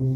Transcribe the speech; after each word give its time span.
You 0.00 0.06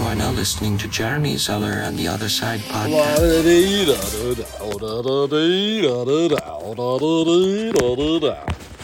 are 0.00 0.16
now 0.16 0.32
listening 0.32 0.76
to 0.78 0.88
Jeremy 0.88 1.36
Zeller 1.36 1.70
and 1.70 1.96
the 1.96 2.08
Other 2.08 2.28
Side 2.28 2.58
podcast. 2.62 3.18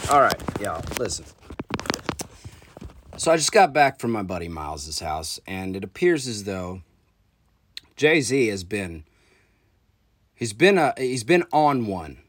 All 0.09 0.21
right, 0.21 0.41
y'all, 0.61 0.81
listen. 0.97 1.25
So 3.17 3.33
I 3.33 3.35
just 3.35 3.51
got 3.51 3.73
back 3.73 3.99
from 3.99 4.11
my 4.11 4.23
buddy 4.23 4.47
Miles's 4.47 5.01
house, 5.01 5.41
and 5.45 5.75
it 5.75 5.83
appears 5.83 6.25
as 6.25 6.45
though 6.45 6.81
Jay 7.99 8.21
Z 8.21 8.47
has 8.47 8.63
been 8.63 9.03
he's 10.33 10.53
been 10.53 10.77
a 10.77 10.93
he's 10.97 11.25
been 11.25 11.43
on 11.51 11.85
one. 11.85 12.19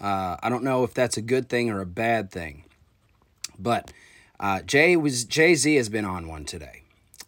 Uh, 0.00 0.38
I 0.42 0.48
don't 0.48 0.64
know 0.64 0.82
if 0.82 0.94
that's 0.94 1.18
a 1.18 1.20
good 1.20 1.50
thing 1.50 1.68
or 1.68 1.82
a 1.82 1.86
bad 1.86 2.30
thing, 2.30 2.64
but 3.58 3.92
uh, 4.40 4.62
Jay 4.62 4.96
was 4.96 5.26
Jay 5.26 5.54
Z 5.54 5.74
has 5.74 5.90
been 5.90 6.06
on 6.06 6.26
one 6.26 6.46
today. 6.46 6.84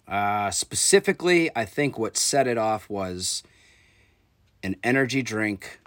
Uh, 0.08 0.50
specifically, 0.50 1.50
I 1.54 1.66
think 1.66 1.98
what 1.98 2.16
set 2.16 2.46
it 2.46 2.56
off 2.56 2.88
was 2.88 3.42
an 4.62 4.76
energy 4.82 5.20
drink 5.20 5.78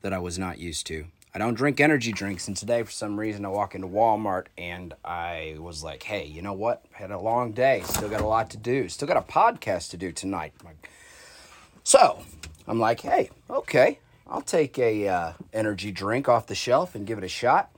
that 0.00 0.14
I 0.14 0.18
was 0.18 0.38
not 0.38 0.56
used 0.56 0.86
to. 0.86 1.08
I 1.34 1.38
don't 1.38 1.52
drink 1.52 1.78
energy 1.78 2.10
drinks, 2.10 2.48
and 2.48 2.56
today, 2.56 2.82
for 2.84 2.90
some 2.90 3.20
reason, 3.20 3.44
I 3.44 3.48
walk 3.48 3.74
into 3.74 3.86
Walmart 3.86 4.46
and 4.56 4.94
I 5.04 5.56
was 5.58 5.84
like, 5.84 6.04
hey, 6.04 6.24
you 6.24 6.40
know 6.40 6.54
what? 6.54 6.86
Had 6.92 7.10
a 7.10 7.20
long 7.20 7.52
day, 7.52 7.82
still 7.84 8.08
got 8.08 8.22
a 8.22 8.26
lot 8.26 8.48
to 8.52 8.56
do, 8.56 8.88
still 8.88 9.06
got 9.06 9.18
a 9.18 9.20
podcast 9.20 9.90
to 9.90 9.98
do 9.98 10.10
tonight. 10.10 10.54
So 11.90 12.22
I'm 12.68 12.78
like, 12.78 13.00
hey, 13.00 13.30
okay, 13.50 13.98
I'll 14.28 14.42
take 14.42 14.78
a 14.78 15.08
uh, 15.08 15.32
energy 15.52 15.90
drink 15.90 16.28
off 16.28 16.46
the 16.46 16.54
shelf 16.54 16.94
and 16.94 17.04
give 17.04 17.18
it 17.18 17.24
a 17.24 17.28
shot. 17.28 17.68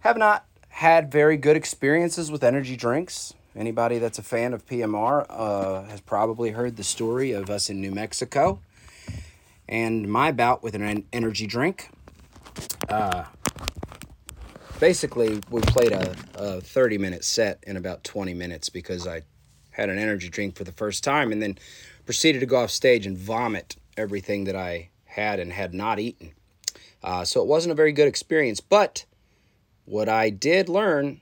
Have 0.00 0.16
not 0.16 0.44
had 0.70 1.08
very 1.08 1.36
good 1.36 1.56
experiences 1.56 2.32
with 2.32 2.42
energy 2.42 2.74
drinks. 2.74 3.32
Anybody 3.54 3.98
that's 3.98 4.18
a 4.18 4.24
fan 4.24 4.52
of 4.52 4.66
PMR 4.66 5.24
uh, 5.28 5.82
has 5.84 6.00
probably 6.00 6.50
heard 6.50 6.76
the 6.76 6.82
story 6.82 7.30
of 7.30 7.48
us 7.48 7.70
in 7.70 7.80
New 7.80 7.92
Mexico 7.92 8.58
and 9.68 10.08
my 10.08 10.32
bout 10.32 10.64
with 10.64 10.74
an 10.74 11.06
energy 11.12 11.46
drink. 11.46 11.90
Uh, 12.88 13.22
basically, 14.80 15.40
we 15.48 15.60
played 15.60 15.92
a, 15.92 16.16
a 16.34 16.60
30 16.60 16.98
minute 16.98 17.22
set 17.22 17.62
in 17.68 17.76
about 17.76 18.02
20 18.02 18.34
minutes 18.34 18.68
because 18.68 19.06
I 19.06 19.22
had 19.70 19.90
an 19.90 19.98
energy 19.98 20.28
drink 20.28 20.56
for 20.56 20.64
the 20.64 20.72
first 20.72 21.04
time 21.04 21.30
and 21.30 21.40
then 21.40 21.56
proceeded 22.10 22.40
to 22.40 22.46
go 22.46 22.56
off 22.56 22.72
stage 22.72 23.06
and 23.06 23.16
vomit 23.16 23.76
everything 23.96 24.42
that 24.42 24.56
I 24.56 24.90
had 25.04 25.38
and 25.38 25.52
had 25.52 25.72
not 25.72 26.00
eaten. 26.00 26.32
Uh, 27.04 27.24
so 27.24 27.40
it 27.40 27.46
wasn't 27.46 27.70
a 27.70 27.76
very 27.76 27.92
good 27.92 28.08
experience, 28.08 28.58
but 28.58 29.04
what 29.84 30.08
I 30.08 30.28
did 30.28 30.68
learn 30.68 31.20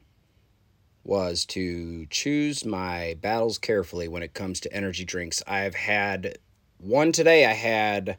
was 1.04 1.44
to 1.44 2.06
choose 2.06 2.64
my 2.64 3.18
battles 3.20 3.58
carefully 3.58 4.08
when 4.08 4.22
it 4.22 4.32
comes 4.32 4.60
to 4.60 4.72
energy 4.72 5.04
drinks. 5.04 5.42
I've 5.46 5.74
had 5.74 6.38
one 6.78 7.12
today, 7.12 7.44
I 7.44 7.52
had 7.52 8.16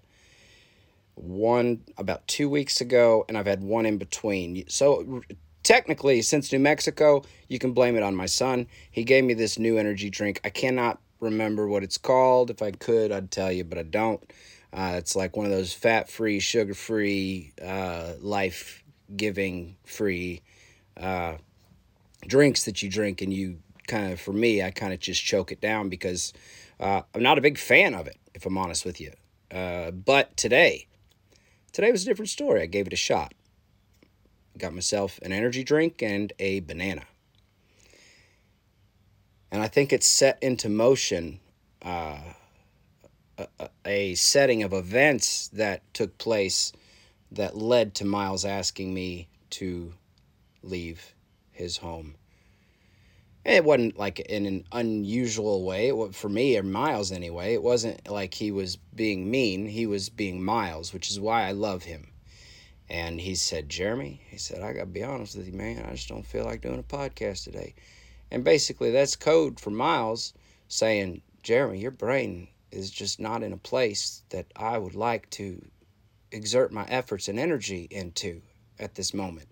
one 1.15 1.81
about 1.97 2.27
two 2.27 2.47
weeks 2.47 2.81
ago, 2.81 3.25
and 3.27 3.35
I've 3.35 3.47
had 3.47 3.63
one 3.63 3.87
in 3.87 3.97
between. 3.97 4.63
So 4.69 5.23
technically, 5.63 6.21
since 6.21 6.53
New 6.53 6.59
Mexico, 6.59 7.23
you 7.47 7.57
can 7.57 7.73
blame 7.73 7.95
it 7.95 8.03
on 8.03 8.15
my 8.15 8.27
son. 8.27 8.67
He 8.91 9.03
gave 9.03 9.23
me 9.23 9.33
this 9.33 9.57
new 9.57 9.79
energy 9.79 10.11
drink. 10.11 10.39
I 10.43 10.51
cannot 10.51 11.01
remember 11.19 11.67
what 11.67 11.83
it's 11.83 11.97
called. 11.97 12.49
If 12.49 12.61
I 12.61 12.71
could, 12.71 13.11
I'd 13.11 13.31
tell 13.31 13.51
you, 13.51 13.63
but 13.63 13.77
I 13.77 13.83
don't. 13.83 14.21
Uh, 14.71 14.93
it's 14.95 15.15
like 15.15 15.35
one 15.35 15.45
of 15.45 15.51
those 15.51 15.73
fat 15.73 16.09
free, 16.09 16.39
sugar 16.39 16.73
free, 16.73 17.53
uh, 17.63 18.13
life 18.19 18.83
giving 19.15 19.75
free 19.83 20.41
uh, 20.97 21.37
drinks 22.27 22.65
that 22.65 22.83
you 22.83 22.89
drink 22.89 23.21
and 23.21 23.33
you 23.33 23.59
kind 23.87 24.11
of 24.13 24.19
for 24.19 24.33
me 24.33 24.61
i 24.61 24.69
kind 24.69 24.93
of 24.93 24.99
just 24.99 25.23
choke 25.23 25.51
it 25.51 25.61
down 25.61 25.89
because 25.89 26.33
uh, 26.79 27.01
i'm 27.15 27.23
not 27.23 27.37
a 27.37 27.41
big 27.41 27.57
fan 27.57 27.95
of 27.95 28.07
it 28.07 28.17
if 28.33 28.45
i'm 28.45 28.57
honest 28.57 28.85
with 28.85 29.01
you 29.01 29.11
uh, 29.51 29.89
but 29.91 30.35
today 30.37 30.85
today 31.71 31.91
was 31.91 32.03
a 32.03 32.05
different 32.05 32.29
story 32.29 32.61
i 32.61 32.65
gave 32.65 32.85
it 32.85 32.93
a 32.93 32.97
shot 32.97 33.33
got 34.57 34.73
myself 34.73 35.19
an 35.23 35.31
energy 35.31 35.63
drink 35.63 36.03
and 36.03 36.33
a 36.39 36.59
banana 36.59 37.03
and 39.51 39.61
i 39.61 39.67
think 39.67 39.91
it 39.91 40.03
set 40.03 40.37
into 40.41 40.69
motion 40.69 41.39
uh, 41.81 42.19
a, 43.37 43.69
a 43.85 44.15
setting 44.15 44.63
of 44.63 44.73
events 44.73 45.47
that 45.49 45.81
took 45.93 46.17
place 46.17 46.73
that 47.31 47.55
led 47.55 47.95
to 47.95 48.05
miles 48.05 48.43
asking 48.43 48.93
me 48.93 49.29
to 49.49 49.93
leave 50.63 51.13
his 51.51 51.77
home. 51.77 52.15
It 53.45 53.63
wasn't 53.63 53.97
like 53.97 54.19
in 54.19 54.45
an 54.45 54.65
unusual 54.71 55.63
way 55.63 55.91
for 56.11 56.29
me 56.29 56.57
or 56.57 56.63
Miles 56.63 57.11
anyway. 57.11 57.53
It 57.53 57.63
wasn't 57.63 58.09
like 58.09 58.33
he 58.33 58.51
was 58.51 58.75
being 58.75 59.31
mean. 59.31 59.65
He 59.65 59.85
was 59.85 60.09
being 60.09 60.43
Miles, 60.43 60.93
which 60.93 61.09
is 61.09 61.19
why 61.19 61.47
I 61.47 61.53
love 61.53 61.83
him. 61.83 62.09
And 62.89 63.21
he 63.21 63.35
said, 63.35 63.69
Jeremy, 63.69 64.21
he 64.29 64.37
said, 64.37 64.61
I 64.61 64.73
got 64.73 64.81
to 64.81 64.85
be 64.87 65.03
honest 65.03 65.37
with 65.37 65.47
you, 65.47 65.53
man. 65.53 65.85
I 65.85 65.91
just 65.91 66.09
don't 66.09 66.25
feel 66.25 66.43
like 66.43 66.61
doing 66.61 66.79
a 66.79 66.83
podcast 66.83 67.43
today. 67.43 67.75
And 68.31 68.43
basically, 68.43 68.91
that's 68.91 69.15
code 69.15 69.59
for 69.59 69.71
Miles 69.71 70.33
saying, 70.67 71.21
Jeremy, 71.41 71.79
your 71.79 71.91
brain 71.91 72.47
is 72.71 72.91
just 72.91 73.19
not 73.19 73.43
in 73.43 73.53
a 73.53 73.57
place 73.57 74.23
that 74.29 74.45
I 74.55 74.77
would 74.77 74.95
like 74.95 75.29
to 75.31 75.65
exert 76.31 76.71
my 76.71 76.85
efforts 76.85 77.27
and 77.27 77.39
energy 77.39 77.87
into 77.89 78.41
at 78.79 78.95
this 78.95 79.13
moment. 79.13 79.47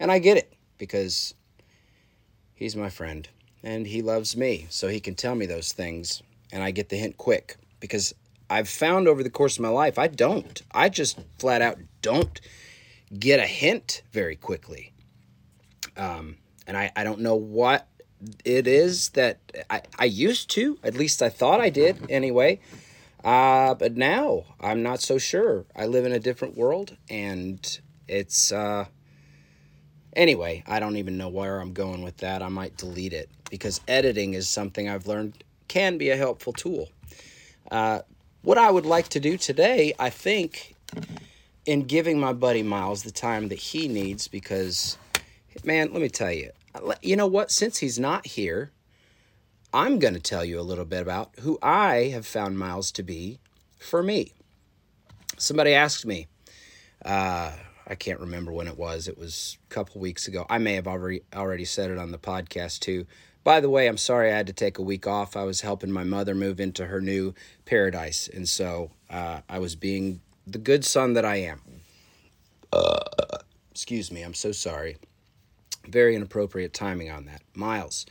And 0.00 0.10
I 0.10 0.18
get 0.18 0.36
it 0.36 0.52
because 0.78 1.34
he's 2.54 2.76
my 2.76 2.90
friend 2.90 3.28
and 3.62 3.86
he 3.86 4.02
loves 4.02 4.36
me. 4.36 4.66
So 4.70 4.88
he 4.88 5.00
can 5.00 5.14
tell 5.14 5.34
me 5.34 5.46
those 5.46 5.72
things 5.72 6.22
and 6.52 6.62
I 6.62 6.70
get 6.70 6.88
the 6.88 6.96
hint 6.96 7.16
quick 7.16 7.56
because 7.80 8.14
I've 8.50 8.68
found 8.68 9.08
over 9.08 9.22
the 9.22 9.30
course 9.30 9.56
of 9.56 9.62
my 9.62 9.68
life, 9.68 9.98
I 9.98 10.08
don't. 10.08 10.60
I 10.72 10.88
just 10.88 11.18
flat 11.38 11.62
out 11.62 11.78
don't 12.02 12.40
get 13.16 13.40
a 13.40 13.46
hint 13.46 14.02
very 14.12 14.36
quickly. 14.36 14.92
Um, 15.96 16.36
and 16.66 16.76
I, 16.76 16.90
I 16.96 17.04
don't 17.04 17.20
know 17.20 17.34
what 17.34 17.86
it 18.44 18.66
is 18.66 19.10
that 19.10 19.38
I, 19.70 19.82
I 19.98 20.04
used 20.04 20.50
to, 20.50 20.78
at 20.82 20.94
least 20.94 21.22
I 21.22 21.28
thought 21.28 21.60
I 21.60 21.70
did 21.70 22.10
anyway. 22.10 22.60
Uh, 23.24 23.74
but 23.74 23.96
now 23.96 24.44
I'm 24.60 24.82
not 24.82 25.00
so 25.00 25.18
sure. 25.18 25.64
I 25.74 25.86
live 25.86 26.04
in 26.04 26.12
a 26.12 26.20
different 26.20 26.56
world 26.56 26.96
and 27.10 27.80
it's, 28.06 28.52
uh, 28.52 28.86
Anyway, 30.18 30.64
I 30.66 30.80
don't 30.80 30.96
even 30.96 31.16
know 31.16 31.28
where 31.28 31.60
I'm 31.60 31.72
going 31.72 32.02
with 32.02 32.16
that. 32.18 32.42
I 32.42 32.48
might 32.48 32.76
delete 32.76 33.12
it 33.12 33.30
because 33.50 33.80
editing 33.86 34.34
is 34.34 34.48
something 34.48 34.88
I've 34.88 35.06
learned 35.06 35.44
can 35.68 35.96
be 35.96 36.10
a 36.10 36.16
helpful 36.16 36.52
tool. 36.52 36.88
Uh, 37.70 38.00
what 38.42 38.58
I 38.58 38.68
would 38.68 38.84
like 38.84 39.08
to 39.10 39.20
do 39.20 39.36
today, 39.36 39.94
I 39.96 40.10
think, 40.10 40.74
in 41.66 41.84
giving 41.84 42.18
my 42.18 42.32
buddy 42.32 42.64
Miles 42.64 43.04
the 43.04 43.12
time 43.12 43.46
that 43.48 43.58
he 43.58 43.86
needs, 43.86 44.26
because, 44.26 44.98
man, 45.62 45.92
let 45.92 46.02
me 46.02 46.08
tell 46.08 46.32
you, 46.32 46.50
you 47.02 47.16
know 47.16 47.26
what? 47.26 47.50
Since 47.50 47.78
he's 47.78 47.98
not 47.98 48.26
here, 48.26 48.72
I'm 49.72 49.98
going 49.98 50.14
to 50.14 50.20
tell 50.20 50.44
you 50.44 50.58
a 50.58 50.62
little 50.62 50.84
bit 50.84 51.02
about 51.02 51.32
who 51.40 51.58
I 51.62 52.10
have 52.12 52.26
found 52.26 52.58
Miles 52.58 52.90
to 52.92 53.02
be 53.02 53.38
for 53.78 54.02
me. 54.02 54.32
Somebody 55.36 55.74
asked 55.74 56.06
me, 56.06 56.26
uh, 57.04 57.52
I 57.86 57.94
can't 57.94 58.20
remember 58.20 58.52
when 58.52 58.66
it 58.66 58.76
was. 58.76 59.08
It 59.08 59.16
was 59.16 59.56
a 59.70 59.74
couple 59.74 60.00
weeks 60.00 60.26
ago. 60.28 60.46
I 60.50 60.58
may 60.58 60.74
have 60.74 60.86
already 60.86 61.22
already 61.34 61.64
said 61.64 61.90
it 61.90 61.98
on 61.98 62.10
the 62.10 62.18
podcast 62.18 62.80
too. 62.80 63.06
By 63.44 63.60
the 63.60 63.70
way, 63.70 63.86
I'm 63.86 63.96
sorry 63.96 64.30
I 64.30 64.36
had 64.36 64.48
to 64.48 64.52
take 64.52 64.78
a 64.78 64.82
week 64.82 65.06
off. 65.06 65.36
I 65.36 65.44
was 65.44 65.62
helping 65.62 65.90
my 65.90 66.04
mother 66.04 66.34
move 66.34 66.60
into 66.60 66.86
her 66.86 67.00
new 67.00 67.34
paradise, 67.64 68.28
and 68.28 68.48
so 68.48 68.90
uh, 69.08 69.40
I 69.48 69.58
was 69.58 69.74
being 69.74 70.20
the 70.46 70.58
good 70.58 70.84
son 70.84 71.14
that 71.14 71.24
I 71.24 71.36
am. 71.36 71.62
Uh, 72.72 72.98
excuse 73.70 74.10
me. 74.10 74.22
I'm 74.22 74.34
so 74.34 74.52
sorry. 74.52 74.98
Very 75.86 76.14
inappropriate 76.14 76.74
timing 76.74 77.10
on 77.10 77.26
that. 77.26 77.42
Miles, 77.54 78.06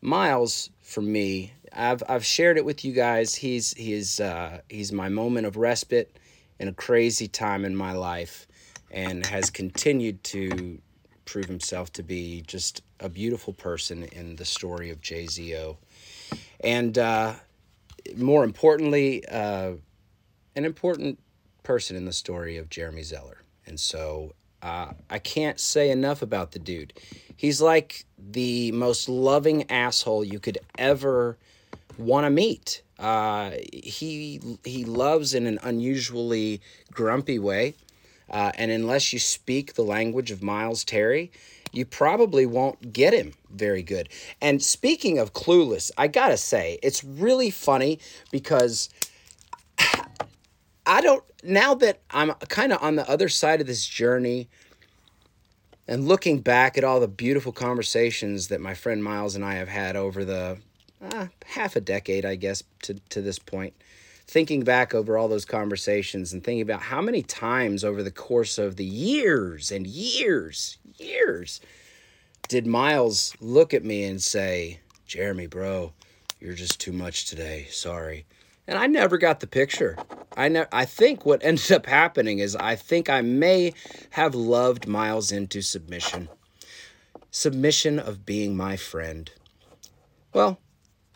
Miles, 0.00 0.70
for 0.80 1.00
me, 1.00 1.52
I've 1.72 2.02
I've 2.08 2.24
shared 2.24 2.56
it 2.56 2.64
with 2.64 2.84
you 2.84 2.92
guys. 2.92 3.34
He's 3.34 3.72
he's 3.74 4.20
uh, 4.20 4.60
he's 4.68 4.92
my 4.92 5.08
moment 5.08 5.46
of 5.46 5.56
respite 5.56 6.16
in 6.58 6.68
a 6.68 6.72
crazy 6.72 7.28
time 7.28 7.64
in 7.64 7.74
my 7.74 7.92
life 7.92 8.46
and 8.90 9.26
has 9.26 9.50
continued 9.50 10.22
to 10.24 10.80
prove 11.24 11.46
himself 11.46 11.92
to 11.94 12.02
be 12.02 12.42
just 12.46 12.82
a 13.00 13.08
beautiful 13.08 13.52
person 13.52 14.04
in 14.04 14.36
the 14.36 14.44
story 14.44 14.90
of 14.90 15.00
JZO. 15.00 15.76
And 16.60 16.96
uh, 16.96 17.34
more 18.16 18.44
importantly, 18.44 19.26
uh, 19.26 19.72
an 20.54 20.64
important 20.64 21.18
person 21.62 21.96
in 21.96 22.04
the 22.04 22.12
story 22.12 22.56
of 22.56 22.68
Jeremy 22.68 23.02
Zeller. 23.02 23.38
And 23.66 23.80
so 23.80 24.34
uh, 24.64 24.94
I 25.10 25.18
can't 25.18 25.60
say 25.60 25.90
enough 25.90 26.22
about 26.22 26.52
the 26.52 26.58
dude. 26.58 26.94
He's 27.36 27.60
like 27.60 28.06
the 28.18 28.72
most 28.72 29.10
loving 29.10 29.70
asshole 29.70 30.24
you 30.24 30.40
could 30.40 30.56
ever 30.78 31.36
want 31.98 32.24
to 32.24 32.30
meet. 32.30 32.82
Uh, 32.98 33.50
he 33.72 34.40
he 34.64 34.84
loves 34.84 35.34
in 35.34 35.46
an 35.46 35.58
unusually 35.62 36.62
grumpy 36.90 37.38
way, 37.38 37.74
uh, 38.30 38.52
and 38.54 38.70
unless 38.70 39.12
you 39.12 39.18
speak 39.18 39.74
the 39.74 39.82
language 39.82 40.30
of 40.30 40.42
Miles 40.42 40.82
Terry, 40.82 41.30
you 41.72 41.84
probably 41.84 42.46
won't 42.46 42.92
get 42.92 43.12
him 43.12 43.34
very 43.50 43.82
good. 43.82 44.08
And 44.40 44.62
speaking 44.62 45.18
of 45.18 45.34
clueless, 45.34 45.90
I 45.98 46.06
gotta 46.06 46.38
say 46.38 46.78
it's 46.82 47.04
really 47.04 47.50
funny 47.50 47.98
because 48.30 48.88
I 50.86 51.00
don't 51.02 51.24
now 51.44 51.74
that 51.74 52.00
I'm 52.10 52.32
kind 52.48 52.72
of 52.72 52.82
on 52.82 52.96
the 52.96 53.08
other 53.08 53.28
side 53.28 53.60
of 53.60 53.66
this 53.66 53.86
journey 53.86 54.48
and 55.86 56.08
looking 56.08 56.40
back 56.40 56.78
at 56.78 56.84
all 56.84 57.00
the 57.00 57.08
beautiful 57.08 57.52
conversations 57.52 58.48
that 58.48 58.60
my 58.60 58.74
friend 58.74 59.04
Miles 59.04 59.36
and 59.36 59.44
I 59.44 59.54
have 59.54 59.68
had 59.68 59.96
over 59.96 60.24
the 60.24 60.58
uh, 61.02 61.26
half 61.44 61.76
a 61.76 61.80
decade, 61.80 62.24
I 62.24 62.36
guess, 62.36 62.62
to, 62.82 62.94
to 63.10 63.20
this 63.20 63.38
point, 63.38 63.74
thinking 64.26 64.62
back 64.62 64.94
over 64.94 65.18
all 65.18 65.28
those 65.28 65.44
conversations 65.44 66.32
and 66.32 66.42
thinking 66.42 66.62
about 66.62 66.80
how 66.80 67.02
many 67.02 67.22
times 67.22 67.84
over 67.84 68.02
the 68.02 68.10
course 68.10 68.56
of 68.56 68.76
the 68.76 68.84
years 68.84 69.70
and 69.70 69.86
years, 69.86 70.78
years, 70.96 71.60
did 72.48 72.66
Miles 72.66 73.34
look 73.40 73.74
at 73.74 73.84
me 73.84 74.04
and 74.04 74.22
say, 74.22 74.80
Jeremy, 75.06 75.46
bro, 75.46 75.92
you're 76.40 76.54
just 76.54 76.80
too 76.80 76.92
much 76.92 77.26
today. 77.26 77.66
Sorry. 77.70 78.24
And 78.66 78.78
I 78.78 78.86
never 78.86 79.18
got 79.18 79.40
the 79.40 79.46
picture. 79.46 79.96
I 80.36 80.48
ne- 80.48 80.66
I 80.72 80.84
think 80.84 81.26
what 81.26 81.44
ended 81.44 81.72
up 81.72 81.86
happening 81.86 82.38
is 82.38 82.56
I 82.56 82.76
think 82.76 83.08
I 83.10 83.20
may 83.20 83.74
have 84.10 84.34
loved 84.34 84.86
Miles 84.86 85.32
into 85.32 85.62
submission. 85.62 86.28
Submission 87.30 87.98
of 87.98 88.24
being 88.24 88.56
my 88.56 88.76
friend. 88.76 89.30
Well, 90.32 90.58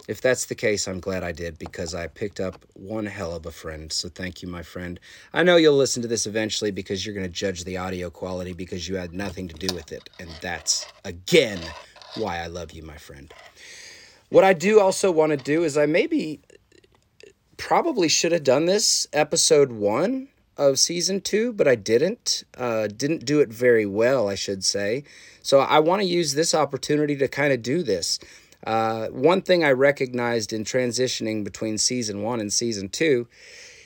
if 0.08 0.22
that's 0.22 0.46
the 0.46 0.54
case, 0.54 0.88
I'm 0.88 1.00
glad 1.00 1.22
I 1.22 1.32
did 1.32 1.58
because 1.58 1.94
I 1.94 2.06
picked 2.06 2.40
up 2.40 2.64
one 2.72 3.04
hell 3.04 3.34
of 3.34 3.44
a 3.44 3.50
friend. 3.50 3.92
So 3.92 4.08
thank 4.08 4.42
you, 4.42 4.48
my 4.48 4.62
friend. 4.62 4.98
I 5.34 5.42
know 5.42 5.56
you'll 5.56 5.76
listen 5.76 6.00
to 6.02 6.08
this 6.08 6.26
eventually 6.26 6.70
because 6.70 7.04
you're 7.04 7.14
going 7.14 7.26
to 7.26 7.32
judge 7.32 7.64
the 7.64 7.76
audio 7.76 8.08
quality 8.08 8.54
because 8.54 8.88
you 8.88 8.96
had 8.96 9.12
nothing 9.12 9.48
to 9.48 9.54
do 9.54 9.72
with 9.74 9.92
it. 9.92 10.08
And 10.18 10.30
that's, 10.40 10.86
again, 11.04 11.60
why 12.16 12.38
I 12.38 12.46
love 12.46 12.72
you, 12.72 12.82
my 12.82 12.96
friend. 12.96 13.32
What 14.30 14.44
I 14.44 14.54
do 14.54 14.80
also 14.80 15.10
want 15.10 15.30
to 15.30 15.36
do 15.36 15.62
is 15.64 15.76
I 15.76 15.84
maybe 15.84 16.40
probably 17.58 18.08
should 18.08 18.32
have 18.32 18.44
done 18.44 18.64
this 18.64 19.06
episode 19.12 19.70
one 19.72 20.28
of 20.56 20.78
season 20.78 21.20
two, 21.20 21.52
but 21.52 21.68
I 21.68 21.74
didn't. 21.74 22.44
Uh, 22.56 22.86
didn't 22.86 23.26
do 23.26 23.40
it 23.40 23.50
very 23.50 23.84
well, 23.84 24.28
I 24.28 24.34
should 24.34 24.64
say. 24.64 25.04
So 25.42 25.60
I 25.60 25.78
want 25.80 26.00
to 26.00 26.08
use 26.08 26.34
this 26.34 26.54
opportunity 26.54 27.16
to 27.16 27.28
kind 27.28 27.52
of 27.52 27.62
do 27.62 27.82
this. 27.82 28.18
Uh, 28.66 29.08
one 29.08 29.42
thing 29.42 29.62
I 29.62 29.72
recognized 29.72 30.52
in 30.52 30.64
transitioning 30.64 31.44
between 31.44 31.78
season 31.78 32.22
one 32.22 32.40
and 32.40 32.52
season 32.52 32.88
two 32.88 33.28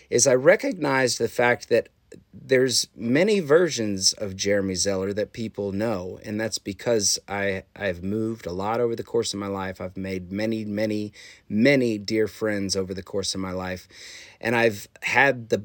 is 0.08 0.26
I 0.26 0.34
recognized 0.34 1.18
the 1.18 1.28
fact 1.28 1.68
that 1.68 1.88
there's 2.34 2.88
many 2.96 3.40
versions 3.40 4.12
of 4.14 4.36
Jeremy 4.36 4.74
Zeller 4.74 5.12
that 5.12 5.32
people 5.32 5.72
know, 5.72 6.18
and 6.24 6.40
that's 6.40 6.58
because 6.58 7.18
I 7.28 7.64
I've 7.76 8.02
moved 8.02 8.46
a 8.46 8.52
lot 8.52 8.80
over 8.80 8.96
the 8.96 9.02
course 9.02 9.34
of 9.34 9.40
my 9.40 9.48
life. 9.48 9.80
I've 9.80 9.96
made 9.96 10.32
many, 10.32 10.64
many, 10.64 11.12
many 11.48 11.98
dear 11.98 12.26
friends 12.26 12.74
over 12.74 12.94
the 12.94 13.02
course 13.02 13.34
of 13.34 13.40
my 13.40 13.52
life, 13.52 13.86
and 14.40 14.56
I've 14.56 14.88
had 15.02 15.50
the 15.50 15.64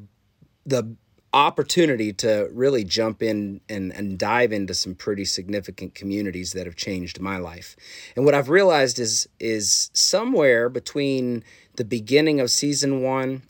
the 0.65 0.95
opportunity 1.33 2.13
to 2.13 2.49
really 2.51 2.83
jump 2.83 3.21
in 3.21 3.61
and, 3.69 3.93
and 3.93 4.17
dive 4.17 4.51
into 4.51 4.73
some 4.73 4.95
pretty 4.95 5.25
significant 5.25 5.93
communities 5.93 6.53
that 6.53 6.65
have 6.65 6.75
changed 6.75 7.19
my 7.19 7.37
life. 7.37 7.75
And 8.15 8.25
what 8.25 8.33
I've 8.33 8.49
realized 8.49 8.99
is 8.99 9.27
is 9.39 9.89
somewhere 9.93 10.67
between 10.67 11.43
the 11.75 11.85
beginning 11.85 12.39
of 12.39 12.49
season 12.49 13.01
one 13.01 13.43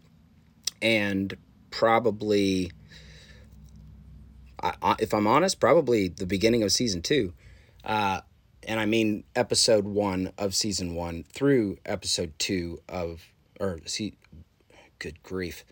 and 0.81 1.35
probably 1.71 2.71
I, 4.61 4.95
if 4.99 5.13
I'm 5.13 5.27
honest, 5.27 5.59
probably 5.59 6.07
the 6.07 6.25
beginning 6.25 6.63
of 6.63 6.71
season 6.71 7.01
two. 7.01 7.33
Uh, 7.83 8.21
and 8.67 8.79
I 8.79 8.85
mean 8.85 9.23
episode 9.35 9.85
one 9.85 10.31
of 10.37 10.55
season 10.55 10.95
one 10.95 11.23
through 11.31 11.77
episode 11.85 12.33
two 12.37 12.81
of, 12.89 13.21
or 13.59 13.79
see, 13.85 14.15
good 14.99 15.21
grief. 15.23 15.63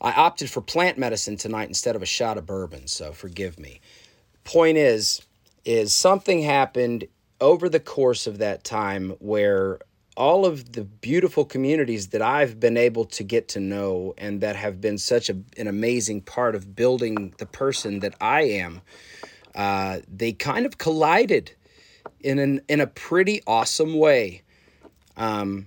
I 0.00 0.12
opted 0.12 0.50
for 0.50 0.60
plant 0.60 0.98
medicine 0.98 1.36
tonight 1.36 1.68
instead 1.68 1.94
of 1.94 2.02
a 2.02 2.06
shot 2.06 2.36
of 2.36 2.46
bourbon, 2.46 2.88
so 2.88 3.12
forgive 3.12 3.58
me. 3.58 3.80
Point 4.44 4.76
is, 4.76 5.22
is 5.64 5.94
something 5.94 6.42
happened 6.42 7.06
over 7.40 7.68
the 7.68 7.80
course 7.80 8.26
of 8.26 8.38
that 8.38 8.64
time 8.64 9.10
where 9.20 9.78
all 10.16 10.44
of 10.44 10.72
the 10.72 10.84
beautiful 10.84 11.44
communities 11.44 12.08
that 12.08 12.22
I've 12.22 12.60
been 12.60 12.76
able 12.76 13.04
to 13.06 13.22
get 13.22 13.48
to 13.48 13.60
know 13.60 14.14
and 14.18 14.40
that 14.40 14.56
have 14.56 14.80
been 14.80 14.98
such 14.98 15.30
a, 15.30 15.36
an 15.56 15.66
amazing 15.66 16.22
part 16.22 16.54
of 16.54 16.76
building 16.76 17.34
the 17.38 17.46
person 17.46 18.00
that 18.00 18.14
I 18.20 18.42
am, 18.42 18.82
uh, 19.54 20.00
they 20.12 20.32
kind 20.32 20.66
of 20.66 20.78
collided 20.78 21.54
in 22.20 22.38
an 22.38 22.60
in 22.68 22.80
a 22.80 22.86
pretty 22.86 23.42
awesome 23.46 23.98
way. 23.98 24.42
Um, 25.16 25.66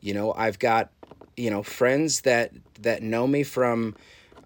you 0.00 0.14
know, 0.14 0.32
I've 0.32 0.58
got 0.58 0.90
you 1.36 1.50
know 1.50 1.62
friends 1.62 2.22
that 2.22 2.52
that 2.80 3.02
know 3.02 3.26
me 3.26 3.42
from 3.42 3.96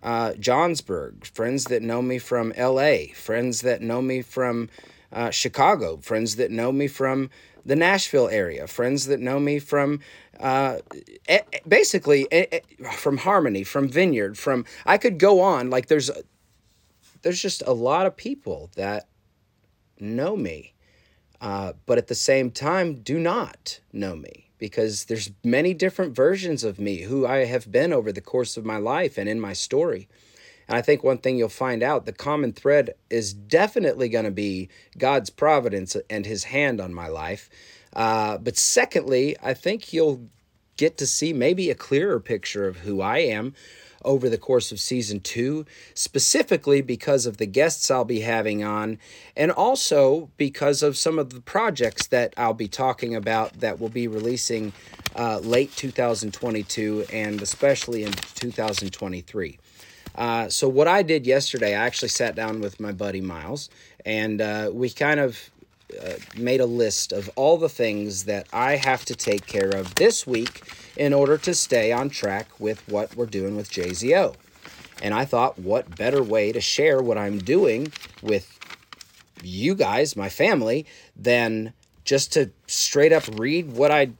uh, 0.02 0.32
Johnsburg, 0.32 1.26
friends 1.26 1.64
that 1.64 1.82
know 1.82 2.00
me 2.00 2.18
from 2.18 2.52
L.A., 2.56 3.08
friends 3.08 3.60
that 3.62 3.82
know 3.82 4.00
me 4.00 4.22
from 4.22 4.70
uh, 5.12 5.30
Chicago, 5.30 5.98
friends 5.98 6.36
that 6.36 6.50
know 6.50 6.72
me 6.72 6.86
from 6.88 7.30
the 7.64 7.76
Nashville 7.76 8.28
area, 8.28 8.66
friends 8.66 9.06
that 9.06 9.20
know 9.20 9.38
me 9.38 9.58
from 9.58 10.00
uh, 10.38 10.78
basically 11.68 12.26
from 12.92 13.18
Harmony, 13.18 13.64
from 13.64 13.88
Vineyard, 13.88 14.38
from 14.38 14.64
I 14.86 14.98
could 14.98 15.18
go 15.18 15.40
on. 15.40 15.70
Like 15.70 15.86
there's 15.86 16.10
there's 17.22 17.42
just 17.42 17.62
a 17.66 17.72
lot 17.72 18.06
of 18.06 18.16
people 18.16 18.70
that 18.76 19.08
know 19.98 20.36
me, 20.36 20.74
uh, 21.40 21.74
but 21.86 21.98
at 21.98 22.08
the 22.08 22.14
same 22.14 22.50
time 22.50 23.02
do 23.02 23.18
not 23.18 23.80
know 23.92 24.16
me 24.16 24.50
because 24.58 25.06
there's 25.06 25.30
many 25.42 25.74
different 25.74 26.14
versions 26.14 26.64
of 26.64 26.78
me 26.78 27.02
who 27.02 27.26
I 27.26 27.46
have 27.46 27.70
been 27.70 27.92
over 27.92 28.12
the 28.12 28.20
course 28.20 28.56
of 28.56 28.64
my 28.64 28.76
life 28.76 29.18
and 29.18 29.28
in 29.28 29.40
my 29.40 29.54
story. 29.54 30.08
And 30.70 30.78
I 30.78 30.82
think 30.82 31.02
one 31.02 31.18
thing 31.18 31.36
you'll 31.36 31.48
find 31.48 31.82
out 31.82 32.06
the 32.06 32.12
common 32.12 32.52
thread 32.52 32.94
is 33.10 33.34
definitely 33.34 34.08
going 34.08 34.24
to 34.24 34.30
be 34.30 34.68
God's 34.96 35.28
providence 35.28 35.96
and 36.08 36.24
his 36.24 36.44
hand 36.44 36.80
on 36.80 36.94
my 36.94 37.08
life. 37.08 37.50
Uh, 37.92 38.38
but 38.38 38.56
secondly, 38.56 39.36
I 39.42 39.52
think 39.52 39.92
you'll 39.92 40.28
get 40.76 40.96
to 40.98 41.08
see 41.08 41.32
maybe 41.32 41.70
a 41.70 41.74
clearer 41.74 42.20
picture 42.20 42.68
of 42.68 42.78
who 42.78 43.00
I 43.00 43.18
am 43.18 43.52
over 44.04 44.28
the 44.28 44.38
course 44.38 44.70
of 44.70 44.78
season 44.78 45.18
two, 45.18 45.66
specifically 45.94 46.82
because 46.82 47.26
of 47.26 47.38
the 47.38 47.46
guests 47.46 47.90
I'll 47.90 48.04
be 48.04 48.20
having 48.20 48.62
on, 48.62 49.00
and 49.36 49.50
also 49.50 50.30
because 50.36 50.84
of 50.84 50.96
some 50.96 51.18
of 51.18 51.30
the 51.30 51.40
projects 51.40 52.06
that 52.06 52.32
I'll 52.36 52.54
be 52.54 52.68
talking 52.68 53.16
about 53.16 53.54
that 53.54 53.80
will 53.80 53.88
be 53.88 54.06
releasing 54.06 54.72
uh, 55.16 55.40
late 55.40 55.74
2022 55.74 57.06
and 57.12 57.42
especially 57.42 58.04
in 58.04 58.12
2023. 58.12 59.58
Uh, 60.20 60.50
so 60.50 60.68
what 60.68 60.86
I 60.86 61.02
did 61.02 61.26
yesterday, 61.26 61.74
I 61.74 61.86
actually 61.86 62.10
sat 62.10 62.34
down 62.34 62.60
with 62.60 62.78
my 62.78 62.92
buddy 62.92 63.22
Miles, 63.22 63.70
and 64.04 64.42
uh, 64.42 64.70
we 64.70 64.90
kind 64.90 65.18
of 65.18 65.48
uh, 65.98 66.12
made 66.36 66.60
a 66.60 66.66
list 66.66 67.14
of 67.14 67.30
all 67.36 67.56
the 67.56 67.70
things 67.70 68.24
that 68.24 68.46
I 68.52 68.76
have 68.76 69.06
to 69.06 69.14
take 69.14 69.46
care 69.46 69.70
of 69.70 69.94
this 69.94 70.26
week 70.26 70.62
in 70.94 71.14
order 71.14 71.38
to 71.38 71.54
stay 71.54 71.90
on 71.90 72.10
track 72.10 72.48
with 72.58 72.86
what 72.86 73.16
we're 73.16 73.24
doing 73.24 73.56
with 73.56 73.70
JZO. 73.70 74.34
And 75.02 75.14
I 75.14 75.24
thought, 75.24 75.58
what 75.58 75.96
better 75.96 76.22
way 76.22 76.52
to 76.52 76.60
share 76.60 77.00
what 77.00 77.16
I'm 77.16 77.38
doing 77.38 77.90
with 78.20 78.58
you 79.42 79.74
guys, 79.74 80.16
my 80.16 80.28
family, 80.28 80.84
than 81.16 81.72
just 82.04 82.30
to 82.34 82.50
straight 82.66 83.14
up 83.14 83.24
read 83.38 83.72
what 83.72 83.90
I 83.90 84.10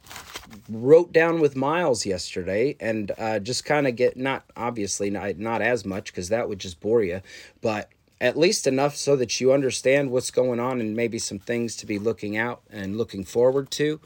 wrote 0.71 1.11
down 1.11 1.39
with 1.39 1.55
Miles 1.55 2.05
yesterday 2.05 2.75
and 2.79 3.11
uh, 3.17 3.39
just 3.39 3.65
kind 3.65 3.87
of 3.87 3.95
get 3.95 4.17
not 4.17 4.43
obviously 4.55 5.09
not, 5.09 5.37
not 5.37 5.61
as 5.61 5.85
much 5.85 6.11
because 6.11 6.29
that 6.29 6.47
would 6.47 6.59
just 6.59 6.79
bore 6.79 7.03
you, 7.03 7.21
but 7.61 7.89
at 8.19 8.37
least 8.37 8.67
enough 8.67 8.95
so 8.95 9.15
that 9.15 9.41
you 9.41 9.51
understand 9.51 10.11
what's 10.11 10.31
going 10.31 10.59
on 10.59 10.79
and 10.79 10.95
maybe 10.95 11.17
some 11.17 11.39
things 11.39 11.75
to 11.75 11.85
be 11.85 11.97
looking 11.97 12.37
out 12.37 12.61
and 12.69 12.97
looking 12.97 13.23
forward 13.23 13.71
to. 13.71 13.99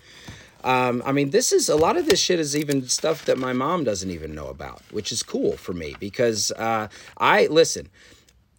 Um, 0.63 1.03
I 1.05 1.11
mean, 1.11 1.29
this 1.29 1.51
is 1.51 1.69
a 1.69 1.75
lot 1.75 1.95
of 1.95 2.07
this 2.07 2.19
shit 2.19 2.39
is 2.39 2.55
even 2.55 2.87
stuff 2.87 3.25
that 3.25 3.37
my 3.37 3.53
mom 3.53 3.83
doesn't 3.83 4.09
even 4.09 4.33
know 4.33 4.47
about, 4.47 4.81
which 4.89 5.11
is 5.11 5.21
cool 5.21 5.57
for 5.57 5.73
me 5.73 5.95
because 5.99 6.51
uh, 6.53 6.87
I 7.17 7.47
listen. 7.47 7.89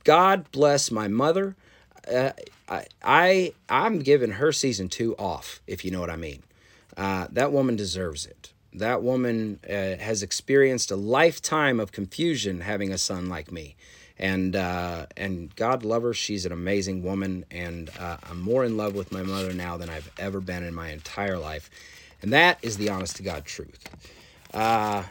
God 0.05 0.49
bless 0.53 0.93
my 0.93 1.09
mother. 1.09 1.57
Uh, 2.09 2.31
I, 2.69 2.85
I 3.03 3.55
I'm 3.69 3.99
giving 3.99 4.33
her 4.33 4.53
season 4.53 4.89
two 4.89 5.17
off, 5.17 5.61
if 5.67 5.85
you 5.85 5.91
know 5.91 5.99
what 5.99 6.11
I 6.11 6.17
mean. 6.17 6.45
Uh, 6.97 7.27
that 7.31 7.53
woman 7.53 7.77
deserves 7.77 8.27
it. 8.27 8.53
That 8.73 9.03
woman 9.03 9.61
uh, 9.69 9.97
has 9.97 10.23
experienced 10.23 10.91
a 10.91 10.97
lifetime 10.97 11.81
of 11.81 11.93
confusion 11.93 12.61
having 12.61 12.93
a 12.93 12.99
son 12.99 13.29
like 13.29 13.51
me. 13.51 13.77
And 14.19 14.57
uh, 14.57 15.07
and 15.17 15.55
God 15.57 15.85
love 15.85 16.03
her, 16.03 16.15
she's 16.15 16.47
an 16.47 16.53
amazing 16.53 17.03
woman, 17.03 17.45
and 17.51 17.91
uh, 17.99 18.17
I'm 18.31 18.41
more 18.41 18.65
in 18.65 18.79
love 18.79 18.95
with 18.95 19.13
my 19.13 19.23
mother 19.23 19.53
now 19.53 19.77
than 19.77 19.91
I've 19.91 20.11
ever 20.19 20.41
been 20.41 20.63
in 20.63 20.75
my 20.75 20.89
entire 20.89 21.37
life. 21.37 21.69
And 22.23 22.33
that 22.33 22.59
is 22.63 22.79
the 22.79 22.89
honest 22.89 23.17
to 23.17 23.23
God 23.23 23.45
truth. 23.45 23.79
Uh, 24.55 25.05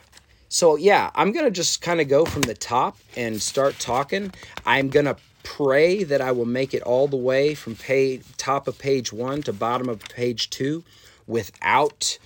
so, 0.49 0.75
yeah, 0.75 1.11
I'm 1.13 1.33
going 1.33 1.45
to 1.45 1.51
just 1.51 1.81
kind 1.81 2.01
of 2.01 2.07
go 2.07 2.25
from 2.25 2.43
the 2.43 2.55
top 2.55 2.97
and 3.15 3.39
start 3.41 3.77
talking. 3.77 4.31
I'm 4.65 4.89
going 4.89 5.05
to 5.05 5.17
pray 5.43 6.03
that 6.03 6.21
I 6.21 6.31
will 6.31 6.45
make 6.45 6.73
it 6.73 6.81
all 6.81 7.07
the 7.07 7.17
way 7.17 7.53
from 7.53 7.75
page, 7.75 8.23
top 8.37 8.67
of 8.67 8.79
page 8.79 9.13
one 9.13 9.43
to 9.43 9.53
bottom 9.53 9.87
of 9.87 9.99
page 9.99 10.49
two 10.49 10.83
without 11.27 12.17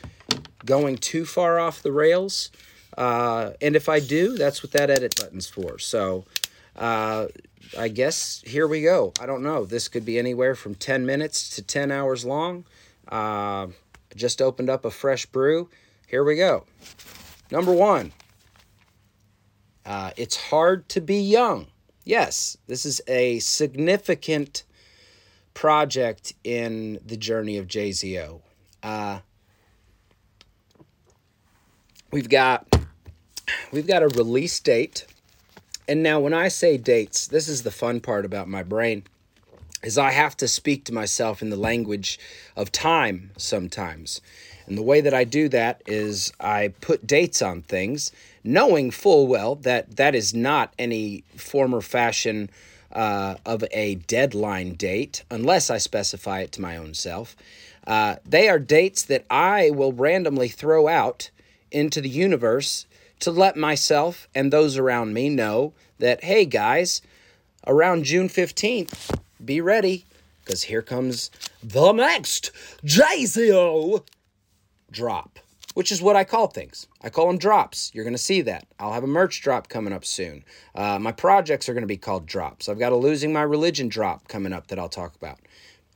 going 0.65 0.97
too 0.97 1.25
far 1.25 1.59
off 1.59 1.81
the 1.81 1.91
rails. 1.91 2.51
Uh, 2.97 3.51
and 3.61 3.75
if 3.75 3.87
I 3.87 3.99
do, 3.99 4.37
that's 4.37 4.61
what 4.61 4.71
that 4.73 4.89
edit 4.89 5.15
button's 5.19 5.47
for. 5.47 5.79
So 5.79 6.25
uh, 6.75 7.27
I 7.77 7.87
guess 7.87 8.41
here 8.45 8.67
we 8.67 8.81
go. 8.81 9.13
I 9.21 9.25
don't 9.25 9.43
know. 9.43 9.65
This 9.65 9.87
could 9.87 10.05
be 10.05 10.17
anywhere 10.19 10.55
from 10.55 10.75
10 10.75 11.05
minutes 11.05 11.49
to 11.55 11.61
10 11.61 11.91
hours 11.91 12.25
long. 12.25 12.65
Uh, 13.07 13.67
just 14.15 14.41
opened 14.41 14.69
up 14.69 14.85
a 14.85 14.91
fresh 14.91 15.25
brew. 15.25 15.69
Here 16.07 16.23
we 16.23 16.35
go. 16.35 16.65
Number 17.51 17.71
one, 17.71 18.11
uh, 19.85 20.11
it's 20.17 20.35
hard 20.35 20.89
to 20.89 21.01
be 21.01 21.19
young. 21.19 21.67
Yes, 22.03 22.57
this 22.67 22.85
is 22.85 23.01
a 23.07 23.39
significant 23.39 24.63
project 25.53 26.33
in 26.43 26.99
the 27.05 27.17
journey 27.17 27.57
of 27.57 27.67
JZO. 27.67 28.41
Uh, 28.81 29.19
we've 32.11 32.29
got 32.29 32.67
we've 33.71 33.87
got 33.87 34.03
a 34.03 34.07
release 34.09 34.59
date. 34.59 35.05
And 35.87 36.03
now 36.03 36.19
when 36.19 36.33
I 36.33 36.49
say 36.49 36.77
dates, 36.77 37.27
this 37.27 37.47
is 37.47 37.63
the 37.63 37.71
fun 37.71 37.99
part 37.99 38.23
about 38.23 38.47
my 38.47 38.61
brain 38.63 39.03
is 39.81 39.97
I 39.97 40.11
have 40.11 40.35
to 40.37 40.47
speak 40.47 40.83
to 40.85 40.93
myself 40.93 41.41
in 41.41 41.49
the 41.49 41.55
language 41.55 42.19
of 42.55 42.71
time 42.71 43.31
sometimes. 43.37 44.21
And 44.67 44.77
the 44.77 44.83
way 44.83 45.01
that 45.01 45.13
I 45.13 45.23
do 45.23 45.49
that 45.49 45.81
is 45.87 46.31
I 46.39 46.73
put 46.81 47.07
dates 47.07 47.41
on 47.41 47.63
things, 47.63 48.11
knowing 48.43 48.91
full 48.91 49.25
well 49.25 49.55
that 49.55 49.95
that 49.95 50.13
is 50.13 50.33
not 50.33 50.73
any 50.77 51.23
form 51.35 51.73
or 51.73 51.81
fashion 51.81 52.49
uh, 52.91 53.35
of 53.45 53.63
a 53.71 53.95
deadline 53.95 54.73
date, 54.75 55.23
unless 55.31 55.69
I 55.69 55.77
specify 55.77 56.41
it 56.41 56.51
to 56.53 56.61
my 56.61 56.77
own 56.77 56.93
self. 56.93 57.35
Uh, 57.89 58.17
they 58.23 58.47
are 58.47 58.59
dates 58.59 59.01
that 59.01 59.25
I 59.31 59.71
will 59.71 59.91
randomly 59.91 60.47
throw 60.47 60.87
out 60.87 61.31
into 61.71 62.01
the 62.01 62.09
universe 62.09 62.85
to 63.19 63.31
let 63.31 63.57
myself 63.57 64.27
and 64.35 64.53
those 64.53 64.77
around 64.77 65.15
me 65.15 65.27
know 65.27 65.73
that, 65.97 66.23
hey 66.23 66.45
guys, 66.45 67.01
around 67.65 68.03
June 68.03 68.29
15th, 68.29 69.19
be 69.43 69.59
ready 69.59 70.05
because 70.45 70.63
here 70.63 70.83
comes 70.83 71.31
the 71.63 71.91
next 71.91 72.51
JZO 72.85 74.05
drop, 74.91 75.39
which 75.73 75.91
is 75.91 75.99
what 75.99 76.15
I 76.15 76.23
call 76.23 76.45
things. 76.45 76.85
I 77.01 77.09
call 77.09 77.25
them 77.25 77.39
drops. 77.39 77.89
You're 77.95 78.03
going 78.03 78.13
to 78.13 78.19
see 78.19 78.41
that. 78.41 78.67
I'll 78.79 78.93
have 78.93 79.03
a 79.03 79.07
merch 79.07 79.41
drop 79.41 79.67
coming 79.67 79.93
up 79.93 80.05
soon. 80.05 80.43
Uh, 80.75 80.99
my 80.99 81.11
projects 81.11 81.67
are 81.67 81.73
going 81.73 81.81
to 81.81 81.87
be 81.87 81.97
called 81.97 82.27
drops. 82.27 82.69
I've 82.69 82.77
got 82.77 82.91
a 82.91 82.97
Losing 82.97 83.33
My 83.33 83.41
Religion 83.41 83.89
drop 83.89 84.27
coming 84.27 84.53
up 84.53 84.67
that 84.67 84.77
I'll 84.77 84.89
talk 84.89 85.15
about. 85.15 85.39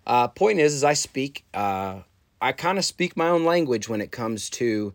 Uh, 0.05 0.27
point 0.27 0.59
is, 0.59 0.73
is 0.73 0.83
I 0.83 0.93
speak, 0.93 1.45
uh, 1.53 1.99
I 2.41 2.51
kind 2.51 2.77
of 2.77 2.85
speak 2.85 3.15
my 3.15 3.29
own 3.29 3.45
language 3.45 3.87
when 3.87 4.01
it 4.01 4.11
comes 4.11 4.49
to 4.51 4.93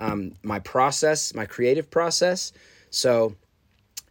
um, 0.00 0.34
my 0.42 0.58
process, 0.58 1.34
my 1.34 1.46
creative 1.46 1.90
process. 1.90 2.52
So 2.90 3.34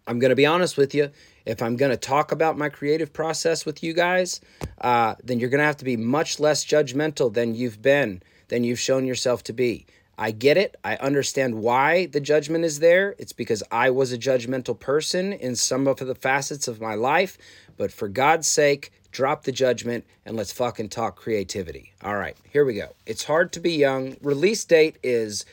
I'm 0.06 0.20
going 0.20 0.30
to 0.30 0.36
be 0.36 0.46
honest 0.46 0.77
with 0.77 0.96
you. 0.96 1.12
If 1.46 1.62
I'm 1.62 1.75
going 1.77 1.92
to 1.92 1.98
talk 1.98 2.32
about 2.32 2.58
my 2.58 2.70
creative 2.70 3.13
process 3.13 3.66
with 3.66 3.82
you 3.82 3.94
guys, 3.94 4.42
uh, 4.82 5.16
then 5.24 5.39
you're 5.39 5.50
going 5.50 5.60
to 5.60 5.66
have 5.66 5.77
to 5.77 5.86
be 5.86 5.98
much 5.98 6.39
less 6.39 6.66
judgmental 6.66 7.34
than 7.34 7.56
you've 7.56 7.82
been, 7.82 8.22
than 8.50 8.63
you've 8.63 8.80
shown 8.80 9.06
yourself 9.06 9.44
to 9.44 9.54
be. 9.54 9.86
I 10.18 10.32
get 10.32 10.58
it. 10.58 10.75
I 10.84 10.96
understand 10.96 11.56
why 11.56 12.08
the 12.08 12.20
judgment 12.20 12.66
is 12.66 12.80
there. 12.80 13.16
It's 13.20 13.34
because 13.34 13.63
I 13.72 13.92
was 13.92 14.12
a 14.12 14.18
judgmental 14.18 14.77
person 14.77 15.32
in 15.32 15.56
some 15.56 15.88
of 15.88 16.00
the 16.00 16.16
facets 16.16 16.68
of 16.68 16.82
my 16.82 16.96
life. 16.96 17.38
But 17.77 17.92
for 17.92 18.08
God's 18.08 18.48
sake, 18.48 18.92
drop 19.12 19.44
the 19.44 19.52
judgment 19.52 20.06
and 20.26 20.36
let's 20.36 20.52
fucking 20.52 20.90
talk 20.90 21.16
creativity. 21.16 21.94
All 22.04 22.16
right, 22.16 22.38
here 22.50 22.66
we 22.66 22.74
go. 22.74 22.94
It's 23.06 23.24
hard 23.24 23.52
to 23.54 23.60
be 23.60 23.74
young. 23.74 24.18
Release 24.22 24.64
date 24.66 24.98
is 25.04 25.46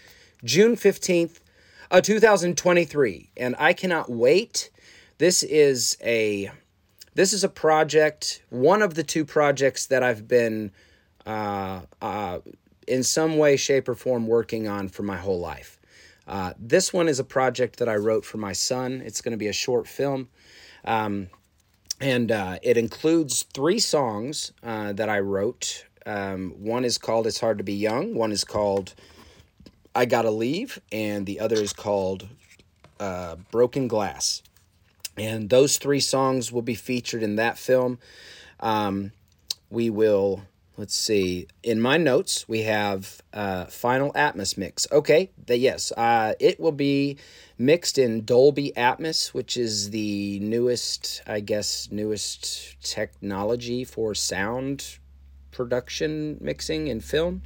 June 0.44 0.76
15th, 0.76 1.40
uh, 1.90 2.00
2023. 2.00 3.30
And 3.36 3.56
I 3.58 3.72
cannot 3.72 4.10
wait. 4.10 4.70
This 5.18 5.42
is 5.42 5.96
a 6.02 6.50
this 7.14 7.32
is 7.32 7.44
a 7.44 7.48
project, 7.48 8.42
one 8.50 8.82
of 8.82 8.94
the 8.94 9.04
two 9.04 9.24
projects 9.24 9.86
that 9.86 10.02
I've 10.02 10.26
been 10.26 10.72
uh, 11.24 11.82
uh, 12.02 12.40
in 12.88 13.04
some 13.04 13.38
way, 13.38 13.56
shape, 13.56 13.88
or 13.88 13.94
form 13.94 14.26
working 14.26 14.66
on 14.66 14.88
for 14.88 15.04
my 15.04 15.16
whole 15.16 15.38
life. 15.38 15.78
Uh, 16.26 16.54
this 16.58 16.92
one 16.92 17.08
is 17.08 17.20
a 17.20 17.24
project 17.24 17.78
that 17.78 17.88
I 17.88 17.94
wrote 17.96 18.24
for 18.24 18.38
my 18.38 18.52
son. 18.52 19.02
It's 19.04 19.20
going 19.20 19.32
to 19.32 19.38
be 19.38 19.46
a 19.46 19.52
short 19.52 19.86
film. 19.86 20.28
Um, 20.84 21.28
and 22.04 22.30
uh, 22.30 22.58
it 22.62 22.76
includes 22.76 23.44
three 23.54 23.78
songs 23.78 24.52
uh, 24.62 24.92
that 24.92 25.08
I 25.08 25.20
wrote. 25.20 25.86
Um, 26.04 26.50
one 26.58 26.84
is 26.84 26.98
called 26.98 27.26
It's 27.26 27.40
Hard 27.40 27.56
to 27.56 27.64
Be 27.64 27.72
Young, 27.72 28.14
one 28.14 28.30
is 28.30 28.44
called 28.44 28.94
I 29.94 30.04
Gotta 30.04 30.30
Leave, 30.30 30.78
and 30.92 31.24
the 31.24 31.40
other 31.40 31.56
is 31.56 31.72
called 31.72 32.28
uh, 33.00 33.36
Broken 33.50 33.88
Glass. 33.88 34.42
And 35.16 35.48
those 35.48 35.78
three 35.78 36.00
songs 36.00 36.52
will 36.52 36.60
be 36.60 36.74
featured 36.74 37.22
in 37.22 37.36
that 37.36 37.56
film. 37.56 37.98
Um, 38.60 39.12
we 39.70 39.88
will, 39.88 40.42
let's 40.76 40.94
see, 40.94 41.46
in 41.62 41.80
my 41.80 41.96
notes, 41.96 42.48
we 42.48 42.62
have 42.62 43.22
uh, 43.32 43.66
Final 43.66 44.12
Atmos 44.12 44.56
mix. 44.58 44.86
Okay, 44.90 45.30
the, 45.46 45.56
yes, 45.56 45.92
uh, 45.92 46.34
it 46.40 46.58
will 46.58 46.72
be 46.72 47.16
mixed 47.58 47.98
in 47.98 48.24
Dolby 48.24 48.72
Atmos, 48.76 49.28
which 49.28 49.56
is 49.56 49.90
the 49.90 50.40
newest, 50.40 51.22
I 51.26 51.40
guess, 51.40 51.88
newest 51.90 52.80
technology 52.82 53.84
for 53.84 54.14
sound 54.14 54.98
production 55.50 56.38
mixing 56.40 56.88
in 56.88 57.00
film. 57.00 57.42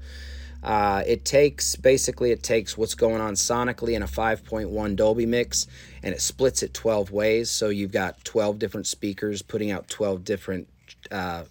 Uh, 0.60 1.04
it 1.06 1.24
takes 1.24 1.76
basically 1.76 2.32
it 2.32 2.42
takes 2.42 2.76
what's 2.76 2.96
going 2.96 3.20
on 3.20 3.34
sonically 3.34 3.92
in 3.92 4.02
a 4.02 4.08
5.1 4.08 4.96
Dolby 4.96 5.24
mix 5.24 5.68
and 6.02 6.12
it 6.12 6.20
splits 6.20 6.64
it 6.64 6.74
12 6.74 7.12
ways. 7.12 7.48
So 7.48 7.68
you've 7.68 7.92
got 7.92 8.24
12 8.24 8.58
different 8.58 8.88
speakers 8.88 9.40
putting 9.40 9.70
out 9.70 9.86
12 9.88 10.24
different 10.24 10.68
uh, 11.12 11.44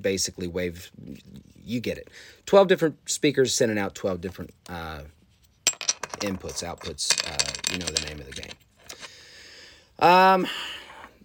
basically 0.00 0.46
wave. 0.46 0.90
You 1.64 1.80
get 1.80 1.98
it. 1.98 2.08
12 2.46 2.68
different 2.68 3.08
speakers 3.08 3.54
sending 3.54 3.78
out 3.78 3.94
12 3.94 4.20
different 4.20 4.54
uh, 4.68 5.00
inputs, 6.20 6.62
outputs. 6.62 7.26
Uh, 7.26 7.72
you 7.72 7.78
know 7.78 7.86
the 7.86 8.06
name 8.06 8.20
of 8.20 8.26
the 8.26 8.32
game. 8.32 8.52
Um, 9.98 10.46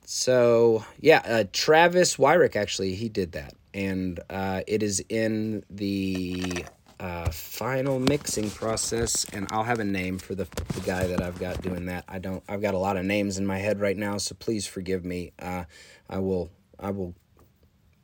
so 0.05 0.85
yeah, 0.99 1.21
uh, 1.25 1.43
Travis 1.51 2.17
Wyrick 2.17 2.55
actually 2.55 2.95
he 2.95 3.09
did 3.09 3.33
that 3.33 3.53
and 3.73 4.19
uh, 4.29 4.61
it 4.67 4.83
is 4.83 5.03
in 5.09 5.63
the 5.69 6.65
uh, 6.99 7.29
final 7.31 7.99
mixing 7.99 8.49
process 8.49 9.25
and 9.31 9.47
i'll 9.51 9.63
have 9.63 9.79
a 9.79 9.85
name 9.85 10.17
for 10.17 10.35
the, 10.35 10.45
the 10.73 10.81
guy 10.81 11.07
that 11.07 11.21
i've 11.21 11.39
got 11.39 11.61
doing 11.61 11.85
that 11.85 12.03
i 12.09 12.19
don't 12.19 12.43
i've 12.49 12.61
got 12.61 12.73
a 12.73 12.77
lot 12.77 12.97
of 12.97 13.05
names 13.05 13.37
in 13.37 13.45
my 13.45 13.57
head 13.57 13.79
right 13.79 13.95
now 13.95 14.17
so 14.17 14.35
please 14.35 14.67
forgive 14.67 15.05
me 15.05 15.31
uh, 15.39 15.63
i 16.09 16.19
will 16.19 16.49
i 16.77 16.91
will 16.91 17.15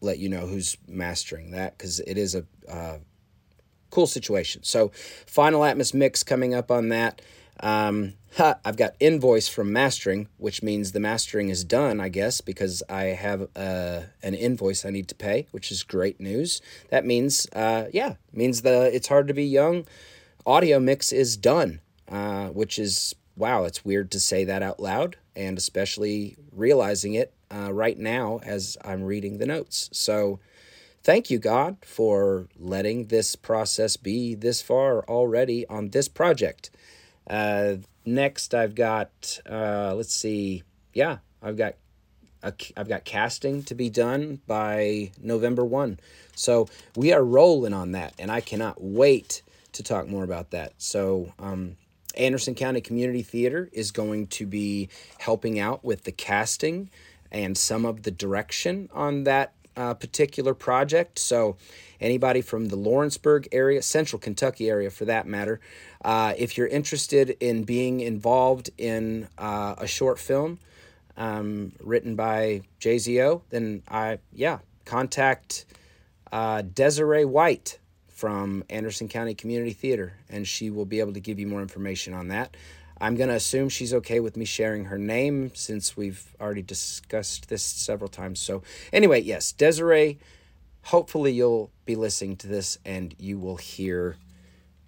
let 0.02 0.20
you 0.20 0.30
know 0.30 0.48
who's 0.48 0.78
mastering 0.88 1.52
that 1.52 1.78
because 1.78 2.00
it 2.02 2.18
is 2.18 2.36
a 2.36 2.46
uh, 2.70 2.98
cool 3.90 4.08
situation 4.08 4.64
so 4.64 4.92
final 5.26 5.62
atmos 5.62 5.94
mix 5.94 6.24
coming 6.24 6.54
up 6.54 6.70
on 6.72 6.90
that 6.90 7.22
um, 7.60 8.14
ha, 8.36 8.56
I've 8.66 8.78
got 8.78 8.96
invoice 9.00 9.48
from 9.48 9.72
mastering, 9.72 10.28
which 10.38 10.62
means 10.62 10.92
the 10.92 11.00
mastering 11.00 11.50
is 11.50 11.64
done, 11.64 12.00
I 12.00 12.10
guess, 12.10 12.42
because 12.42 12.84
I 12.90 13.04
have 13.06 13.48
uh, 13.56 14.02
an 14.22 14.34
invoice 14.34 14.86
I 14.86 14.90
need 14.90 15.08
to 15.10 15.16
pay, 15.16 15.48
which 15.52 15.72
is 15.72 15.84
great 15.84 16.20
news. 16.20 16.62
That 16.90 17.06
means, 17.06 17.48
uh, 17.54 17.86
yeah, 17.94 18.16
means 18.34 18.62
the 18.62 18.94
it's 18.94 19.08
hard 19.08 19.28
to 19.28 19.34
be 19.34 19.46
young. 19.46 19.86
Audio 20.46 20.80
mix 20.80 21.12
is 21.12 21.38
done, 21.38 21.80
uh, 22.10 22.48
which 22.48 22.78
is 22.78 23.16
wow. 23.36 23.64
It's 23.64 23.86
weird 23.86 24.12
to 24.12 24.20
say 24.20 24.44
that 24.44 24.62
out 24.62 24.80
loud, 24.80 25.18
and 25.36 25.58
especially 25.58 26.38
realizing 26.52 27.14
it 27.14 27.34
uh, 27.56 27.72
right 27.72 27.98
now 27.98 28.40
as 28.44 28.78
I'm 28.84 29.04
reading 29.04 29.38
the 29.38 29.46
notes. 29.46 29.90
So. 29.94 30.40
Thank 31.06 31.30
you, 31.30 31.38
God, 31.38 31.78
for 31.86 32.48
letting 32.58 33.10
this 33.10 33.36
process 33.36 33.96
be 33.96 34.34
this 34.34 34.60
far 34.64 35.04
already 35.04 35.64
on 35.68 35.90
this 35.90 36.08
project. 36.08 36.72
Uh, 37.30 37.76
next, 38.08 38.56
I've 38.56 38.74
got 38.74 39.40
uh, 39.48 39.94
let's 39.94 40.16
see, 40.16 40.64
yeah, 40.94 41.20
I've 41.44 41.58
got 41.58 41.76
a, 42.42 42.54
I've 42.76 42.88
got 42.88 43.06
casting 43.06 43.62
to 43.66 43.76
be 43.76 43.88
done 43.88 44.42
by 44.48 45.12
November 45.22 45.64
one, 45.64 46.00
so 46.34 46.68
we 46.96 47.14
are 47.14 47.24
rolling 47.24 47.74
on 47.74 47.92
that, 47.92 48.16
and 48.18 48.32
I 48.32 48.42
cannot 48.42 48.82
wait 48.82 49.44
to 49.74 49.84
talk 49.84 50.08
more 50.08 50.24
about 50.24 50.50
that. 50.52 50.74
So. 50.80 51.34
Um, 51.38 51.78
Anderson 52.18 52.56
County 52.56 52.80
Community 52.80 53.24
Theater 53.24 53.70
is 53.74 53.92
going 53.92 54.28
to 54.28 54.48
be 54.48 54.88
helping 55.20 55.60
out 55.60 55.84
with 55.84 56.06
the 56.06 56.14
casting 56.14 56.90
and 57.32 57.58
some 57.58 57.86
of 57.86 58.04
the 58.04 58.12
direction 58.12 58.90
on 58.94 59.24
that 59.24 59.54
uh, 59.78 59.94
particular 59.94 60.54
project. 60.54 61.20
So, 61.20 61.58
anybody 62.00 62.42
from 62.42 62.68
the 62.68 62.76
Lawrenceburg 62.76 63.48
area, 63.52 63.82
Central 63.82 64.20
Kentucky 64.20 64.70
area 64.70 64.90
for 64.90 65.06
that 65.06 65.28
matter, 65.28 65.60
uh, 66.04 66.34
if 66.38 66.58
you're 66.58 66.68
interested 66.68 67.36
in 67.40 67.64
being 67.64 68.00
involved 68.00 68.70
in 68.78 69.28
uh, 69.38 69.76
a 69.78 69.88
short 69.88 70.20
film 70.20 70.60
um, 71.18 71.74
written 71.82 72.16
by 72.16 72.62
JZO, 72.80 73.42
then 73.50 73.84
I, 73.90 74.20
yeah, 74.34 74.60
contact 74.86 75.66
uh, 76.32 76.62
Desiree 76.62 77.26
White 77.26 77.80
from 78.10 78.64
Anderson 78.70 79.10
County 79.10 79.36
Community 79.36 79.74
Theater, 79.74 80.14
and 80.30 80.48
she 80.48 80.70
will 80.70 80.86
be 80.86 81.00
able 81.00 81.14
to 81.14 81.20
give 81.20 81.38
you 81.38 81.48
more 81.48 81.62
information 81.62 82.14
on 82.14 82.30
that. 82.30 82.56
I'm 83.00 83.16
going 83.16 83.30
to 83.30 83.36
assume 83.36 83.70
she's 83.70 83.94
okay 83.94 84.20
with 84.20 84.38
me 84.38 84.46
sharing 84.46 84.86
her 84.86 84.98
name 84.98 85.52
since 85.54 85.98
we've 85.98 86.34
already 86.40 86.62
discussed 86.62 87.50
this 87.50 87.64
several 87.64 88.10
times. 88.10 88.40
So, 88.40 88.64
anyway, 88.94 89.22
yes, 89.22 89.52
Desiree, 89.52 90.18
hopefully 90.84 91.34
you'll 91.34 91.72
be 91.86 91.96
listening 91.96 92.38
to 92.38 92.48
this 92.48 92.78
and 92.86 93.14
you 93.20 93.38
will 93.38 93.58
hear 93.58 94.16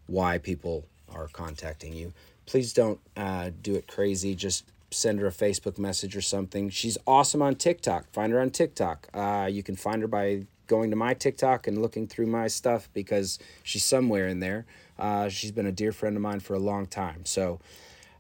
why 0.06 0.38
people 0.38 0.86
are 1.14 1.28
contacting 1.28 1.94
you. 1.94 2.14
Please 2.46 2.72
don't 2.72 3.00
uh, 3.18 3.52
do 3.62 3.76
it 3.76 3.88
crazy. 3.88 4.36
Just 4.36 4.64
send 4.90 5.20
her 5.20 5.28
a 5.28 5.32
Facebook 5.32 5.78
message 5.78 6.16
or 6.16 6.22
something. 6.22 6.70
She's 6.70 6.98
awesome 7.06 7.42
on 7.42 7.56
TikTok. 7.56 8.10
Find 8.14 8.32
her 8.32 8.40
on 8.40 8.52
TikTok. 8.52 9.10
Uh, 9.14 9.50
you 9.52 9.64
can 9.64 9.76
find 9.76 10.02
her 10.02 10.08
by 10.08 10.46
going 10.68 10.90
to 10.92 10.96
my 10.96 11.14
TikTok 11.14 11.68
and 11.68 11.82
looking 11.82 12.08
through 12.08 12.28
my 12.28 12.48
stuff 12.48 12.90
because 12.94 13.40
she's 13.64 13.84
somewhere 13.84 14.28
in 14.28 14.40
there. 14.40 14.66
Uh, 14.98 15.28
she's 15.30 15.52
been 15.52 15.66
a 15.66 15.72
dear 15.72 15.92
friend 15.92 16.16
of 16.16 16.22
mine 16.22 16.40
for 16.40 16.54
a 16.54 16.60
long 16.60 16.86
time. 16.86 17.26
So, 17.26 17.60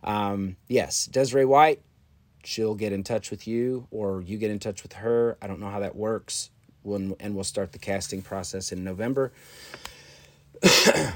um, 0.07 0.55
yes, 0.69 1.05
Desiree 1.05 1.45
White, 1.45 1.81
she'll 2.45 2.75
get 2.75 2.93
in 2.93 3.03
touch 3.03 3.29
with 3.29 3.45
you 3.45 3.87
or 3.91 4.21
you 4.21 4.37
get 4.37 4.49
in 4.49 4.57
touch 4.57 4.81
with 4.81 4.93
her. 4.93 5.37
I 5.41 5.47
don't 5.47 5.59
know 5.59 5.69
how 5.69 5.81
that 5.81 5.97
works. 5.97 6.49
When, 6.81 7.13
and 7.19 7.35
we'll 7.35 7.43
start 7.43 7.73
the 7.73 7.79
casting 7.79 8.21
process 8.21 8.71
in 8.71 8.85
November. 8.85 9.33
uh, 10.63 11.11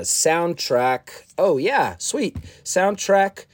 soundtrack. 0.00 1.10
Oh, 1.38 1.58
yeah, 1.58 1.94
sweet. 1.98 2.34
Soundtrack 2.64 3.44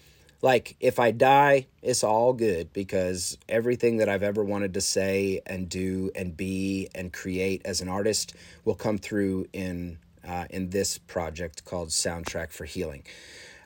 like 0.42 0.76
if 0.80 1.00
I 1.00 1.12
die, 1.12 1.68
it's 1.84 2.04
all 2.04 2.34
good 2.34 2.74
because 2.74 3.38
everything 3.48 3.98
that 3.98 4.10
I've 4.10 4.24
ever 4.24 4.44
wanted 4.44 4.74
to 4.74 4.82
say 4.82 5.42
and 5.46 5.70
do 5.70 6.12
and 6.16 6.36
be 6.36 6.90
and 6.96 7.14
create 7.14 7.62
as 7.66 7.82
an 7.82 7.88
artist 7.88 8.36
will 8.64 8.76
come 8.76 8.98
through 8.98 9.46
in 9.54 10.00
uh, 10.28 10.46
in 10.50 10.70
this 10.70 10.98
project 10.98 11.66
called 11.66 11.90
Soundtrack 11.90 12.52
for 12.52 12.66
Healing. 12.66 13.04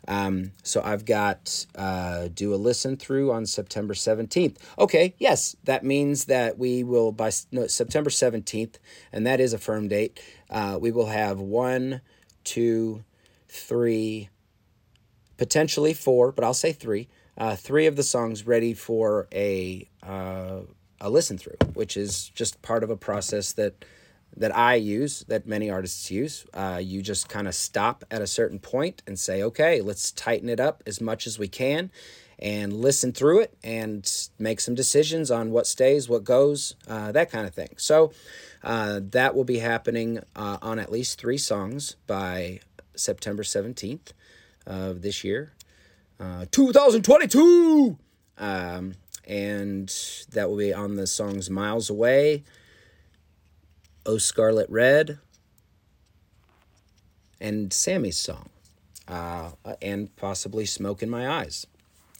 Um, 0.07 0.53
so 0.63 0.81
I've 0.83 1.05
got 1.05 1.65
uh, 1.75 2.29
do 2.33 2.53
a 2.53 2.57
listen 2.57 2.97
through 2.97 3.31
on 3.31 3.45
September 3.45 3.93
17th. 3.93 4.57
Okay, 4.77 5.15
yes, 5.19 5.55
that 5.65 5.83
means 5.83 6.25
that 6.25 6.57
we 6.57 6.83
will 6.83 7.11
by 7.11 7.31
no, 7.51 7.67
September 7.67 8.09
17th, 8.09 8.75
and 9.11 9.27
that 9.27 9.39
is 9.39 9.53
a 9.53 9.57
firm 9.57 9.87
date. 9.87 10.21
Uh, 10.49 10.77
we 10.79 10.91
will 10.91 11.07
have 11.07 11.39
one, 11.39 12.01
two, 12.43 13.03
three, 13.47 14.29
potentially 15.37 15.93
four, 15.93 16.31
but 16.31 16.43
I'll 16.43 16.53
say 16.53 16.71
three. 16.71 17.07
Uh, 17.37 17.55
three 17.55 17.85
of 17.85 17.95
the 17.95 18.03
songs 18.03 18.45
ready 18.45 18.73
for 18.73 19.27
a 19.33 19.87
uh, 20.03 20.61
a 21.01 21.09
listen 21.09 21.37
through, 21.37 21.55
which 21.73 21.95
is 21.95 22.29
just 22.29 22.61
part 22.61 22.83
of 22.83 22.89
a 22.89 22.97
process 22.97 23.53
that 23.53 23.85
that 24.37 24.55
I 24.55 24.75
use, 24.75 25.25
that 25.27 25.47
many 25.47 25.69
artists 25.69 26.09
use. 26.11 26.45
Uh, 26.53 26.79
you 26.81 27.01
just 27.01 27.29
kind 27.29 27.47
of 27.47 27.55
stop 27.55 28.03
at 28.09 28.21
a 28.21 28.27
certain 28.27 28.59
point 28.59 29.01
and 29.05 29.17
say, 29.17 29.43
okay, 29.43 29.81
let's 29.81 30.11
tighten 30.11 30.49
it 30.49 30.59
up 30.59 30.83
as 30.85 31.01
much 31.01 31.27
as 31.27 31.37
we 31.37 31.47
can 31.47 31.91
and 32.37 32.73
listen 32.73 33.11
through 33.11 33.41
it 33.41 33.57
and 33.63 34.29
make 34.37 34.61
some 34.61 34.75
decisions 34.75 35.29
on 35.29 35.51
what 35.51 35.67
stays, 35.67 36.07
what 36.07 36.23
goes, 36.23 36.75
uh, 36.87 37.11
that 37.11 37.29
kind 37.29 37.45
of 37.45 37.53
thing. 37.53 37.73
So 37.77 38.13
uh, 38.63 39.01
that 39.11 39.35
will 39.35 39.43
be 39.43 39.59
happening 39.59 40.19
uh, 40.35 40.57
on 40.61 40.79
at 40.79 40.91
least 40.91 41.19
three 41.19 41.37
songs 41.37 41.97
by 42.07 42.61
September 42.95 43.43
17th 43.43 44.13
of 44.65 45.01
this 45.01 45.23
year, 45.23 45.51
uh, 46.19 46.45
2022. 46.51 47.97
Um, 48.37 48.93
and 49.27 49.93
that 50.31 50.49
will 50.49 50.57
be 50.57 50.73
on 50.73 50.95
the 50.95 51.07
songs 51.07 51.49
Miles 51.49 51.89
Away. 51.89 52.43
Oh 54.05 54.17
Scarlet 54.17 54.69
Red, 54.69 55.19
and 57.39 57.71
Sammy's 57.71 58.17
song, 58.17 58.49
uh, 59.07 59.51
and 59.81 60.15
possibly 60.15 60.65
Smoke 60.65 61.03
in 61.03 61.09
My 61.09 61.27
Eyes. 61.27 61.67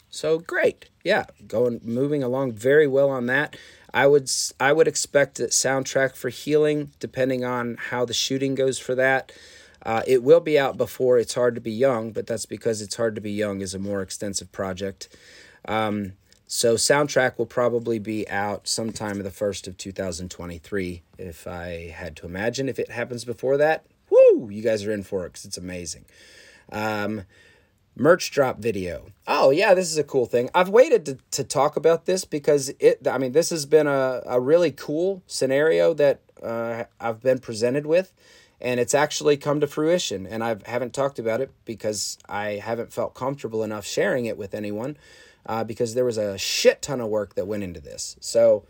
So 0.09 0.39
great, 0.39 0.89
yeah, 1.03 1.25
going 1.47 1.81
moving 1.83 2.23
along 2.23 2.53
very 2.53 2.87
well 2.87 3.09
on 3.09 3.27
that. 3.27 3.55
I 3.93 4.07
would 4.07 4.29
I 4.59 4.73
would 4.73 4.87
expect 4.87 5.37
that 5.37 5.51
soundtrack 5.51 6.15
for 6.15 6.29
Healing, 6.29 6.91
depending 6.99 7.43
on 7.43 7.77
how 7.77 8.05
the 8.05 8.13
shooting 8.13 8.55
goes 8.55 8.79
for 8.79 8.95
that. 8.95 9.31
Uh, 9.85 10.01
it 10.05 10.23
will 10.23 10.41
be 10.41 10.59
out 10.59 10.77
before 10.77 11.17
It's 11.17 11.35
Hard 11.35 11.55
to 11.55 11.61
Be 11.61 11.71
Young, 11.71 12.11
but 12.11 12.27
that's 12.27 12.45
because 12.45 12.81
It's 12.81 12.97
Hard 12.97 13.15
to 13.15 13.21
Be 13.21 13.31
Young 13.31 13.61
is 13.61 13.73
a 13.73 13.79
more 13.79 14.01
extensive 14.01 14.51
project. 14.51 15.07
Um, 15.65 16.13
so 16.51 16.73
soundtrack 16.73 17.37
will 17.37 17.45
probably 17.45 17.99
be 17.99 18.27
out 18.27 18.67
sometime 18.67 19.17
in 19.17 19.23
the 19.23 19.29
first 19.29 19.67
of 19.67 19.77
2023 19.77 21.03
if 21.19 21.45
I 21.45 21.93
had 21.95 22.15
to 22.17 22.25
imagine. 22.25 22.67
If 22.67 22.79
it 22.79 22.89
happens 22.89 23.23
before 23.23 23.55
that, 23.57 23.85
whoo, 24.09 24.49
you 24.49 24.63
guys 24.63 24.83
are 24.83 24.91
in 24.91 25.03
for 25.03 25.27
it 25.27 25.29
because 25.29 25.45
it's 25.45 25.59
amazing. 25.59 26.05
Um, 26.71 27.21
merch 27.95 28.31
drop 28.31 28.57
video. 28.57 29.11
Oh 29.27 29.51
yeah, 29.51 29.75
this 29.75 29.91
is 29.91 29.99
a 29.99 30.03
cool 30.03 30.25
thing. 30.25 30.49
I've 30.55 30.69
waited 30.69 31.05
to, 31.05 31.17
to 31.33 31.43
talk 31.43 31.75
about 31.75 32.05
this 32.05 32.25
because 32.25 32.69
it. 32.79 33.07
I 33.07 33.19
mean, 33.19 33.33
this 33.33 33.51
has 33.51 33.67
been 33.67 33.85
a, 33.85 34.23
a 34.25 34.39
really 34.39 34.71
cool 34.71 35.21
scenario 35.27 35.93
that 35.93 36.21
uh, 36.41 36.85
I've 36.99 37.21
been 37.21 37.37
presented 37.37 37.85
with, 37.85 38.11
and 38.59 38.79
it's 38.79 38.95
actually 38.95 39.37
come 39.37 39.59
to 39.59 39.67
fruition. 39.67 40.25
And 40.25 40.43
I 40.43 40.57
haven't 40.65 40.95
talked 40.95 41.19
about 41.19 41.41
it 41.41 41.51
because 41.65 42.17
I 42.27 42.53
haven't 42.53 42.91
felt 42.91 43.13
comfortable 43.13 43.63
enough 43.63 43.85
sharing 43.85 44.25
it 44.25 44.35
with 44.35 44.55
anyone 44.55 44.97
uh, 45.45 45.63
because 45.63 45.93
there 45.93 46.05
was 46.05 46.17
a 46.17 46.37
shit 46.37 46.81
ton 46.81 47.01
of 47.01 47.07
work 47.07 47.35
that 47.35 47.47
went 47.47 47.63
into 47.63 47.79
this. 47.79 48.15
So 48.19 48.65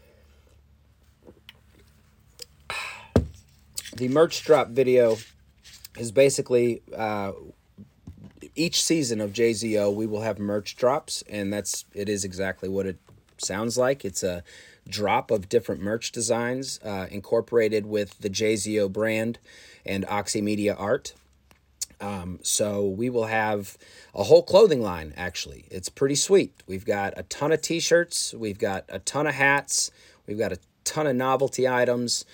the 3.96 4.08
merch 4.08 4.44
drop 4.44 4.70
video 4.70 5.18
is 5.98 6.12
basically 6.12 6.82
uh, 6.96 7.34
each 8.56 8.84
season 8.84 9.22
of 9.22 9.32
JZO 9.34 9.94
we 9.94 10.06
will 10.06 10.22
have 10.22 10.40
merch 10.40 10.76
drops, 10.76 11.24
and 11.30 11.52
that's 11.52 11.86
it 11.94 12.10
is 12.10 12.24
exactly 12.24 12.70
what 12.70 12.86
it 12.86 12.98
sounds 13.38 13.78
like. 13.78 14.04
It's 14.04 14.24
a 14.24 14.44
drop 14.88 15.32
of 15.32 15.50
different 15.50 15.82
merch 15.82 16.12
designs 16.12 16.80
uh, 16.84 17.08
incorporated 17.12 17.86
with 17.86 18.20
the 18.20 18.30
JZO 18.30 18.92
brand 18.92 19.40
and 19.86 20.06
Oxymedia 20.08 20.76
art. 20.78 21.14
Um, 22.02 22.40
so 22.44 22.88
we 22.88 23.10
will 23.10 23.26
have 23.26 23.78
a 24.16 24.24
whole 24.24 24.44
clothing 24.44 24.82
line, 24.82 25.14
actually. 25.18 25.66
It's 25.70 25.90
pretty 25.90 26.16
sweet. 26.16 26.54
We've 26.66 26.86
got 26.86 27.14
a 27.18 27.24
ton 27.24 27.52
of 27.52 27.62
t 27.62 27.80
shirts, 27.80 28.34
we've 28.34 28.60
got 28.60 28.86
a 28.90 29.00
ton 29.00 29.28
of 29.28 29.36
hats, 29.36 29.92
we've 30.26 30.38
got 30.38 30.54
a 30.54 30.60
ton 30.84 31.08
of 31.08 31.16
novelty 31.16 31.68
items. 31.68 32.26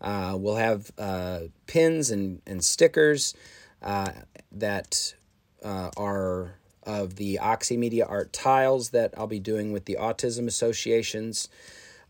Uh, 0.00 0.36
we'll 0.36 0.56
have 0.56 0.90
uh, 0.98 1.40
pins 1.68 2.10
and, 2.10 2.42
and 2.44 2.64
stickers 2.64 3.34
uh, 3.82 4.10
that 4.50 5.14
uh, 5.64 5.90
are 5.96 6.56
of 6.84 7.14
the 7.14 7.38
Oxymedia 7.40 8.04
art 8.08 8.32
tiles 8.32 8.90
that 8.90 9.14
I'll 9.16 9.28
be 9.28 9.38
doing 9.38 9.72
with 9.72 9.84
the 9.84 9.96
Autism 10.00 10.48
Associations. 10.48 11.48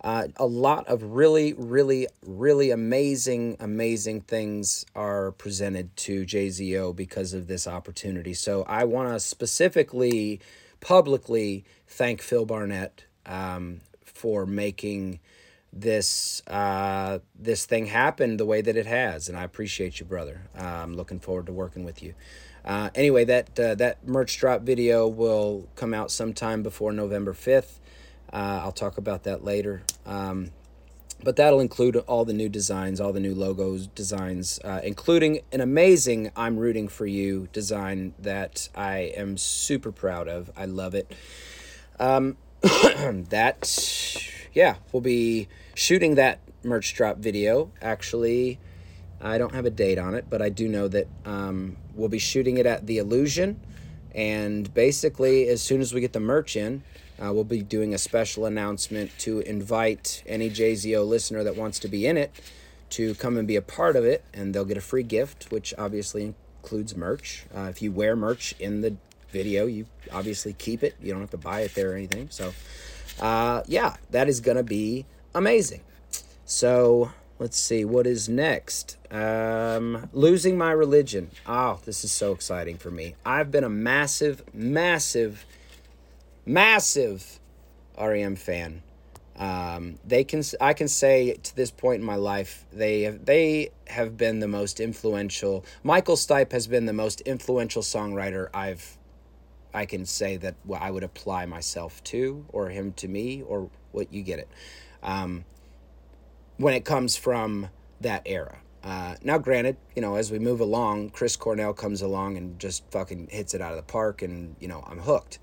Uh, 0.02 0.26
a 0.36 0.46
lot 0.46 0.86
of 0.88 1.02
really, 1.02 1.52
really, 1.52 2.08
really 2.26 2.70
amazing, 2.70 3.56
amazing 3.60 4.20
things 4.22 4.84
are 4.96 5.30
presented 5.32 5.96
to 5.96 6.24
JZO 6.24 6.94
because 6.96 7.32
of 7.32 7.46
this 7.46 7.68
opportunity. 7.68 8.34
So 8.34 8.64
I 8.64 8.84
want 8.84 9.10
to 9.10 9.20
specifically, 9.20 10.40
publicly 10.80 11.64
thank 11.86 12.20
Phil 12.20 12.44
Barnett 12.44 13.04
um, 13.26 13.80
for 14.04 14.44
making 14.44 15.20
this 15.72 16.42
uh, 16.48 17.20
this 17.34 17.64
thing 17.64 17.86
happen 17.86 18.36
the 18.36 18.44
way 18.44 18.60
that 18.60 18.76
it 18.76 18.86
has, 18.86 19.28
and 19.28 19.38
I 19.38 19.44
appreciate 19.44 20.00
you, 20.00 20.06
brother. 20.06 20.42
Uh, 20.58 20.64
I'm 20.64 20.94
looking 20.94 21.18
forward 21.18 21.46
to 21.46 21.52
working 21.52 21.84
with 21.84 22.02
you. 22.02 22.14
Uh, 22.64 22.90
anyway, 22.94 23.24
that 23.24 23.58
uh, 23.58 23.74
that 23.76 24.06
merch 24.06 24.38
drop 24.38 24.62
video 24.62 25.08
will 25.08 25.68
come 25.74 25.94
out 25.94 26.10
sometime 26.10 26.62
before 26.62 26.92
November 26.92 27.32
fifth. 27.32 27.80
Uh, 28.32 28.60
I'll 28.62 28.72
talk 28.72 28.98
about 28.98 29.24
that 29.24 29.44
later. 29.44 29.82
Um, 30.06 30.50
but 31.22 31.36
that'll 31.36 31.60
include 31.60 31.96
all 31.96 32.24
the 32.24 32.32
new 32.32 32.48
designs, 32.48 33.00
all 33.00 33.12
the 33.12 33.20
new 33.20 33.34
logos 33.34 33.86
designs, 33.86 34.58
uh, 34.64 34.80
including 34.82 35.40
an 35.52 35.60
amazing 35.60 36.32
"I'm 36.34 36.56
rooting 36.56 36.88
for 36.88 37.06
you" 37.06 37.48
design 37.52 38.14
that 38.18 38.68
I 38.74 39.12
am 39.16 39.36
super 39.36 39.92
proud 39.92 40.28
of. 40.28 40.50
I 40.56 40.64
love 40.64 40.94
it. 40.94 41.14
Um, 42.00 42.36
that, 42.62 44.16
yeah, 44.52 44.76
we'll 44.90 45.00
be 45.00 45.48
shooting 45.74 46.16
that 46.16 46.40
merch 46.64 46.94
drop 46.94 47.18
video. 47.18 47.70
Actually, 47.80 48.58
I 49.20 49.38
don't 49.38 49.54
have 49.54 49.66
a 49.66 49.70
date 49.70 49.98
on 49.98 50.14
it, 50.14 50.26
but 50.28 50.42
I 50.42 50.48
do 50.48 50.68
know 50.68 50.88
that 50.88 51.06
um, 51.24 51.76
we'll 51.94 52.08
be 52.08 52.18
shooting 52.18 52.56
it 52.58 52.66
at 52.66 52.86
the 52.86 52.98
Illusion. 52.98 53.60
And 54.14 54.72
basically, 54.74 55.48
as 55.48 55.62
soon 55.62 55.80
as 55.80 55.94
we 55.94 56.00
get 56.00 56.12
the 56.12 56.20
merch 56.20 56.56
in, 56.56 56.82
uh, 57.22 57.32
we'll 57.32 57.44
be 57.44 57.62
doing 57.62 57.94
a 57.94 57.98
special 57.98 58.46
announcement 58.46 59.16
to 59.18 59.40
invite 59.40 60.22
any 60.26 60.50
JZO 60.50 61.06
listener 61.06 61.44
that 61.44 61.56
wants 61.56 61.78
to 61.80 61.88
be 61.88 62.06
in 62.06 62.16
it 62.16 62.32
to 62.90 63.14
come 63.14 63.36
and 63.36 63.48
be 63.48 63.56
a 63.56 63.62
part 63.62 63.96
of 63.96 64.04
it, 64.04 64.24
and 64.34 64.54
they'll 64.54 64.64
get 64.64 64.76
a 64.76 64.82
free 64.82 65.02
gift, 65.02 65.50
which 65.50 65.72
obviously 65.78 66.34
includes 66.62 66.96
merch. 66.96 67.46
Uh, 67.54 67.62
if 67.62 67.80
you 67.80 67.90
wear 67.90 68.14
merch 68.14 68.54
in 68.58 68.82
the 68.82 68.96
video, 69.30 69.66
you 69.66 69.86
obviously 70.12 70.52
keep 70.52 70.82
it. 70.82 70.94
You 71.00 71.12
don't 71.12 71.20
have 71.20 71.30
to 71.30 71.38
buy 71.38 71.60
it 71.60 71.74
there 71.74 71.92
or 71.92 71.94
anything. 71.94 72.28
So, 72.30 72.52
uh, 73.20 73.62
yeah, 73.66 73.96
that 74.10 74.28
is 74.28 74.40
going 74.40 74.58
to 74.58 74.62
be 74.62 75.06
amazing. 75.34 75.80
So, 76.44 77.12
let's 77.38 77.58
see 77.58 77.84
what 77.84 78.06
is 78.06 78.28
next 78.28 78.96
um, 79.10 80.08
losing 80.12 80.56
my 80.56 80.70
religion 80.70 81.28
oh 81.44 81.80
this 81.84 82.04
is 82.04 82.12
so 82.12 82.30
exciting 82.30 82.76
for 82.76 82.90
me 82.90 83.16
i've 83.26 83.50
been 83.50 83.64
a 83.64 83.68
massive 83.68 84.42
massive 84.54 85.44
massive 86.44 87.40
R.E.M. 87.96 88.36
fan 88.36 88.82
um, 89.36 89.98
they 90.04 90.24
can 90.24 90.42
i 90.60 90.74
can 90.74 90.88
say 90.88 91.34
to 91.34 91.56
this 91.56 91.70
point 91.70 92.00
in 92.00 92.06
my 92.06 92.16
life 92.16 92.66
they 92.72 93.02
have 93.02 93.24
they 93.24 93.70
have 93.86 94.16
been 94.16 94.40
the 94.40 94.48
most 94.48 94.78
influential 94.78 95.64
michael 95.82 96.16
stipe 96.16 96.52
has 96.52 96.66
been 96.66 96.84
the 96.86 96.92
most 96.92 97.22
influential 97.22 97.82
songwriter 97.82 98.48
i've 98.52 98.98
i 99.72 99.86
can 99.86 100.04
say 100.04 100.36
that 100.36 100.54
i 100.78 100.90
would 100.90 101.02
apply 101.02 101.46
myself 101.46 102.02
to 102.04 102.44
or 102.50 102.68
him 102.68 102.92
to 102.92 103.08
me 103.08 103.42
or 103.42 103.70
what 103.92 104.12
you 104.12 104.22
get 104.22 104.38
it 104.38 104.48
um, 105.02 105.44
when 106.56 106.74
it 106.74 106.84
comes 106.84 107.16
from 107.16 107.68
that 108.00 108.22
era. 108.26 108.58
Uh, 108.84 109.14
now, 109.22 109.38
granted, 109.38 109.76
you 109.94 110.02
know, 110.02 110.16
as 110.16 110.30
we 110.30 110.38
move 110.38 110.60
along, 110.60 111.10
Chris 111.10 111.36
Cornell 111.36 111.72
comes 111.72 112.02
along 112.02 112.36
and 112.36 112.58
just 112.58 112.84
fucking 112.90 113.28
hits 113.30 113.54
it 113.54 113.60
out 113.60 113.70
of 113.70 113.76
the 113.76 113.82
park, 113.82 114.22
and 114.22 114.56
you 114.58 114.68
know, 114.68 114.84
I'm 114.86 114.98
hooked. 114.98 115.38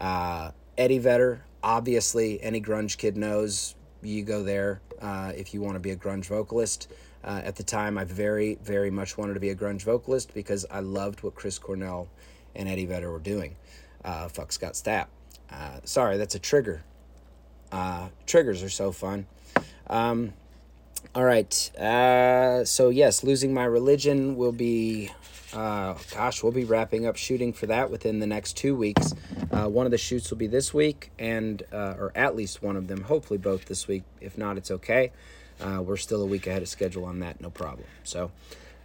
Uh, 0.00 0.50
Eddie 0.78 0.98
Vedder, 0.98 1.42
obviously, 1.62 2.42
any 2.42 2.60
grunge 2.60 2.96
kid 2.96 3.16
knows. 3.16 3.74
You 4.02 4.22
go 4.22 4.42
there 4.42 4.80
uh, 5.00 5.32
if 5.36 5.52
you 5.52 5.60
want 5.60 5.74
to 5.74 5.80
be 5.80 5.90
a 5.90 5.96
grunge 5.96 6.26
vocalist. 6.26 6.90
Uh, 7.22 7.42
at 7.44 7.56
the 7.56 7.62
time, 7.62 7.98
I 7.98 8.04
very, 8.04 8.58
very 8.62 8.90
much 8.90 9.18
wanted 9.18 9.34
to 9.34 9.40
be 9.40 9.50
a 9.50 9.54
grunge 9.54 9.82
vocalist 9.82 10.32
because 10.32 10.64
I 10.70 10.80
loved 10.80 11.22
what 11.22 11.34
Chris 11.34 11.58
Cornell 11.58 12.08
and 12.54 12.66
Eddie 12.66 12.86
Vedder 12.86 13.12
were 13.12 13.18
doing. 13.18 13.56
Uh, 14.02 14.28
fuck 14.28 14.52
Scott 14.52 14.72
Stapp. 14.72 15.08
Uh, 15.50 15.80
sorry, 15.84 16.16
that's 16.16 16.34
a 16.34 16.38
trigger. 16.38 16.82
triggers 18.26 18.62
are 18.62 18.70
so 18.70 18.90
fun. 18.90 19.26
Um, 19.88 20.32
all 21.14 21.24
right. 21.24 21.76
Uh, 21.76 22.64
so 22.64 22.88
yes, 22.88 23.24
losing 23.24 23.52
my 23.52 23.64
religion 23.64 24.36
will 24.36 24.52
be. 24.52 25.10
Uh, 25.52 25.94
gosh, 26.14 26.42
we'll 26.42 26.52
be 26.52 26.64
wrapping 26.64 27.06
up 27.06 27.16
shooting 27.16 27.52
for 27.52 27.66
that 27.66 27.90
within 27.90 28.20
the 28.20 28.26
next 28.26 28.56
two 28.56 28.74
weeks. 28.74 29.14
Uh, 29.50 29.68
one 29.68 29.84
of 29.84 29.90
the 29.90 29.98
shoots 29.98 30.30
will 30.30 30.38
be 30.38 30.46
this 30.46 30.72
week, 30.72 31.10
and 31.18 31.62
uh, 31.72 31.94
or 31.98 32.12
at 32.14 32.36
least 32.36 32.62
one 32.62 32.76
of 32.76 32.86
them. 32.86 33.02
Hopefully, 33.02 33.38
both 33.38 33.64
this 33.64 33.88
week. 33.88 34.04
If 34.20 34.38
not, 34.38 34.56
it's 34.56 34.70
okay. 34.70 35.12
Uh, 35.60 35.82
we're 35.82 35.96
still 35.96 36.22
a 36.22 36.26
week 36.26 36.46
ahead 36.46 36.62
of 36.62 36.68
schedule 36.68 37.04
on 37.04 37.20
that, 37.20 37.40
no 37.40 37.50
problem. 37.50 37.86
So, 38.04 38.30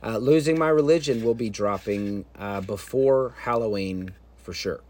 uh, 0.03 0.17
losing 0.17 0.59
my 0.59 0.69
religion 0.69 1.23
will 1.23 1.35
be 1.35 1.49
dropping 1.49 2.25
uh, 2.37 2.61
before 2.61 3.33
Halloween 3.39 4.11
for 4.37 4.53
sure. 4.53 4.81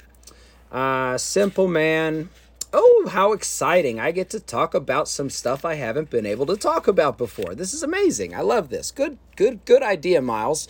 Simple 1.18 1.68
Man 1.68 2.30
oh, 2.76 3.08
how 3.10 3.32
exciting. 3.32 4.00
I 4.00 4.12
get 4.12 4.30
to 4.32 4.40
talk 4.40 4.74
about 4.74 5.08
some 5.08 5.30
stuff 5.30 5.64
I 5.64 5.76
haven't 5.76 6.10
been 6.10 6.26
able 6.26 6.46
to 6.48 6.58
talk 6.58 6.88
about 6.88 7.18
before. 7.18 7.56
This 7.56 7.74
is 7.74 7.82
amazing. 7.82 8.36
I 8.36 8.42
love 8.42 8.70
this. 8.70 8.92
Good, 8.92 9.18
good, 9.38 9.64
good 9.64 9.82
idea, 9.82 10.22
Miles. 10.22 10.68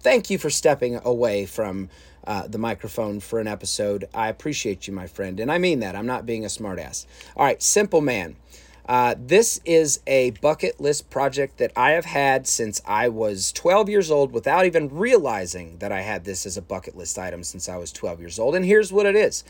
Thank 0.00 0.30
you 0.30 0.38
for 0.38 0.50
stepping 0.50 1.00
away 1.04 1.46
from 1.46 1.88
uh, 2.26 2.46
the 2.46 2.58
microphone 2.58 3.20
for 3.20 3.40
an 3.40 3.46
episode. 3.46 4.08
I 4.12 4.28
appreciate 4.28 4.86
you, 4.86 4.92
my 4.92 5.06
friend. 5.06 5.40
And 5.40 5.50
I 5.50 5.58
mean 5.58 5.80
that. 5.80 5.96
I'm 5.96 6.06
not 6.06 6.26
being 6.26 6.44
a 6.44 6.48
smartass. 6.48 7.06
All 7.36 7.44
right, 7.44 7.62
Simple 7.62 8.00
Man. 8.00 8.36
Uh, 8.88 9.16
this 9.18 9.60
is 9.64 10.00
a 10.06 10.30
bucket 10.30 10.80
list 10.80 11.10
project 11.10 11.58
that 11.58 11.72
I 11.74 11.90
have 11.92 12.04
had 12.04 12.46
since 12.46 12.80
I 12.86 13.08
was 13.08 13.50
12 13.52 13.88
years 13.88 14.10
old 14.12 14.30
without 14.30 14.64
even 14.64 14.88
realizing 14.88 15.78
that 15.78 15.90
I 15.90 16.02
had 16.02 16.24
this 16.24 16.46
as 16.46 16.56
a 16.56 16.62
bucket 16.62 16.96
list 16.96 17.18
item 17.18 17.42
since 17.42 17.68
I 17.68 17.76
was 17.76 17.90
12 17.90 18.20
years 18.20 18.38
old. 18.38 18.54
And 18.54 18.64
here's 18.64 18.92
what 18.92 19.06
it 19.06 19.16
is 19.16 19.42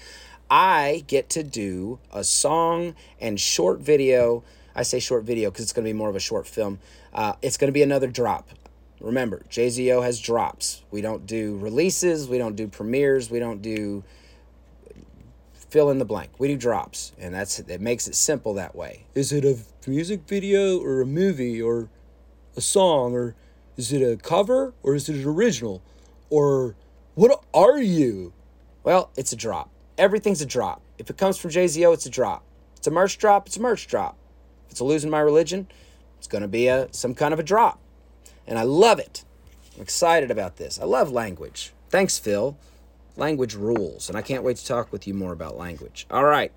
I 0.51 1.05
get 1.07 1.29
to 1.31 1.43
do 1.43 1.99
a 2.13 2.25
song 2.25 2.95
and 3.21 3.39
short 3.39 3.81
video. 3.81 4.43
I 4.75 4.83
say 4.85 5.01
short 5.01 5.25
video 5.25 5.51
because 5.51 5.65
it's 5.65 5.73
going 5.73 5.85
to 5.85 5.93
be 5.93 5.97
more 5.97 6.09
of 6.09 6.17
a 6.17 6.21
short 6.21 6.47
film. 6.47 6.79
Uh, 7.13 7.35
it's 7.43 7.59
going 7.59 7.69
to 7.69 7.73
be 7.73 7.83
another 7.83 8.07
drop. 8.07 8.49
Remember, 9.07 9.45
JZO 9.51 10.03
has 10.03 10.21
drops. 10.21 10.83
We 10.90 11.01
don't 11.01 11.27
do 11.27 11.57
releases, 11.59 12.29
we 12.29 12.38
don't 12.38 12.57
do 12.57 12.69
premieres, 12.69 13.31
we 13.31 13.38
don't 13.38 13.62
do 13.62 14.05
fill 15.55 15.90
in 15.90 15.99
the 15.99 16.05
blank. 16.05 16.31
We 16.38 16.49
do 16.49 16.57
drops, 16.57 17.12
and 17.19 17.35
that's 17.35 17.59
it 17.59 17.81
makes 17.81 18.07
it 18.09 18.14
simple 18.14 18.55
that 18.55 18.75
way. 18.75 19.07
Is 19.14 19.33
it 19.33 19.45
a 19.45 19.59
music 19.88 20.23
video 20.27 20.79
or 20.79 21.01
a 21.01 21.07
movie 21.07 21.61
or 21.62 21.88
a 22.57 22.61
song 22.61 23.14
or 23.14 23.35
is 23.77 23.92
it 23.92 24.03
a 24.03 24.16
cover 24.16 24.75
or 24.83 24.95
is 24.95 25.09
it 25.09 25.16
an 25.16 25.25
original 25.25 25.83
or 26.31 26.75
what 27.14 27.45
are 27.55 27.79
you? 27.79 28.33
Well, 28.83 29.11
it's 29.16 29.33
a 29.33 29.37
drop 29.37 29.71
everything's 29.99 30.40
a 30.40 30.47
drop. 30.47 30.83
If 30.99 31.11
it 31.11 31.16
comes 31.16 31.37
from 31.37 31.51
JZO, 31.51 31.92
it's 31.95 32.07
a 32.07 32.11
drop. 32.11 32.45
If 32.73 32.79
it's 32.79 32.87
a 32.87 32.90
merch 32.90 33.19
drop, 33.19 33.47
it's 33.47 33.57
a 33.57 33.61
merch 33.61 33.87
drop. 33.87 34.16
If 34.66 34.73
it's 34.73 34.81
a 34.81 34.85
losing 34.85 35.11
my 35.11 35.21
religion, 35.21 35.69
it's 36.19 36.27
going 36.27 36.42
to 36.42 36.49
be 36.49 36.69
a 36.69 36.88
some 36.92 37.14
kind 37.14 37.33
of 37.33 37.40
a 37.40 37.42
drop. 37.42 37.79
And 38.47 38.59
I 38.59 38.63
love 38.63 38.99
it. 38.99 39.25
I'm 39.75 39.83
excited 39.83 40.31
about 40.31 40.57
this. 40.57 40.81
I 40.81 40.85
love 40.85 41.11
language. 41.11 41.73
Thanks, 41.91 42.19
Phil. 42.19 42.57
Language 43.17 43.55
rules, 43.55 44.09
and 44.09 44.19
I 44.19 44.23
can't 44.23 44.43
wait 44.43 44.59
to 44.59 44.67
talk 44.67 44.93
with 44.93 45.07
you 45.07 45.15
more 45.15 45.33
about 45.33 45.57
language. 45.57 46.07
All 46.11 46.25
right. 46.25 46.53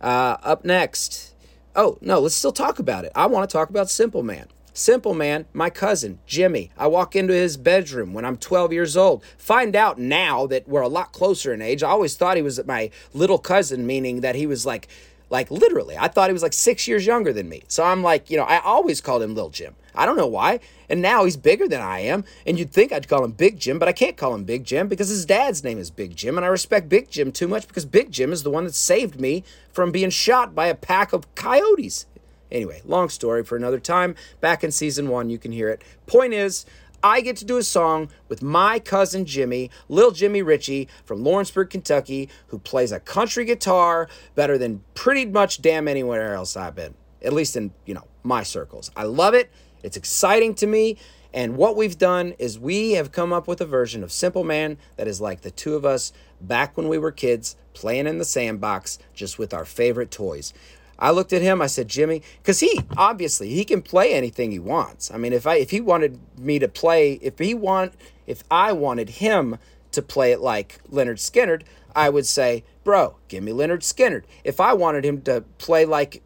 Uh, 0.00 0.36
up 0.42 0.64
next. 0.64 1.34
Oh, 1.74 1.98
no, 2.00 2.20
let's 2.20 2.34
still 2.34 2.52
talk 2.52 2.78
about 2.78 3.04
it. 3.04 3.12
I 3.14 3.26
want 3.26 3.48
to 3.48 3.52
talk 3.52 3.70
about 3.70 3.88
Simple 3.88 4.22
Man. 4.22 4.48
Simple 4.76 5.14
man, 5.14 5.46
my 5.52 5.70
cousin, 5.70 6.18
Jimmy. 6.26 6.72
I 6.76 6.88
walk 6.88 7.14
into 7.14 7.32
his 7.32 7.56
bedroom 7.56 8.12
when 8.12 8.24
I'm 8.24 8.36
12 8.36 8.72
years 8.72 8.96
old. 8.96 9.22
Find 9.38 9.76
out 9.76 10.00
now 10.00 10.48
that 10.48 10.66
we're 10.66 10.82
a 10.82 10.88
lot 10.88 11.12
closer 11.12 11.54
in 11.54 11.62
age. 11.62 11.84
I 11.84 11.90
always 11.90 12.16
thought 12.16 12.36
he 12.36 12.42
was 12.42 12.64
my 12.66 12.90
little 13.12 13.38
cousin, 13.38 13.86
meaning 13.86 14.20
that 14.22 14.34
he 14.34 14.48
was 14.48 14.66
like, 14.66 14.88
like 15.34 15.50
literally, 15.50 15.98
I 15.98 16.06
thought 16.06 16.30
he 16.30 16.32
was 16.32 16.44
like 16.44 16.52
six 16.52 16.86
years 16.86 17.04
younger 17.04 17.32
than 17.32 17.48
me. 17.48 17.64
So 17.66 17.82
I'm 17.82 18.04
like, 18.04 18.30
you 18.30 18.36
know, 18.36 18.44
I 18.44 18.60
always 18.60 19.00
called 19.00 19.20
him 19.20 19.34
Little 19.34 19.50
Jim. 19.50 19.74
I 19.92 20.06
don't 20.06 20.16
know 20.16 20.28
why. 20.28 20.60
And 20.88 21.02
now 21.02 21.24
he's 21.24 21.36
bigger 21.36 21.66
than 21.66 21.80
I 21.80 21.98
am. 22.00 22.24
And 22.46 22.56
you'd 22.56 22.70
think 22.70 22.92
I'd 22.92 23.08
call 23.08 23.24
him 23.24 23.32
Big 23.32 23.58
Jim, 23.58 23.80
but 23.80 23.88
I 23.88 23.92
can't 23.92 24.16
call 24.16 24.32
him 24.32 24.44
Big 24.44 24.62
Jim 24.64 24.86
because 24.86 25.08
his 25.08 25.26
dad's 25.26 25.64
name 25.64 25.78
is 25.78 25.90
Big 25.90 26.14
Jim. 26.14 26.36
And 26.36 26.44
I 26.44 26.48
respect 26.48 26.88
Big 26.88 27.10
Jim 27.10 27.32
too 27.32 27.48
much 27.48 27.66
because 27.66 27.84
Big 27.84 28.12
Jim 28.12 28.32
is 28.32 28.44
the 28.44 28.50
one 28.50 28.64
that 28.64 28.76
saved 28.76 29.20
me 29.20 29.42
from 29.72 29.90
being 29.90 30.10
shot 30.10 30.54
by 30.54 30.68
a 30.68 30.74
pack 30.74 31.12
of 31.12 31.34
coyotes 31.34 32.06
Anyway, 32.54 32.80
long 32.84 33.08
story 33.08 33.42
for 33.42 33.56
another 33.56 33.80
time. 33.80 34.14
Back 34.40 34.62
in 34.62 34.70
season 34.70 35.08
one, 35.08 35.28
you 35.28 35.38
can 35.38 35.50
hear 35.50 35.68
it. 35.70 35.82
Point 36.06 36.32
is, 36.32 36.64
I 37.04 37.20
get 37.20 37.36
to 37.36 37.44
do 37.44 37.58
a 37.58 37.62
song 37.62 38.08
with 38.30 38.42
my 38.42 38.78
cousin 38.78 39.26
Jimmy, 39.26 39.70
Lil 39.90 40.10
Jimmy 40.10 40.40
Ritchie 40.40 40.88
from 41.04 41.22
Lawrenceburg, 41.22 41.68
Kentucky, 41.68 42.30
who 42.46 42.58
plays 42.58 42.92
a 42.92 42.98
country 42.98 43.44
guitar 43.44 44.08
better 44.34 44.56
than 44.56 44.82
pretty 44.94 45.26
much 45.26 45.60
damn 45.60 45.86
anywhere 45.86 46.32
else 46.32 46.56
I've 46.56 46.74
been, 46.74 46.94
at 47.20 47.34
least 47.34 47.56
in, 47.56 47.72
you 47.84 47.92
know, 47.92 48.06
my 48.22 48.42
circles. 48.42 48.90
I 48.96 49.02
love 49.02 49.34
it. 49.34 49.52
It's 49.82 49.98
exciting 49.98 50.54
to 50.54 50.66
me. 50.66 50.96
And 51.34 51.58
what 51.58 51.76
we've 51.76 51.98
done 51.98 52.32
is 52.38 52.58
we 52.58 52.92
have 52.92 53.12
come 53.12 53.34
up 53.34 53.46
with 53.48 53.60
a 53.60 53.66
version 53.66 54.02
of 54.02 54.10
Simple 54.10 54.42
Man 54.42 54.78
that 54.96 55.06
is 55.06 55.20
like 55.20 55.42
the 55.42 55.50
two 55.50 55.74
of 55.74 55.84
us 55.84 56.10
back 56.40 56.74
when 56.74 56.88
we 56.88 56.96
were 56.96 57.12
kids 57.12 57.56
playing 57.74 58.06
in 58.06 58.16
the 58.16 58.24
sandbox 58.24 58.98
just 59.12 59.38
with 59.38 59.52
our 59.52 59.66
favorite 59.66 60.10
toys. 60.10 60.54
I 60.98 61.10
looked 61.10 61.32
at 61.32 61.42
him. 61.42 61.60
I 61.60 61.66
said, 61.66 61.88
Jimmy, 61.88 62.22
because 62.42 62.60
he 62.60 62.80
obviously 62.96 63.50
he 63.50 63.64
can 63.64 63.82
play 63.82 64.12
anything 64.12 64.50
he 64.50 64.58
wants. 64.58 65.10
I 65.10 65.16
mean, 65.16 65.32
if 65.32 65.46
I 65.46 65.56
if 65.56 65.70
he 65.70 65.80
wanted 65.80 66.18
me 66.38 66.58
to 66.58 66.68
play, 66.68 67.14
if 67.14 67.38
he 67.38 67.54
want, 67.54 67.94
if 68.26 68.44
I 68.50 68.72
wanted 68.72 69.10
him 69.10 69.58
to 69.92 70.02
play 70.02 70.32
it 70.32 70.40
like 70.40 70.80
Lynyrd 70.90 71.18
Skynyrd, 71.18 71.62
I 71.94 72.10
would 72.10 72.26
say, 72.26 72.64
bro, 72.82 73.16
give 73.28 73.42
me 73.42 73.52
Lynyrd 73.52 73.80
Skynyrd. 73.80 74.24
If 74.42 74.60
I 74.60 74.72
wanted 74.72 75.04
him 75.04 75.22
to 75.22 75.44
play 75.58 75.84
like 75.84 76.22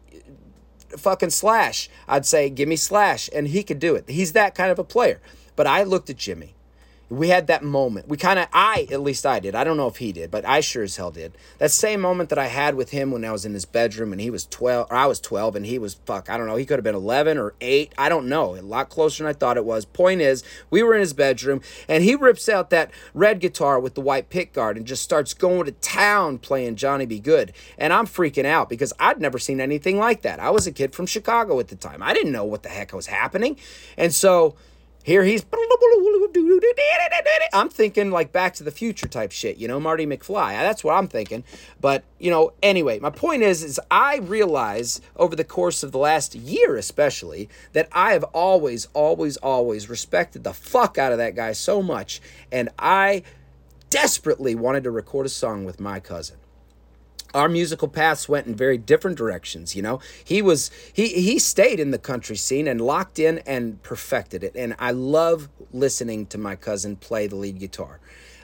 fucking 0.97 1.29
Slash, 1.29 1.89
I'd 2.07 2.25
say, 2.25 2.49
give 2.49 2.67
me 2.67 2.75
Slash, 2.75 3.29
and 3.33 3.47
he 3.47 3.63
could 3.63 3.79
do 3.79 3.95
it. 3.95 4.09
He's 4.09 4.33
that 4.33 4.55
kind 4.55 4.71
of 4.71 4.79
a 4.79 4.83
player. 4.83 5.21
But 5.55 5.67
I 5.67 5.83
looked 5.83 6.09
at 6.09 6.17
Jimmy, 6.17 6.55
we 7.09 7.29
had 7.29 7.47
that 7.47 7.63
moment. 7.63 8.07
We 8.07 8.17
kind 8.17 8.37
of, 8.37 8.47
I, 8.53 8.87
at 8.91 9.01
least 9.01 9.25
I 9.25 9.39
did. 9.39 9.55
I 9.55 9.63
don't 9.63 9.77
know 9.77 9.87
if 9.87 9.97
he 9.97 10.11
did, 10.11 10.29
but 10.29 10.45
I 10.45 10.59
sure 10.59 10.83
as 10.83 10.95
hell 10.95 11.09
did. 11.09 11.35
That 11.57 11.71
same 11.71 12.01
moment 12.01 12.29
that 12.29 12.37
I 12.37 12.47
had 12.47 12.75
with 12.75 12.91
him 12.91 13.11
when 13.11 13.25
I 13.25 13.31
was 13.31 13.45
in 13.45 13.53
his 13.53 13.65
bedroom 13.65 14.11
and 14.11 14.21
he 14.21 14.29
was 14.29 14.45
12, 14.45 14.87
or 14.91 14.95
I 14.95 15.07
was 15.07 15.19
12 15.19 15.55
and 15.55 15.65
he 15.65 15.79
was, 15.79 15.95
fuck, 16.05 16.29
I 16.29 16.37
don't 16.37 16.45
know, 16.45 16.55
he 16.55 16.65
could 16.65 16.77
have 16.77 16.83
been 16.83 16.95
11 16.95 17.37
or 17.37 17.55
8. 17.59 17.93
I 17.97 18.09
don't 18.09 18.29
know. 18.29 18.55
A 18.55 18.61
lot 18.61 18.89
closer 18.89 19.23
than 19.23 19.29
I 19.29 19.33
thought 19.33 19.57
it 19.57 19.65
was. 19.65 19.85
Point 19.85 20.21
is, 20.21 20.43
we 20.69 20.83
were 20.83 20.93
in 20.93 20.99
his 20.99 21.13
bedroom 21.13 21.61
and 21.87 22.03
he 22.03 22.13
rips 22.13 22.47
out 22.47 22.69
that 22.69 22.91
red 23.15 23.39
guitar 23.39 23.79
with 23.79 23.95
the 23.95 24.01
white 24.01 24.29
pickguard 24.29 24.77
and 24.77 24.85
just 24.85 25.03
starts 25.03 25.33
going 25.33 25.65
to 25.65 25.71
town 25.71 26.37
playing 26.37 26.75
Johnny 26.75 27.07
B. 27.07 27.19
Goode. 27.19 27.53
And 27.77 27.91
I'm 27.91 28.05
freaking 28.05 28.45
out 28.45 28.69
because 28.69 28.93
I'd 28.99 29.19
never 29.19 29.39
seen 29.39 29.59
anything 29.59 29.97
like 29.97 30.21
that. 30.21 30.39
I 30.39 30.51
was 30.51 30.67
a 30.67 30.71
kid 30.71 30.93
from 30.93 31.07
Chicago 31.07 31.59
at 31.59 31.69
the 31.69 31.75
time. 31.75 32.03
I 32.03 32.13
didn't 32.13 32.31
know 32.31 32.45
what 32.45 32.61
the 32.61 32.69
heck 32.69 32.93
was 32.93 33.07
happening. 33.07 33.57
And 33.97 34.13
so, 34.13 34.55
here 35.03 35.23
he's 35.23 35.43
I'm 37.53 37.69
thinking 37.69 38.11
like 38.11 38.31
Back 38.31 38.53
to 38.55 38.63
the 38.63 38.71
Future 38.71 39.07
type 39.07 39.31
shit, 39.31 39.57
you 39.57 39.67
know, 39.67 39.79
Marty 39.79 40.05
McFly. 40.05 40.51
That's 40.51 40.83
what 40.83 40.93
I'm 40.93 41.07
thinking. 41.07 41.43
But, 41.81 42.03
you 42.19 42.29
know, 42.29 42.53
anyway, 42.61 42.99
my 42.99 43.09
point 43.09 43.41
is 43.41 43.63
is 43.63 43.79
I 43.89 44.17
realize 44.17 45.01
over 45.15 45.35
the 45.35 45.43
course 45.43 45.83
of 45.83 45.91
the 45.91 45.97
last 45.97 46.35
year 46.35 46.75
especially 46.75 47.49
that 47.73 47.87
I 47.91 48.13
have 48.13 48.23
always 48.25 48.87
always 48.93 49.37
always 49.37 49.89
respected 49.89 50.43
the 50.43 50.53
fuck 50.53 50.97
out 50.97 51.11
of 51.11 51.17
that 51.17 51.35
guy 51.35 51.53
so 51.53 51.81
much 51.81 52.21
and 52.51 52.69
I 52.77 53.23
desperately 53.89 54.55
wanted 54.55 54.83
to 54.83 54.91
record 54.91 55.25
a 55.25 55.29
song 55.29 55.65
with 55.65 55.79
my 55.79 55.99
cousin 55.99 56.37
our 57.33 57.49
musical 57.49 57.87
paths 57.87 58.27
went 58.27 58.47
in 58.47 58.55
very 58.55 58.77
different 58.77 59.17
directions 59.17 59.75
you 59.75 59.81
know? 59.81 59.99
He 60.23 60.41
was 60.41 60.71
he 60.93 61.07
he 61.09 61.39
stayed 61.39 61.79
in 61.79 61.91
the 61.91 61.99
country 61.99 62.35
scene 62.35 62.67
and 62.67 62.81
locked 62.81 63.19
in 63.19 63.39
and 63.39 63.81
perfected 63.83 64.43
it. 64.43 64.55
And 64.55 64.75
i 64.79 64.91
love 64.91 65.49
listening 65.71 66.25
to 66.27 66.37
my 66.37 66.55
cousin 66.55 66.95
play 66.95 67.27
the 67.27 67.35
lead 67.35 67.59
guitar 67.59 67.99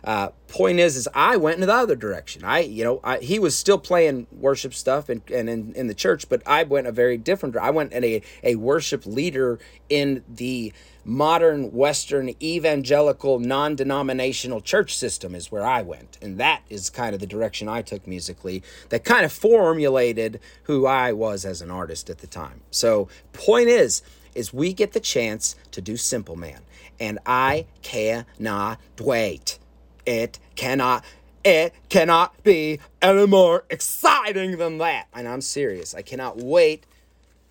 uh, 0.06 0.30
point 0.48 0.80
is 0.80 0.96
is 0.96 1.08
i 1.14 1.36
went 1.36 1.60
in 1.60 1.68
the 1.68 1.74
other 1.74 1.96
direction 1.96 2.44
i 2.46 2.60
you 2.60 2.84
know 2.84 3.00
I, 3.04 3.20
he 3.20 3.40
was 3.40 3.56
still 3.56 3.78
playing 3.78 4.28
worship 4.32 4.74
stuff 4.74 5.10
and, 5.10 5.22
and 5.30 5.50
in, 5.50 5.74
in 5.74 5.88
the 5.88 5.94
church 5.94 6.30
but 6.30 6.42
i 6.46 6.64
went 6.64 6.88
a 6.88 6.92
very 6.92 7.18
different 7.18 7.58
i 7.58 7.72
went 7.72 7.92
in 7.92 8.04
a, 8.04 8.22
a 8.44 8.56
worship 8.56 9.06
leader 9.06 9.60
in 9.90 10.24
the 10.30 10.72
modern 11.06 11.72
Western 11.72 12.32
evangelical 12.42 13.40
non 13.40 13.76
denominational 13.76 14.60
church 14.60 14.98
system, 14.98 15.36
is 15.36 15.52
where 15.52 15.66
I 15.66 15.84
went. 15.84 16.18
And 16.22 16.40
that 16.40 16.64
is 16.68 16.90
kind 16.90 17.14
of 17.14 17.22
the 17.22 17.28
direction 17.28 17.70
I 17.70 17.84
took 17.84 18.08
musically 18.08 18.64
that 18.90 19.06
kind 19.06 19.24
of 19.24 19.32
formulated 19.32 20.40
who 20.64 20.88
I 20.88 21.14
was 21.14 21.46
as 21.46 21.62
an 21.62 21.70
artist 21.70 22.10
at 22.10 22.18
the 22.18 22.28
time. 22.28 22.62
So, 22.72 23.08
point 23.32 23.70
is, 23.70 24.02
is 24.34 24.54
we 24.54 24.74
get 24.74 24.92
the 24.92 25.00
chance 25.00 25.56
to 25.72 25.82
do 25.82 25.96
Simple 25.96 26.36
Man. 26.36 26.62
And 27.00 27.20
I 27.26 27.68
cannot 27.82 28.80
wait. 29.00 29.60
It 30.06 30.40
cannot 30.56 31.04
it 31.44 31.76
cannot 31.90 32.44
be 32.44 32.80
any 33.04 33.28
more 33.28 33.66
exciting 33.70 34.58
than 34.58 34.80
that. 34.80 35.08
And 35.14 35.28
I'm 35.28 35.42
serious. 35.42 35.94
I 35.94 36.02
cannot 36.02 36.38
wait 36.38 36.86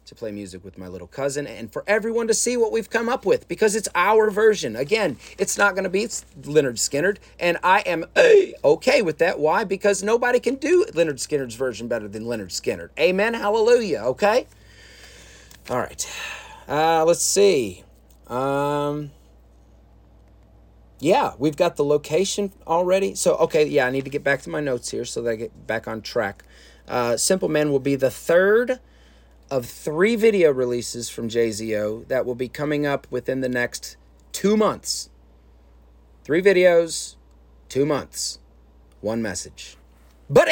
to 0.06 0.14
play 0.14 0.30
music 0.30 0.64
with 0.64 0.76
my 0.76 0.88
little 0.88 1.06
cousin 1.06 1.46
and 1.46 1.72
for 1.72 1.82
everyone 1.86 2.26
to 2.26 2.34
see 2.34 2.56
what 2.56 2.72
we've 2.72 2.90
come 2.90 3.08
up 3.08 3.24
with 3.24 3.48
because 3.48 3.74
it's 3.74 3.88
our 3.94 4.30
version. 4.30 4.76
Again, 4.76 5.16
it's 5.38 5.56
not 5.56 5.74
going 5.74 5.84
to 5.84 5.90
be 5.90 6.04
Lynyrd 6.04 6.76
Skynyrd, 6.76 7.18
and 7.40 7.56
I 7.62 7.80
am 7.80 8.04
okay 8.64 9.00
with 9.00 9.18
that. 9.18 9.38
Why? 9.38 9.64
Because 9.64 10.02
nobody 10.02 10.40
can 10.40 10.56
do 10.56 10.84
Lynyrd 10.92 11.14
Skynyrd's 11.14 11.54
version 11.54 11.88
better 11.88 12.08
than 12.08 12.24
Lynyrd 12.24 12.50
Skynyrd. 12.50 12.90
Amen. 12.98 13.34
Hallelujah. 13.34 14.00
Okay. 14.00 14.46
All 15.70 15.78
right. 15.78 16.06
Uh, 16.68 17.04
let's 17.04 17.22
see. 17.22 17.84
Um, 18.26 19.10
yeah, 21.04 21.34
we've 21.38 21.56
got 21.56 21.76
the 21.76 21.84
location 21.84 22.50
already. 22.66 23.14
So, 23.14 23.34
okay, 23.36 23.66
yeah, 23.66 23.86
I 23.86 23.90
need 23.90 24.04
to 24.04 24.10
get 24.10 24.24
back 24.24 24.40
to 24.42 24.50
my 24.50 24.60
notes 24.60 24.90
here 24.90 25.04
so 25.04 25.20
that 25.20 25.30
I 25.30 25.36
get 25.36 25.66
back 25.66 25.86
on 25.86 26.00
track. 26.00 26.44
Uh, 26.88 27.18
Simple 27.18 27.50
Man 27.50 27.70
will 27.70 27.78
be 27.78 27.94
the 27.94 28.10
third 28.10 28.80
of 29.50 29.66
three 29.66 30.16
video 30.16 30.50
releases 30.50 31.10
from 31.10 31.28
JZO 31.28 32.08
that 32.08 32.24
will 32.24 32.34
be 32.34 32.48
coming 32.48 32.86
up 32.86 33.06
within 33.10 33.42
the 33.42 33.50
next 33.50 33.98
two 34.32 34.56
months. 34.56 35.10
Three 36.24 36.40
videos, 36.40 37.16
two 37.68 37.84
months, 37.84 38.38
one 39.02 39.20
message. 39.20 39.76
But 40.30 40.48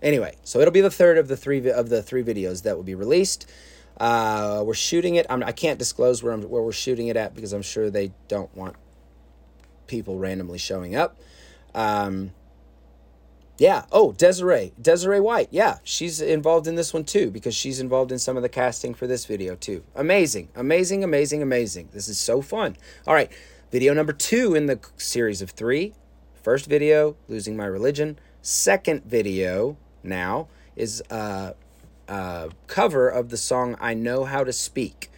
anyway, 0.00 0.36
so 0.44 0.60
it'll 0.60 0.72
be 0.72 0.80
the 0.80 0.90
third 0.90 1.18
of 1.18 1.28
the 1.28 1.36
three 1.36 1.70
of 1.70 1.90
the 1.90 2.02
three 2.02 2.24
videos 2.24 2.62
that 2.62 2.74
will 2.74 2.84
be 2.84 2.94
released. 2.94 3.50
Uh, 3.98 4.62
we're 4.64 4.72
shooting 4.72 5.16
it. 5.16 5.26
I'm, 5.28 5.42
I 5.42 5.52
can 5.52 5.72
not 5.72 5.78
disclose 5.78 6.22
where 6.22 6.32
I'm, 6.32 6.40
where 6.48 6.62
we're 6.62 6.72
shooting 6.72 7.08
it 7.08 7.18
at 7.18 7.34
because 7.34 7.52
I'm 7.52 7.60
sure 7.60 7.90
they 7.90 8.12
don't 8.28 8.54
want 8.56 8.76
people 9.86 10.18
randomly 10.18 10.58
showing 10.58 10.94
up. 10.94 11.18
Um, 11.74 12.32
yeah. 13.58 13.84
Oh, 13.90 14.12
Desiree. 14.12 14.72
Desiree 14.80 15.20
White. 15.20 15.48
Yeah. 15.50 15.78
She's 15.82 16.20
involved 16.20 16.66
in 16.66 16.74
this 16.74 16.92
one 16.92 17.04
too 17.04 17.30
because 17.30 17.54
she's 17.54 17.80
involved 17.80 18.12
in 18.12 18.18
some 18.18 18.36
of 18.36 18.42
the 18.42 18.48
casting 18.48 18.94
for 18.94 19.06
this 19.06 19.24
video 19.24 19.54
too. 19.54 19.82
Amazing. 19.94 20.48
Amazing, 20.54 21.02
amazing, 21.02 21.42
amazing. 21.42 21.88
This 21.92 22.08
is 22.08 22.18
so 22.18 22.42
fun. 22.42 22.76
All 23.06 23.14
right. 23.14 23.32
Video 23.70 23.94
number 23.94 24.12
two 24.12 24.54
in 24.54 24.66
the 24.66 24.78
series 24.96 25.42
of 25.42 25.50
three. 25.50 25.94
First 26.42 26.66
video, 26.66 27.16
Losing 27.28 27.56
My 27.56 27.66
Religion. 27.66 28.18
Second 28.40 29.04
video 29.04 29.76
now 30.04 30.48
is 30.76 31.02
a, 31.10 31.54
a 32.06 32.50
cover 32.68 33.08
of 33.08 33.30
the 33.30 33.36
song 33.36 33.76
I 33.80 33.94
Know 33.94 34.24
How 34.24 34.44
to 34.44 34.52
Speak. 34.52 35.10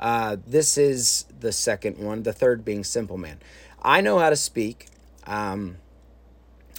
Uh, 0.00 0.36
this 0.46 0.78
is 0.78 1.26
the 1.38 1.52
second 1.52 1.98
one, 1.98 2.22
the 2.22 2.32
third 2.32 2.64
being 2.64 2.84
Simple 2.84 3.18
Man. 3.18 3.38
I 3.82 4.00
Know 4.00 4.18
How 4.20 4.30
to 4.30 4.36
Speak. 4.36 4.86
Um, 5.26 5.76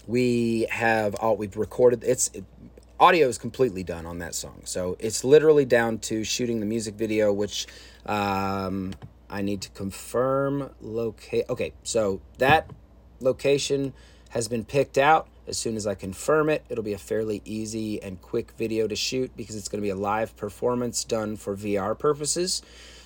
we 0.07 0.67
have 0.69 1.15
all 1.15 1.37
we've 1.37 1.55
recorded 1.55 2.03
it's 2.03 2.29
it, 2.33 2.43
audio 2.99 3.27
is 3.27 3.37
completely 3.37 3.83
done 3.83 4.05
on 4.05 4.19
that 4.19 4.35
song. 4.35 4.61
So 4.63 4.95
it's 4.99 5.23
literally 5.23 5.65
down 5.65 5.99
to 5.99 6.23
shooting 6.23 6.59
the 6.59 6.65
music 6.65 6.95
video 6.95 7.31
which 7.31 7.67
um, 8.05 8.93
i 9.29 9.41
need 9.41 9.61
to 9.61 9.69
confirm 9.69 10.69
locate 10.81 11.45
okay 11.49 11.73
so 11.83 12.21
that 12.37 12.69
location 13.21 13.93
has 14.29 14.47
been 14.47 14.65
picked 14.65 14.97
out. 14.97 15.27
As 15.47 15.57
soon 15.57 15.75
as 15.75 15.87
i 15.87 15.95
confirm 15.95 16.49
it 16.49 16.65
it'll 16.69 16.83
be 16.83 16.93
a 16.93 16.97
fairly 16.97 17.41
easy 17.43 18.01
and 18.01 18.21
quick 18.21 18.51
video 18.57 18.87
to 18.87 18.95
shoot 18.95 19.31
because 19.35 19.55
it's 19.55 19.67
going 19.67 19.81
to 19.81 19.85
be 19.85 19.89
a 19.89 19.95
live 19.95 20.35
performance 20.37 21.03
done 21.03 21.35
for 21.35 21.55
vr 21.55 21.97
purposes 21.97 22.61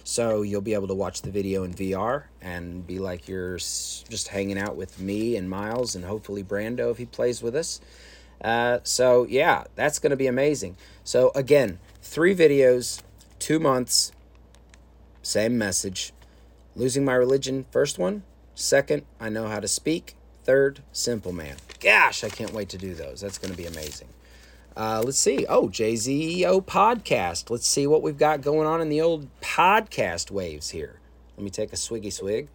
so 0.07 0.41
you'll 0.41 0.61
be 0.61 0.73
able 0.73 0.87
to 0.87 0.95
watch 0.95 1.21
the 1.21 1.29
video 1.29 1.65
in 1.65 1.73
VR 1.73 2.23
and 2.41 2.87
be 2.87 2.97
like 2.97 3.27
you're 3.27 3.57
just 3.57 4.29
hanging 4.29 4.57
out 4.57 4.77
with 4.77 5.01
me 5.01 5.35
and 5.35 5.49
Miles 5.49 5.95
and 5.95 6.05
hopefully 6.05 6.45
Brando 6.45 6.89
if 6.89 6.97
he 6.97 7.05
plays 7.05 7.43
with 7.43 7.53
us. 7.57 7.81
Uh, 8.39 8.79
so 8.83 9.25
yeah, 9.25 9.65
that's 9.75 9.99
going 9.99 10.11
to 10.11 10.15
be 10.15 10.27
amazing. 10.27 10.77
So 11.03 11.33
again, 11.35 11.79
three 12.01 12.33
videos, 12.33 13.01
two 13.37 13.59
months, 13.59 14.13
same 15.23 15.57
message. 15.57 16.13
Losing 16.73 17.03
my 17.03 17.15
religion, 17.15 17.65
first 17.69 17.99
one. 17.99 18.23
Second, 18.55 19.03
I 19.19 19.27
know 19.27 19.49
how 19.49 19.59
to 19.59 19.67
speak. 19.67 20.15
Third, 20.45 20.79
simple 20.93 21.33
man. 21.33 21.57
Gosh, 21.81 22.23
I 22.23 22.29
can't 22.29 22.53
wait 22.53 22.69
to 22.69 22.77
do 22.77 22.93
those. 22.93 23.19
That's 23.19 23.37
going 23.37 23.51
to 23.51 23.57
be 23.57 23.65
amazing. 23.65 24.07
Uh, 24.77 25.01
let's 25.03 25.17
see. 25.17 25.43
Oh, 25.49 25.69
JZO 25.69 26.63
podcast. 26.63 27.49
Let's 27.49 27.67
see 27.67 27.87
what 27.87 28.03
we've 28.03 28.17
got 28.17 28.41
going 28.41 28.67
on 28.67 28.79
in 28.79 28.89
the 28.89 29.01
old 29.01 29.27
podcast 29.41 30.29
waves 30.29 30.69
here. 30.69 30.99
Let 31.35 31.43
me 31.43 31.49
take 31.49 31.73
a 31.73 31.75
swiggy 31.75 32.13
swig. 32.13 32.47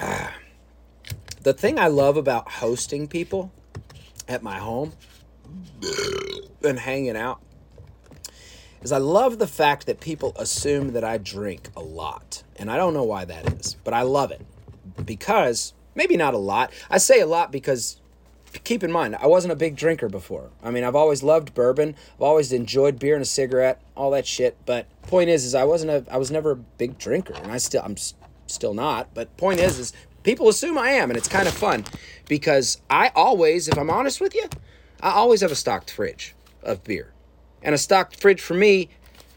Ah. 0.00 0.32
The 1.42 1.52
thing 1.52 1.76
I 1.76 1.88
love 1.88 2.16
about 2.16 2.48
hosting 2.48 3.08
people 3.08 3.50
at 4.28 4.44
my 4.44 4.58
home 4.58 4.92
and 6.62 6.78
hanging 6.78 7.16
out 7.16 7.40
is 8.80 8.92
I 8.92 8.98
love 8.98 9.40
the 9.40 9.48
fact 9.48 9.86
that 9.86 9.98
people 9.98 10.34
assume 10.36 10.92
that 10.92 11.02
I 11.02 11.18
drink 11.18 11.70
a 11.76 11.80
lot. 11.80 12.44
And 12.54 12.70
I 12.70 12.76
don't 12.76 12.94
know 12.94 13.02
why 13.02 13.24
that 13.24 13.54
is, 13.54 13.74
but 13.82 13.92
I 13.92 14.02
love 14.02 14.30
it 14.30 14.46
because 15.04 15.74
maybe 15.98 16.16
not 16.16 16.32
a 16.32 16.38
lot. 16.38 16.72
I 16.88 16.96
say 16.96 17.20
a 17.20 17.26
lot 17.26 17.52
because 17.52 18.00
keep 18.64 18.82
in 18.82 18.90
mind, 18.90 19.16
I 19.16 19.26
wasn't 19.26 19.52
a 19.52 19.56
big 19.56 19.76
drinker 19.76 20.08
before. 20.08 20.50
I 20.62 20.70
mean, 20.70 20.84
I've 20.84 20.94
always 20.94 21.22
loved 21.22 21.52
bourbon. 21.52 21.94
I've 22.14 22.22
always 22.22 22.52
enjoyed 22.52 22.98
beer 22.98 23.14
and 23.14 23.22
a 23.22 23.26
cigarette, 23.26 23.82
all 23.94 24.12
that 24.12 24.26
shit. 24.26 24.56
But 24.64 24.86
point 25.02 25.28
is, 25.28 25.44
is 25.44 25.54
I 25.54 25.64
wasn't 25.64 25.90
a, 25.90 26.04
I 26.10 26.16
was 26.16 26.30
never 26.30 26.52
a 26.52 26.56
big 26.56 26.96
drinker, 26.96 27.34
and 27.34 27.52
I 27.52 27.58
still, 27.58 27.82
I'm 27.84 27.96
still 28.46 28.72
not. 28.72 29.12
But 29.12 29.36
point 29.36 29.60
is, 29.60 29.78
is 29.78 29.92
people 30.22 30.48
assume 30.48 30.78
I 30.78 30.90
am, 30.90 31.10
and 31.10 31.18
it's 31.18 31.28
kind 31.28 31.48
of 31.48 31.52
fun 31.52 31.84
because 32.28 32.80
I 32.88 33.10
always, 33.14 33.68
if 33.68 33.76
I'm 33.76 33.90
honest 33.90 34.20
with 34.20 34.34
you, 34.34 34.48
I 35.00 35.10
always 35.10 35.42
have 35.42 35.52
a 35.52 35.56
stocked 35.56 35.90
fridge 35.90 36.34
of 36.62 36.82
beer, 36.84 37.12
and 37.62 37.74
a 37.74 37.78
stocked 37.78 38.20
fridge 38.20 38.40
for 38.40 38.54
me 38.54 38.88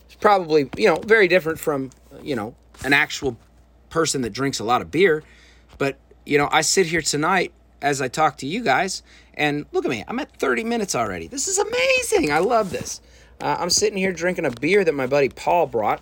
is 0.10 0.16
probably, 0.16 0.70
you 0.78 0.88
know, 0.88 0.98
very 0.98 1.28
different 1.28 1.60
from, 1.60 1.90
you 2.22 2.36
know, 2.36 2.56
an 2.86 2.94
actual 2.94 3.38
person 3.90 4.22
that 4.22 4.32
drinks 4.32 4.60
a 4.60 4.64
lot 4.64 4.82
of 4.82 4.90
beer. 4.90 5.24
But 5.78 6.00
you 6.26 6.38
know, 6.38 6.50
I 6.52 6.62
sit 6.62 6.88
here 6.88 7.02
tonight 7.02 7.54
as 7.82 8.02
I 8.02 8.08
talk 8.08 8.38
to 8.38 8.48
you 8.48 8.64
guys, 8.64 9.02
and 9.34 9.66
look 9.72 9.86
at 9.86 9.92
me, 9.92 10.04
I'm 10.08 10.20
at 10.20 10.36
30 10.38 10.64
minutes 10.64 10.96
already. 10.96 11.28
This 11.28 11.48
is 11.48 11.58
amazing. 11.58 12.32
I 12.32 12.40
love 12.40 12.70
this. 12.72 13.02
Uh, 13.40 13.58
I'm 13.60 13.70
sitting 13.72 13.98
here 13.98 14.14
drinking 14.14 14.46
a 14.46 14.52
beer 14.52 14.84
that 14.84 14.94
my 14.94 15.08
buddy 15.08 15.30
Paul 15.30 15.68
brought. 15.68 16.02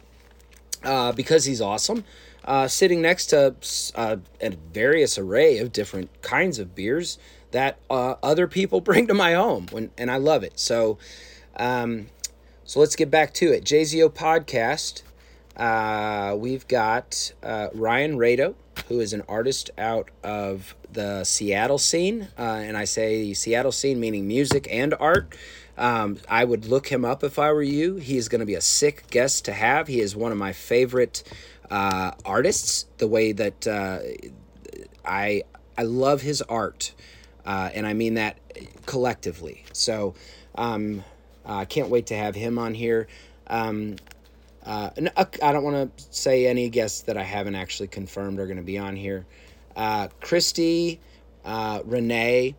uh, 0.84 1.12
because 1.12 1.46
he's 1.46 1.62
awesome. 1.62 2.04
Uh, 2.46 2.68
sitting 2.68 3.02
next 3.02 3.28
to 3.28 3.54
uh, 3.96 4.18
a 4.42 4.50
various 4.74 5.18
array 5.18 5.58
of 5.60 5.72
different 5.72 6.22
kinds 6.22 6.58
of 6.58 6.74
beers 6.74 7.20
that 7.52 7.78
uh, 7.90 8.16
other 8.24 8.48
people 8.48 8.82
bring 8.90 9.08
to 9.08 9.14
my 9.14 9.34
home, 9.34 9.68
when, 9.72 9.92
and 9.98 10.10
I 10.10 10.18
love 10.18 10.44
it. 10.44 10.60
So, 10.60 10.98
um, 11.58 12.08
so 12.64 12.80
let's 12.80 12.96
get 12.96 13.12
back 13.12 13.34
to 13.36 13.52
it. 13.52 13.64
JZO 13.66 14.10
podcast. 14.14 15.04
Uh, 15.56 16.36
we've 16.38 16.68
got 16.68 17.34
uh, 17.44 17.68
Ryan 17.74 18.18
Rado, 18.18 18.56
who 18.88 19.00
is 19.00 19.14
an 19.14 19.24
artist 19.28 19.70
out 19.78 20.10
of 20.24 20.76
the 20.92 21.24
Seattle 21.24 21.78
scene, 21.78 22.30
uh, 22.38 22.42
and 22.42 22.78
I 22.78 22.86
say 22.86 23.34
Seattle 23.34 23.72
scene 23.72 24.00
meaning 24.00 24.28
music 24.28 24.68
and 24.72 24.94
art. 25.00 25.36
Um, 25.78 26.18
I 26.28 26.44
would 26.44 26.66
look 26.66 26.88
him 26.88 27.06
up 27.06 27.24
if 27.24 27.40
I 27.40 27.52
were 27.52 27.64
you. 27.64 27.96
He 27.96 28.18
is 28.18 28.30
going 28.30 28.40
to 28.40 28.46
be 28.46 28.56
a 28.56 28.62
sick 28.62 29.10
guest 29.10 29.46
to 29.46 29.54
have. 29.54 29.88
He 29.88 30.00
is 30.02 30.16
one 30.16 30.32
of 30.32 30.38
my 30.38 30.54
favorite 30.54 31.24
uh, 31.70 32.12
artists. 32.26 32.86
The 32.98 33.08
way 33.08 33.32
that 33.32 33.68
uh, 33.68 34.00
I 35.06 35.44
I 35.78 35.84
love 35.84 36.22
his 36.22 36.42
art, 36.42 36.94
and 37.46 37.88
I 37.88 37.94
mean 37.94 38.16
that 38.16 38.38
collectively. 38.86 39.64
So 39.72 40.16
um, 40.56 41.04
I 41.46 41.66
can't 41.66 41.90
wait 41.90 42.08
to 42.08 42.16
have 42.16 42.36
him 42.36 42.58
on 42.60 42.74
here. 42.74 43.08
Um, 43.48 43.96
uh, 44.66 44.90
uh 45.16 45.26
I 45.42 45.52
don't 45.52 45.64
want 45.64 45.98
to 45.98 46.04
say 46.12 46.48
any 46.48 46.70
guests 46.70 47.02
that 47.04 47.18
I 47.18 47.24
haven't 47.24 47.56
actually 47.56 47.88
confirmed 47.88 48.40
are 48.40 48.46
going 48.46 48.58
to 48.58 48.64
be 48.64 48.78
on 48.78 48.96
here. 48.96 49.26
Uh, 49.76 50.10
Christy 50.22 51.00
uh, 51.46 51.82
Renee 51.86 52.56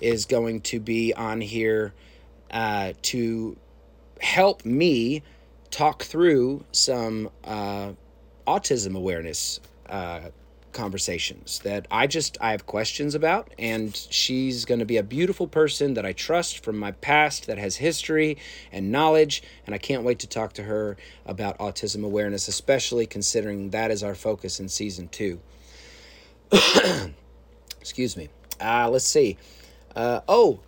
is 0.00 0.26
going 0.26 0.60
to 0.62 0.80
be 0.80 1.14
on 1.14 1.40
here 1.40 1.94
uh, 2.50 2.92
to 3.02 3.56
help 4.20 4.64
me 4.64 5.22
talk 5.70 6.02
through 6.02 6.64
some 6.72 7.30
uh, 7.44 7.92
autism 8.46 8.96
awareness 8.96 9.60
uh, 9.88 10.20
conversations 10.74 11.60
that 11.60 11.86
I 11.90 12.06
just 12.06 12.36
I 12.40 12.50
have 12.50 12.66
questions 12.66 13.14
about 13.14 13.52
and 13.58 13.96
she's 14.10 14.64
going 14.64 14.80
to 14.80 14.84
be 14.84 14.96
a 14.96 15.02
beautiful 15.02 15.46
person 15.46 15.94
that 15.94 16.04
I 16.04 16.12
trust 16.12 16.62
from 16.62 16.78
my 16.78 16.92
past 16.92 17.46
that 17.46 17.56
has 17.58 17.76
history 17.76 18.36
and 18.70 18.92
knowledge 18.92 19.42
and 19.66 19.74
I 19.74 19.78
can't 19.78 20.02
wait 20.02 20.18
to 20.20 20.26
talk 20.26 20.52
to 20.54 20.64
her 20.64 20.96
about 21.24 21.58
autism 21.58 22.04
awareness 22.04 22.48
especially 22.48 23.06
considering 23.06 23.70
that 23.70 23.90
is 23.90 24.02
our 24.02 24.14
focus 24.14 24.60
in 24.60 24.68
season 24.68 25.08
2. 25.08 25.40
Excuse 27.80 28.16
me. 28.16 28.28
Uh 28.60 28.90
let's 28.90 29.06
see. 29.06 29.38
Uh 29.96 30.20
oh, 30.28 30.60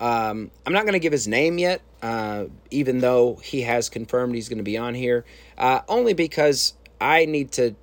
um, 0.00 0.50
I'm 0.64 0.72
not 0.72 0.84
going 0.84 0.94
to 0.94 0.98
give 0.98 1.12
his 1.12 1.28
name 1.28 1.58
yet, 1.58 1.82
uh, 2.00 2.46
even 2.70 3.00
though 3.00 3.34
he 3.36 3.60
has 3.62 3.90
confirmed 3.90 4.34
he's 4.34 4.48
going 4.48 4.58
to 4.58 4.64
be 4.64 4.78
on 4.78 4.94
here, 4.94 5.26
uh, 5.58 5.80
only 5.88 6.14
because 6.14 6.72
I 7.00 7.26
need 7.26 7.52
to 7.52 7.74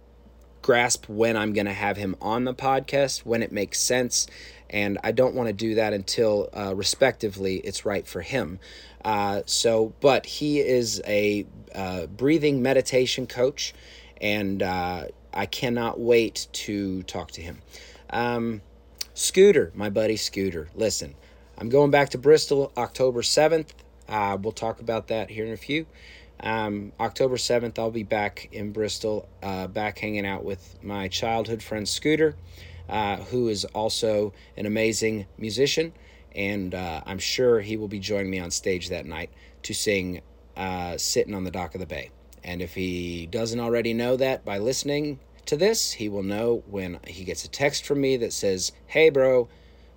grasp 0.67 1.08
when 1.08 1.38
I'm 1.38 1.53
going 1.53 1.65
to 1.65 1.71
have 1.71 1.95
him 1.95 2.17
on 2.21 2.43
the 2.43 2.53
podcast, 2.53 3.19
when 3.19 3.41
it 3.41 3.53
makes 3.53 3.80
sense. 3.80 4.27
And 4.69 4.97
I 5.01 5.13
don't 5.13 5.34
want 5.34 5.47
to 5.47 5.53
do 5.53 5.75
that 5.75 5.93
until, 5.93 6.49
uh, 6.53 6.75
respectively, 6.75 7.56
it's 7.56 7.86
right 7.86 8.06
for 8.06 8.19
him. 8.19 8.60
Uh, 9.06 9.43
so, 9.45 9.93
but 10.01 10.25
he 10.25 10.60
is 10.60 11.01
a 11.08 11.45
uh, 11.73 12.08
breathing 12.08 12.62
meditation 12.62 13.27
coach, 13.27 13.73
and 14.19 14.62
uh, 14.62 15.06
I 15.34 15.45
cannot 15.45 16.01
wait 16.01 16.49
to 16.51 17.01
talk 17.03 17.32
to 17.32 17.41
him. 17.41 17.62
Um, 18.10 18.62
Scooter, 19.13 19.71
my 19.73 19.89
buddy 19.89 20.17
Scooter, 20.17 20.67
listen, 20.75 21.15
I'm 21.58 21.69
going 21.69 21.91
back 21.91 22.10
to 22.10 22.17
Bristol 22.17 22.73
October 22.75 23.21
7th. 23.21 23.69
Uh, 24.10 24.38
we'll 24.41 24.51
talk 24.51 24.82
about 24.82 25.08
that 25.08 25.30
here 25.30 25.45
in 25.45 25.53
a 25.53 25.58
few. 25.58 25.86
Um, 26.39 26.91
October 27.00 27.36
7th, 27.36 27.80
I'll 27.80 27.91
be 27.91 28.04
back 28.04 28.50
in 28.52 28.71
Bristol, 28.71 29.28
uh, 29.41 29.67
back 29.67 29.97
hanging 29.97 30.26
out 30.26 30.43
with 30.43 30.78
my 30.84 31.08
childhood 31.08 31.63
friend 31.63 31.88
Scooter, 31.88 32.36
uh, 32.89 33.17
who 33.17 33.47
is 33.50 33.65
also 33.65 34.34
an 34.56 34.65
amazing 34.65 35.26
musician. 35.38 35.93
And 36.36 36.76
uh, 36.76 37.02
I'm 37.06 37.19
sure 37.19 37.60
he 37.60 37.78
will 37.78 37.88
be 37.88 38.00
joining 38.00 38.30
me 38.30 38.39
on 38.39 38.52
stage 38.52 38.89
that 38.89 39.06
night 39.06 39.32
to 39.63 39.73
sing 39.73 40.21
uh, 40.56 40.97
Sitting 40.97 41.34
on 41.34 41.43
the 41.43 41.52
Dock 41.52 41.73
of 41.73 41.80
the 41.80 41.88
Bay. 41.88 42.12
And 42.43 42.62
if 42.62 42.76
he 42.76 43.26
doesn't 43.26 43.60
already 43.60 43.93
know 43.93 44.15
that 44.17 44.45
by 44.45 44.60
listening 44.60 45.19
to 45.47 45.58
this, 45.58 45.93
he 45.93 46.08
will 46.08 46.23
know 46.23 46.63
when 46.67 47.00
he 47.08 47.23
gets 47.23 47.43
a 47.43 47.50
text 47.50 47.86
from 47.86 48.02
me 48.02 48.17
that 48.17 48.34
says, 48.34 48.71
Hey, 48.86 49.10
bro, 49.10 49.50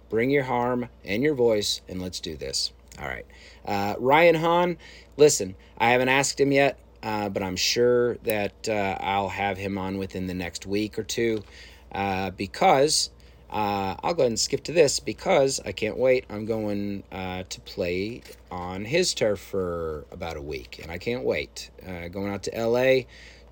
bring 0.09 0.31
your 0.31 0.45
harm 0.45 0.89
and 1.05 1.23
your 1.23 1.35
voice, 1.35 1.81
and 1.89 2.01
let's 2.01 2.21
do 2.21 2.37
this. 2.37 2.73
All 3.01 3.07
right. 3.07 3.27
Uh, 3.65 3.95
Ryan 3.99 4.35
Hahn, 4.35 4.79
listen, 5.21 5.55
I 5.77 5.91
haven't 5.91 6.09
asked 6.09 6.41
him 6.41 6.51
yet, 6.51 6.79
uh, 7.03 7.29
but 7.29 7.43
I'm 7.43 7.55
sure 7.55 8.17
that 8.25 8.69
uh, 8.69 8.97
I'll 9.01 9.29
have 9.29 9.59
him 9.59 9.77
on 9.77 9.99
within 9.99 10.27
the 10.27 10.35
next 10.35 10.67
week 10.67 10.99
or 10.99 11.03
two 11.03 11.45
uh, 11.93 12.31
because 12.31 13.11
uh, 13.51 13.97
I'll 14.03 14.15
go 14.15 14.23
ahead 14.23 14.33
and 14.33 14.41
skip 14.41 14.65
to 14.65 14.73
this 14.73 14.99
because 14.99 15.61
I 15.65 15.73
can't 15.73 15.99
wait. 15.99 16.25
I'm 16.31 16.47
going 16.47 17.05
uh, 17.13 17.45
to 17.47 17.61
play 17.61 18.23
on 18.51 18.87
his 18.87 19.13
turf 19.13 19.41
for 19.41 20.07
about 20.11 20.39
a 20.39 20.43
week, 20.43 20.81
and 20.83 20.91
I 20.91 20.97
can't 20.97 21.23
wait. 21.23 21.71
going 22.11 22.33
out 22.33 22.43
to 22.45 22.67
LA 22.67 23.03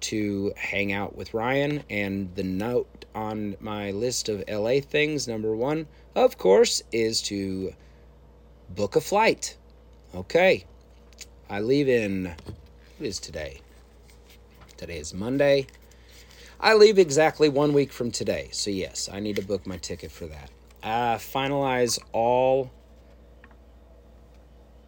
to 0.01 0.55
hang 0.57 0.93
out 0.93 1.17
with 1.17 1.35
Ryan, 1.35 1.85
and 1.91 2.35
the 2.35 2.45
note 2.45 3.05
on 3.15 3.57
my 3.61 3.91
list 3.91 4.31
of 4.31 4.43
LA 4.49 4.81
things, 4.81 5.29
number 5.29 5.55
one, 5.55 5.87
of 6.15 6.39
course, 6.39 6.83
is 6.93 7.21
to 7.23 7.75
book 8.71 8.97
a 8.97 9.03
flight. 9.03 9.59
Okay. 10.15 10.65
I 11.51 11.61
leave 11.61 11.89
in, 11.89 12.27
what 12.99 13.07
is 13.07 13.19
today? 13.19 13.61
Today 14.77 14.99
is 14.99 15.15
Monday. 15.15 15.67
I 16.61 16.75
leave 16.75 16.99
exactly 16.99 17.49
one 17.49 17.73
week 17.73 17.91
from 17.91 18.11
today. 18.11 18.49
So, 18.53 18.71
yes, 18.71 19.09
I 19.11 19.21
need 19.21 19.37
to 19.37 19.43
book 19.43 19.67
my 19.67 19.79
ticket 19.79 20.11
for 20.11 20.27
that. 20.27 20.51
Uh, 20.83 21.17
finalize 21.17 21.99
all 22.13 22.71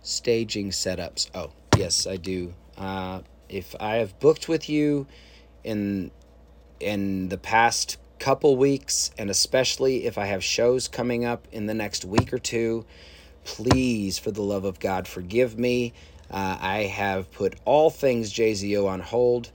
staging 0.03 0.71
setups. 0.71 1.31
Oh, 1.35 1.53
yes, 1.79 2.07
I 2.07 2.17
do. 2.17 2.53
Uh, 2.77 3.23
if 3.49 3.75
I 3.81 3.97
have 3.97 4.19
booked 4.21 4.49
with 4.49 4.69
you 4.69 5.07
in 5.65 6.11
in 6.79 7.29
the 7.29 7.39
past 7.39 7.99
couple 8.19 8.57
weeks, 8.57 9.11
and 9.19 9.31
especially 9.31 10.07
if 10.07 10.17
I 10.19 10.27
have 10.27 10.43
shows 10.43 10.89
coming 10.89 11.25
up 11.25 11.47
in 11.53 11.67
the 11.67 11.75
next 11.75 12.05
week 12.05 12.33
or 12.33 12.39
two, 12.39 12.85
please, 13.45 14.19
for 14.19 14.31
the 14.31 14.43
love 14.43 14.65
of 14.65 14.79
God, 14.79 15.09
forgive 15.09 15.59
me. 15.59 15.93
Uh, 16.31 16.57
I 16.61 16.85
have 16.85 17.31
put 17.33 17.55
all 17.65 17.91
things 17.91 18.33
JZO 18.33 18.87
on 18.87 19.01
hold 19.01 19.51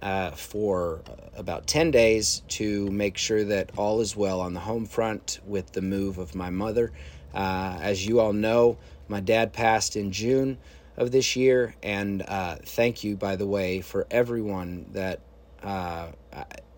uh, 0.00 0.30
for 0.32 1.02
about 1.36 1.66
10 1.66 1.90
days 1.90 2.42
to 2.48 2.90
make 2.90 3.16
sure 3.16 3.44
that 3.44 3.70
all 3.76 4.00
is 4.00 4.16
well 4.16 4.40
on 4.40 4.54
the 4.54 4.60
home 4.60 4.86
front 4.86 5.40
with 5.46 5.72
the 5.72 5.82
move 5.82 6.18
of 6.18 6.34
my 6.34 6.50
mother. 6.50 6.92
Uh, 7.34 7.78
as 7.80 8.06
you 8.06 8.20
all 8.20 8.32
know, 8.32 8.78
my 9.08 9.20
dad 9.20 9.52
passed 9.52 9.96
in 9.96 10.12
June 10.12 10.58
of 10.96 11.10
this 11.10 11.34
year, 11.34 11.74
and 11.82 12.22
uh, 12.28 12.56
thank 12.64 13.02
you, 13.02 13.16
by 13.16 13.36
the 13.36 13.46
way, 13.46 13.80
for 13.80 14.06
everyone 14.10 14.86
that 14.92 15.20
uh, 15.62 16.06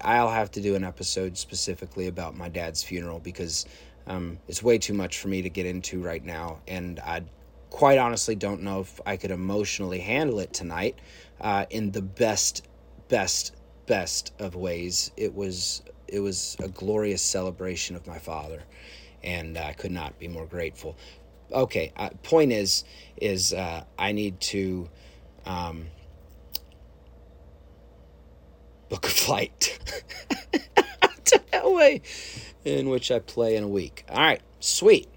I'll 0.00 0.30
have 0.30 0.50
to 0.52 0.60
do 0.60 0.74
an 0.74 0.84
episode 0.84 1.36
specifically 1.36 2.06
about 2.06 2.36
my 2.36 2.48
dad's 2.48 2.82
funeral 2.82 3.18
because 3.18 3.66
um, 4.06 4.38
it's 4.48 4.62
way 4.62 4.78
too 4.78 4.94
much 4.94 5.18
for 5.18 5.28
me 5.28 5.42
to 5.42 5.50
get 5.50 5.66
into 5.66 6.00
right 6.00 6.24
now, 6.24 6.60
and 6.68 7.00
I 7.00 7.22
quite 7.70 7.98
honestly 7.98 8.34
don't 8.34 8.62
know 8.62 8.80
if 8.80 9.00
I 9.06 9.16
could 9.16 9.30
emotionally 9.30 10.00
handle 10.00 10.38
it 10.40 10.52
tonight 10.52 10.98
uh, 11.40 11.66
in 11.70 11.90
the 11.92 12.02
best, 12.02 12.66
best, 13.08 13.54
best 13.86 14.32
of 14.38 14.54
ways. 14.54 15.10
It 15.16 15.34
was 15.34 15.82
it 16.08 16.20
was 16.20 16.56
a 16.60 16.68
glorious 16.68 17.22
celebration 17.22 17.96
of 17.96 18.06
my 18.06 18.18
father, 18.18 18.62
and 19.22 19.58
I 19.58 19.72
could 19.72 19.90
not 19.90 20.18
be 20.18 20.28
more 20.28 20.46
grateful. 20.46 20.96
Okay, 21.52 21.92
uh, 21.96 22.10
point 22.22 22.52
is 22.52 22.84
is 23.16 23.52
uh, 23.52 23.84
I 23.98 24.12
need 24.12 24.40
to. 24.40 24.88
Um, 25.44 25.86
book 28.88 29.06
a 29.06 29.08
flight 29.10 29.78
to 31.24 31.40
LA, 31.52 31.98
in 32.64 32.88
which 32.88 33.10
I 33.10 33.18
play 33.18 33.56
in 33.56 33.64
a 33.64 33.68
week. 33.68 34.04
All 34.08 34.18
right, 34.18 34.40
sweet. 34.60 35.08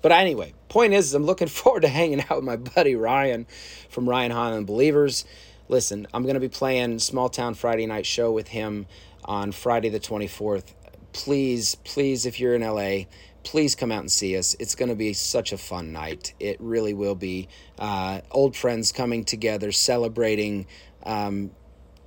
But 0.00 0.12
anyway, 0.12 0.54
point 0.68 0.94
is, 0.94 1.14
I'm 1.14 1.24
looking 1.24 1.48
forward 1.48 1.80
to 1.82 1.88
hanging 1.88 2.20
out 2.20 2.36
with 2.36 2.44
my 2.44 2.56
buddy 2.56 2.94
Ryan 2.94 3.46
from 3.88 4.08
Ryan 4.08 4.30
Hahn 4.30 4.64
Believers. 4.64 5.24
Listen, 5.68 6.06
I'm 6.14 6.22
going 6.22 6.34
to 6.34 6.40
be 6.40 6.48
playing 6.48 6.98
Small 6.98 7.28
Town 7.28 7.54
Friday 7.54 7.86
Night 7.86 8.06
Show 8.06 8.32
with 8.32 8.48
him 8.48 8.86
on 9.24 9.52
Friday 9.52 9.90
the 9.90 10.00
24th. 10.00 10.72
Please, 11.12 11.74
please, 11.84 12.24
if 12.24 12.40
you're 12.40 12.54
in 12.54 12.62
LA, 12.62 13.04
please 13.42 13.74
come 13.74 13.92
out 13.92 14.00
and 14.00 14.10
see 14.10 14.36
us. 14.36 14.54
It's 14.58 14.74
going 14.74 14.88
to 14.88 14.94
be 14.94 15.12
such 15.12 15.52
a 15.52 15.58
fun 15.58 15.92
night. 15.92 16.32
It 16.40 16.56
really 16.60 16.94
will 16.94 17.14
be. 17.14 17.48
Uh, 17.78 18.20
old 18.30 18.56
friends 18.56 18.92
coming 18.92 19.24
together, 19.24 19.72
celebrating 19.72 20.66
um, 21.02 21.50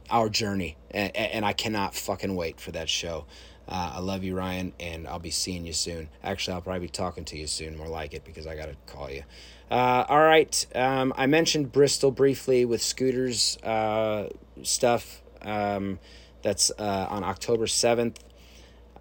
our 0.10 0.30
journey, 0.30 0.78
and, 0.92 1.16
and 1.16 1.46
I 1.46 1.54
cannot 1.54 1.96
fucking 1.96 2.36
wait 2.36 2.60
for 2.60 2.72
that 2.72 2.90
show. 2.90 3.26
Uh, 3.72 3.94
I 3.96 4.00
love 4.00 4.26
you, 4.26 4.36
Ryan, 4.36 4.74
and 4.82 5.08
I'll 5.08 5.18
be 5.18 5.32
seeing 5.32 5.66
you 5.66 5.72
soon. 5.72 6.10
Actually, 6.24 6.56
I'll 6.56 6.62
probably 6.62 6.82
be 6.82 6.90
talking 6.90 7.24
to 7.26 7.38
you 7.38 7.48
soon, 7.48 7.78
more 7.78 7.88
like 7.88 8.14
it, 8.14 8.26
because 8.26 8.46
I 8.46 8.58
got 8.58 8.66
to 8.66 8.76
call 8.86 9.10
you. 9.10 9.24
Uh, 9.72 10.04
all 10.10 10.20
right. 10.20 10.66
Um, 10.76 11.14
I 11.16 11.26
mentioned 11.28 11.72
Bristol 11.72 12.12
briefly 12.12 12.66
with 12.66 12.82
Scooter's 12.82 13.58
uh, 13.64 14.28
stuff. 14.62 15.22
Um, 15.42 16.00
that's 16.42 16.70
uh, 16.78 17.08
on 17.10 17.24
October 17.24 17.66
7th. 17.66 18.18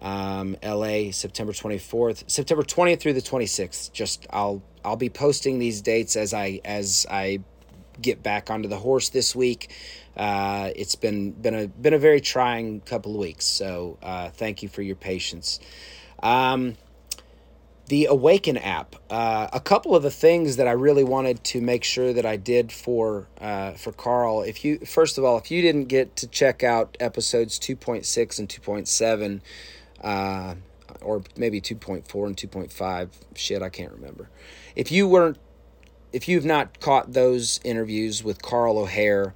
Um, 0.01 0.55
LA, 0.63 1.11
September 1.11 1.51
24th, 1.51 2.23
September 2.27 2.63
20th 2.63 3.01
through 3.01 3.13
the 3.13 3.21
26th. 3.21 3.91
Just 3.91 4.25
I'll 4.31 4.63
I'll 4.83 4.95
be 4.95 5.09
posting 5.09 5.59
these 5.59 5.81
dates 5.81 6.15
as 6.15 6.33
I 6.33 6.59
as 6.65 7.05
I 7.11 7.41
get 8.01 8.23
back 8.23 8.49
onto 8.49 8.67
the 8.67 8.77
horse 8.77 9.09
this 9.09 9.35
week. 9.35 9.71
Uh, 10.15 10.71
it's 10.75 10.95
been 10.95 11.31
been 11.31 11.55
a 11.55 11.67
been 11.67 11.93
a 11.93 11.99
very 11.99 12.21
trying 12.21 12.81
couple 12.81 13.13
of 13.13 13.19
weeks. 13.19 13.45
So 13.45 13.97
uh, 14.03 14.29
thank 14.29 14.63
you 14.63 14.69
for 14.69 14.81
your 14.81 14.97
patience. 14.97 15.59
Um, 16.21 16.75
the 17.87 18.05
Awaken 18.05 18.57
app. 18.57 18.95
Uh, 19.09 19.49
a 19.51 19.59
couple 19.59 19.95
of 19.95 20.03
the 20.03 20.11
things 20.11 20.55
that 20.55 20.67
I 20.67 20.71
really 20.71 21.03
wanted 21.03 21.43
to 21.45 21.59
make 21.59 21.83
sure 21.83 22.13
that 22.13 22.25
I 22.25 22.37
did 22.37 22.71
for 22.71 23.27
uh, 23.39 23.71
for 23.73 23.91
Carl. 23.91 24.43
If 24.43 24.63
you 24.63 24.79
first 24.79 25.17
of 25.17 25.25
all, 25.25 25.37
if 25.37 25.51
you 25.51 25.61
didn't 25.61 25.85
get 25.85 26.15
to 26.17 26.27
check 26.27 26.63
out 26.63 26.95
episodes 26.99 27.59
two 27.59 27.75
point 27.75 28.05
six 28.05 28.39
and 28.39 28.49
two 28.49 28.61
point 28.61 28.87
seven, 28.87 29.41
uh, 30.01 30.55
or 31.01 31.23
maybe 31.35 31.59
two 31.59 31.75
point 31.75 32.07
four 32.07 32.27
and 32.27 32.37
two 32.37 32.47
point 32.47 32.71
five, 32.71 33.09
shit, 33.35 33.61
I 33.61 33.69
can't 33.69 33.91
remember. 33.91 34.29
If 34.75 34.89
you 34.91 35.07
weren't, 35.07 35.37
if 36.11 36.27
you've 36.27 36.45
not 36.45 36.79
caught 36.79 37.13
those 37.13 37.59
interviews 37.63 38.23
with 38.23 38.41
Carl 38.41 38.77
O'Hare. 38.77 39.33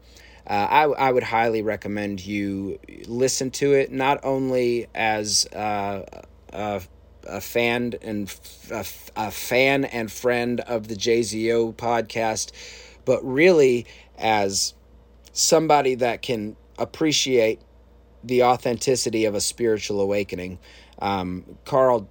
Uh, 0.48 0.68
I, 0.70 0.84
I 0.84 1.12
would 1.12 1.24
highly 1.24 1.64
recommend 1.64 2.24
you 2.24 2.80
listen 3.08 3.50
to 3.52 3.74
it 3.74 3.92
not 3.92 4.20
only 4.24 4.86
as 4.94 5.48
uh, 5.48 6.04
a 6.54 6.82
a 7.28 7.42
fan 7.42 7.94
and 8.02 8.34
a, 8.72 8.86
a 9.16 9.32
fan 9.32 9.86
and 9.86 10.12
friend 10.12 10.60
of 10.62 10.88
the 10.88 10.96
JZO 10.96 11.76
podcast, 11.76 12.52
but 13.04 13.24
really 13.24 13.86
as 14.18 14.74
somebody 15.34 15.96
that 15.96 16.22
can 16.22 16.56
appreciate 16.78 17.62
the 18.24 18.44
authenticity 18.44 19.26
of 19.26 19.36
a 19.36 19.42
spiritual 19.42 20.02
awakening. 20.02 20.58
Um, 21.00 21.46
Carl 21.66 22.10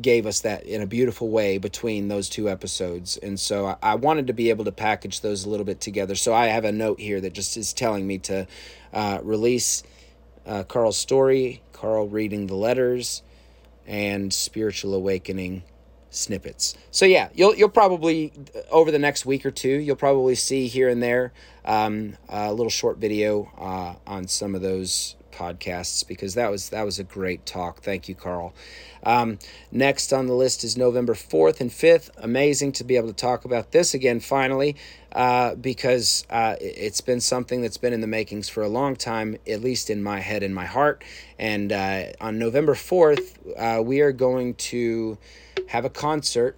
gave 0.00 0.26
us 0.26 0.40
that 0.40 0.64
in 0.64 0.82
a 0.82 0.86
beautiful 0.86 1.28
way 1.28 1.58
between 1.58 2.08
those 2.08 2.28
two 2.28 2.48
episodes. 2.48 3.16
And 3.16 3.38
so 3.38 3.66
I, 3.66 3.76
I, 3.82 3.94
wanted 3.94 4.26
to 4.26 4.32
be 4.32 4.50
able 4.50 4.64
to 4.64 4.72
package 4.72 5.20
those 5.20 5.44
a 5.44 5.48
little 5.48 5.66
bit 5.66 5.80
together. 5.80 6.14
So 6.14 6.34
I 6.34 6.46
have 6.46 6.64
a 6.64 6.72
note 6.72 7.00
here 7.00 7.20
that 7.20 7.32
just 7.32 7.56
is 7.56 7.72
telling 7.72 8.06
me 8.06 8.18
to 8.18 8.46
uh, 8.92 9.20
release 9.22 9.82
uh, 10.44 10.64
Carl's 10.64 10.96
story, 10.96 11.62
Carl 11.72 12.08
reading 12.08 12.46
the 12.46 12.54
letters, 12.54 13.22
and 13.86 14.32
spiritual 14.32 14.94
awakening 14.94 15.62
snippets. 16.10 16.76
So 16.90 17.04
yeah, 17.04 17.28
you'll 17.34 17.54
you'll 17.54 17.68
probably 17.68 18.32
over 18.70 18.90
the 18.90 18.98
next 18.98 19.26
week 19.26 19.44
or 19.44 19.50
two 19.50 19.68
you'll 19.68 19.96
probably 19.96 20.34
see 20.34 20.66
here 20.66 20.88
and 20.88 21.02
there 21.02 21.32
um, 21.64 22.16
a 22.28 22.52
little 22.52 22.70
short 22.70 22.98
video 22.98 23.50
uh, 23.58 23.94
on 24.06 24.28
some 24.28 24.54
of 24.54 24.62
those 24.62 25.15
podcasts 25.36 26.06
because 26.06 26.34
that 26.34 26.50
was 26.50 26.70
that 26.70 26.84
was 26.84 26.98
a 26.98 27.04
great 27.04 27.44
talk. 27.44 27.82
Thank 27.82 28.08
you, 28.08 28.14
Carl. 28.14 28.54
Um, 29.02 29.38
next 29.70 30.12
on 30.12 30.26
the 30.26 30.34
list 30.34 30.64
is 30.64 30.76
November 30.76 31.14
4th 31.14 31.60
and 31.60 31.70
5th. 31.70 32.10
Amazing 32.16 32.72
to 32.72 32.84
be 32.84 32.96
able 32.96 33.08
to 33.08 33.14
talk 33.14 33.44
about 33.44 33.70
this 33.70 33.94
again 33.94 34.18
finally 34.18 34.74
uh, 35.12 35.54
because 35.54 36.26
uh, 36.28 36.56
it's 36.60 37.00
been 37.00 37.20
something 37.20 37.62
that's 37.62 37.76
been 37.76 37.92
in 37.92 38.00
the 38.00 38.06
makings 38.06 38.48
for 38.48 38.62
a 38.62 38.68
long 38.68 38.96
time, 38.96 39.36
at 39.46 39.60
least 39.60 39.90
in 39.90 40.02
my 40.02 40.18
head 40.18 40.42
and 40.42 40.54
my 40.54 40.66
heart. 40.66 41.04
And 41.38 41.72
uh, 41.72 42.06
on 42.20 42.38
November 42.38 42.74
4th, 42.74 43.36
uh, 43.56 43.82
we 43.82 44.00
are 44.00 44.12
going 44.12 44.54
to 44.54 45.18
have 45.68 45.84
a 45.84 45.90
concert 45.90 46.56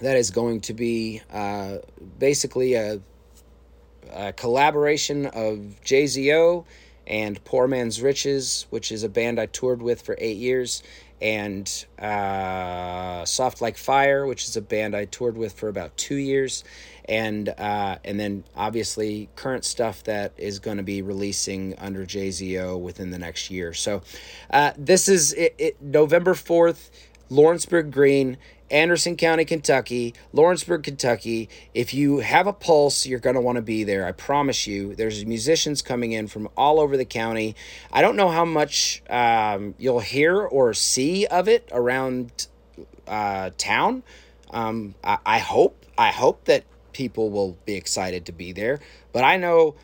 that 0.00 0.16
is 0.16 0.30
going 0.30 0.60
to 0.62 0.74
be 0.74 1.22
uh, 1.30 1.78
basically 2.18 2.74
a, 2.74 3.00
a 4.12 4.32
collaboration 4.32 5.26
of 5.26 5.76
JZO 5.84 6.64
and 7.08 7.42
Poor 7.44 7.66
Man's 7.66 8.02
Riches, 8.02 8.66
which 8.68 8.92
is 8.92 9.02
a 9.02 9.08
band 9.08 9.40
I 9.40 9.46
toured 9.46 9.82
with 9.82 10.02
for 10.02 10.14
eight 10.18 10.36
years, 10.36 10.82
and 11.20 11.86
uh, 11.98 13.24
Soft 13.24 13.60
Like 13.60 13.76
Fire, 13.78 14.26
which 14.26 14.44
is 14.44 14.56
a 14.56 14.60
band 14.60 14.94
I 14.94 15.06
toured 15.06 15.36
with 15.36 15.54
for 15.54 15.68
about 15.68 15.96
two 15.96 16.16
years, 16.16 16.64
and 17.08 17.48
uh, 17.48 17.96
and 18.04 18.20
then 18.20 18.44
obviously 18.54 19.30
current 19.34 19.64
stuff 19.64 20.04
that 20.04 20.34
is 20.36 20.58
going 20.58 20.76
to 20.76 20.82
be 20.82 21.00
releasing 21.00 21.76
under 21.78 22.04
JZO 22.04 22.78
within 22.78 23.10
the 23.10 23.18
next 23.18 23.50
year. 23.50 23.72
So 23.72 24.02
uh, 24.50 24.72
this 24.76 25.08
is 25.08 25.32
it, 25.32 25.54
it, 25.58 25.82
November 25.82 26.34
fourth, 26.34 26.90
Lawrenceburg 27.30 27.90
Green. 27.90 28.36
Anderson 28.70 29.16
County, 29.16 29.44
Kentucky, 29.44 30.14
Lawrenceburg, 30.32 30.82
Kentucky. 30.82 31.48
If 31.74 31.94
you 31.94 32.18
have 32.18 32.46
a 32.46 32.52
pulse, 32.52 33.06
you're 33.06 33.18
going 33.18 33.34
to 33.34 33.40
want 33.40 33.56
to 33.56 33.62
be 33.62 33.84
there. 33.84 34.06
I 34.06 34.12
promise 34.12 34.66
you. 34.66 34.94
There's 34.94 35.24
musicians 35.24 35.82
coming 35.82 36.12
in 36.12 36.26
from 36.26 36.48
all 36.56 36.80
over 36.80 36.96
the 36.96 37.04
county. 37.04 37.56
I 37.92 38.02
don't 38.02 38.16
know 38.16 38.28
how 38.28 38.44
much 38.44 39.02
um, 39.08 39.74
you'll 39.78 40.00
hear 40.00 40.40
or 40.40 40.74
see 40.74 41.26
of 41.26 41.48
it 41.48 41.68
around 41.72 42.48
uh, 43.06 43.50
town. 43.56 44.02
Um, 44.50 44.94
I, 45.02 45.18
I 45.24 45.38
hope. 45.38 45.84
I 45.96 46.10
hope 46.10 46.44
that 46.44 46.64
people 46.92 47.30
will 47.30 47.56
be 47.64 47.74
excited 47.74 48.26
to 48.26 48.32
be 48.32 48.52
there. 48.52 48.80
But 49.12 49.24
I 49.24 49.36
know 49.36 49.76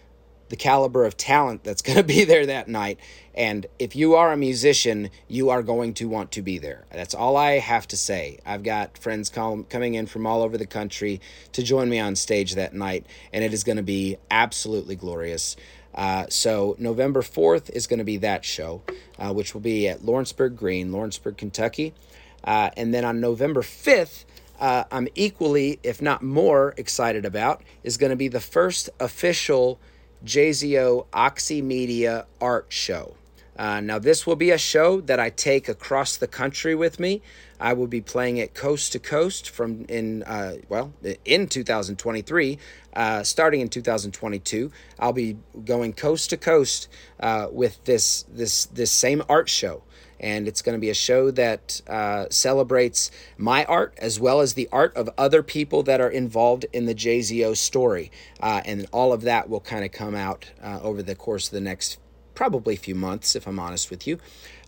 the 0.48 0.56
caliber 0.56 1.04
of 1.04 1.16
talent 1.16 1.64
that's 1.64 1.82
going 1.82 1.96
to 2.04 2.04
be 2.04 2.24
there 2.24 2.46
that 2.46 2.68
night. 2.68 2.98
And 3.34 3.66
if 3.78 3.96
you 3.96 4.14
are 4.14 4.32
a 4.32 4.36
musician, 4.36 5.10
you 5.28 5.50
are 5.50 5.62
going 5.62 5.94
to 5.94 6.08
want 6.08 6.30
to 6.32 6.42
be 6.42 6.58
there. 6.58 6.84
That's 6.92 7.14
all 7.14 7.36
I 7.36 7.58
have 7.58 7.88
to 7.88 7.96
say. 7.96 8.38
I've 8.46 8.62
got 8.62 8.96
friends 8.96 9.28
com- 9.28 9.64
coming 9.64 9.94
in 9.94 10.06
from 10.06 10.26
all 10.26 10.42
over 10.42 10.56
the 10.56 10.66
country 10.66 11.20
to 11.52 11.62
join 11.62 11.88
me 11.88 11.98
on 11.98 12.14
stage 12.14 12.54
that 12.54 12.74
night, 12.74 13.06
and 13.32 13.42
it 13.42 13.52
is 13.52 13.64
going 13.64 13.76
to 13.76 13.82
be 13.82 14.18
absolutely 14.30 14.94
glorious. 14.94 15.56
Uh, 15.94 16.26
so, 16.28 16.76
November 16.78 17.22
4th 17.22 17.70
is 17.70 17.86
going 17.86 17.98
to 17.98 18.04
be 18.04 18.16
that 18.18 18.44
show, 18.44 18.82
uh, 19.18 19.32
which 19.32 19.54
will 19.54 19.60
be 19.60 19.88
at 19.88 20.04
Lawrenceburg 20.04 20.56
Green, 20.56 20.92
Lawrenceburg, 20.92 21.36
Kentucky. 21.36 21.94
Uh, 22.42 22.70
and 22.76 22.92
then 22.92 23.04
on 23.04 23.20
November 23.20 23.62
5th, 23.62 24.24
uh, 24.60 24.84
I'm 24.90 25.08
equally, 25.14 25.80
if 25.82 26.00
not 26.00 26.22
more, 26.22 26.74
excited 26.76 27.24
about 27.24 27.62
is 27.82 27.96
going 27.96 28.10
to 28.10 28.16
be 28.16 28.28
the 28.28 28.40
first 28.40 28.90
official 29.00 29.80
JZO 30.24 31.06
Oxymedia 31.12 32.26
art 32.40 32.66
show. 32.68 33.16
Uh, 33.56 33.80
now, 33.80 33.98
this 33.98 34.26
will 34.26 34.36
be 34.36 34.50
a 34.50 34.58
show 34.58 35.00
that 35.02 35.20
I 35.20 35.30
take 35.30 35.68
across 35.68 36.16
the 36.16 36.26
country 36.26 36.74
with 36.74 36.98
me. 36.98 37.22
I 37.60 37.72
will 37.72 37.86
be 37.86 38.00
playing 38.00 38.36
it 38.38 38.54
coast 38.54 38.92
to 38.92 38.98
coast 38.98 39.48
from 39.48 39.84
in 39.88 40.22
uh, 40.24 40.56
well 40.68 40.92
in 41.24 41.46
2023, 41.46 42.58
uh, 42.94 43.22
starting 43.22 43.60
in 43.60 43.68
2022. 43.68 44.72
I'll 44.98 45.12
be 45.12 45.36
going 45.64 45.92
coast 45.92 46.30
to 46.30 46.36
coast 46.36 46.88
uh, 47.20 47.48
with 47.50 47.84
this 47.84 48.24
this 48.28 48.66
this 48.66 48.90
same 48.90 49.22
art 49.28 49.48
show 49.48 49.82
and 50.20 50.48
it's 50.48 50.62
going 50.62 50.74
to 50.74 50.80
be 50.80 50.90
a 50.90 50.94
show 50.94 51.30
that 51.32 51.82
uh, 51.88 52.26
celebrates 52.30 53.10
my 53.36 53.64
art 53.64 53.92
as 53.98 54.18
well 54.18 54.40
as 54.40 54.54
the 54.54 54.68
art 54.72 54.96
of 54.96 55.10
other 55.18 55.42
people 55.42 55.82
that 55.82 56.00
are 56.00 56.08
involved 56.08 56.64
in 56.72 56.86
the 56.86 56.94
JZO 56.94 57.56
story. 57.56 58.10
Uh, 58.40 58.62
and 58.64 58.86
all 58.92 59.12
of 59.12 59.22
that 59.22 59.50
will 59.50 59.60
kind 59.60 59.84
of 59.84 59.92
come 59.92 60.14
out 60.14 60.50
over 60.62 61.02
the 61.02 61.14
course 61.16 61.48
of 61.48 61.52
the 61.52 61.60
next 61.60 61.98
probably 62.34 62.74
a 62.74 62.78
few 62.78 62.94
months, 62.94 63.36
if 63.36 63.46
I'm 63.46 63.58
honest 63.58 63.90
with 63.90 64.06
you. 64.06 64.18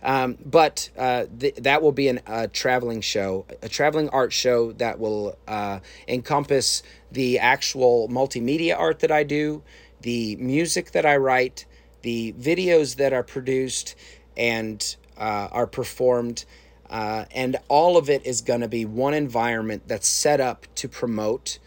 Um, 0.03 0.37
but 0.45 0.89
uh, 0.97 1.25
th- 1.39 1.55
that 1.55 1.81
will 1.81 1.91
be 1.91 2.07
an, 2.07 2.21
a 2.27 2.47
traveling 2.47 3.01
show, 3.01 3.45
a 3.61 3.69
traveling 3.69 4.09
art 4.09 4.31
show 4.31 4.71
that 4.73 4.99
will 4.99 5.37
uh, 5.47 5.79
encompass 6.07 6.83
the 7.11 7.39
actual 7.39 8.07
multimedia 8.09 8.77
art 8.77 8.99
that 8.99 9.11
I 9.11 9.23
do, 9.23 9.63
the 10.01 10.35
music 10.37 10.91
that 10.91 11.05
I 11.05 11.17
write, 11.17 11.65
the 12.03 12.33
videos 12.33 12.97
that 12.97 13.13
are 13.13 13.23
produced, 13.23 13.95
and 14.35 14.95
uh, 15.17 15.49
are 15.51 15.67
performed. 15.67 16.45
Uh, 16.89 17.25
and 17.31 17.57
all 17.67 17.97
of 17.97 18.09
it 18.09 18.25
is 18.25 18.41
going 18.41 18.61
to 18.61 18.67
be 18.67 18.85
one 18.85 19.13
environment 19.13 19.83
that's 19.87 20.07
set 20.07 20.39
up 20.39 20.67
to 20.75 20.87
promote 20.87 21.59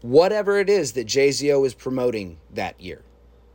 whatever 0.00 0.58
it 0.58 0.68
is 0.68 0.92
that 0.92 1.06
JZO 1.06 1.66
is 1.66 1.74
promoting 1.74 2.38
that 2.52 2.80
year, 2.80 3.02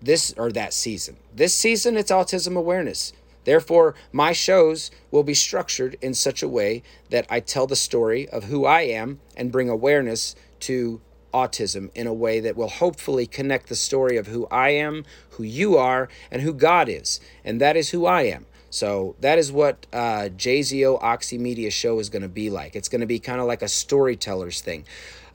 this 0.04 0.34
or 0.38 0.52
that 0.52 0.74
season. 0.74 1.18
This 1.34 1.56
season, 1.56 1.98
it's 1.98 2.12
autism 2.12 2.58
awareness. 2.58 3.14
Therefore, 3.46 3.96
my 4.12 4.32
shows 4.32 4.92
will 5.12 5.24
be 5.24 5.34
structured 5.34 5.98
in 6.02 6.14
such 6.14 6.42
a 6.42 6.48
way 6.48 6.84
that 7.10 7.26
I 7.30 7.40
tell 7.40 7.68
the 7.68 7.76
story 7.76 8.28
of 8.30 8.46
who 8.46 8.66
I 8.66 8.82
am 8.82 9.20
and 9.36 9.52
bring 9.52 9.70
awareness 9.70 10.36
to 10.62 11.02
autism 11.34 11.90
in 11.96 12.08
a 12.08 12.14
way 12.14 12.40
that 12.40 12.56
will 12.56 12.70
hopefully 12.70 13.26
connect 13.26 13.68
the 13.68 13.76
story 13.76 14.18
of 14.18 14.28
who 14.28 14.48
I 14.48 14.70
am, 14.70 15.04
who 15.32 15.44
you 15.44 15.78
are, 15.78 16.08
and 16.32 16.42
who 16.42 16.54
God 16.54 16.88
is. 16.88 17.20
And 17.44 17.60
that 17.60 17.76
is 17.76 17.90
who 17.90 18.06
I 18.06 18.24
am. 18.24 18.46
So 18.70 19.16
that 19.20 19.38
is 19.38 19.52
what 19.52 19.86
uh, 19.94 20.30
JZO 20.36 21.02
Oxymedia 21.02 21.72
show 21.72 22.00
is 22.00 22.10
going 22.10 22.24
to 22.24 22.28
be 22.28 22.50
like. 22.50 22.76
It's 22.76 22.90
going 22.90 23.02
to 23.02 23.08
be 23.08 23.20
kind 23.20 23.40
of 23.40 23.46
like 23.46 23.62
a 23.62 23.68
storyteller's 23.68 24.62
thing. 24.62 24.86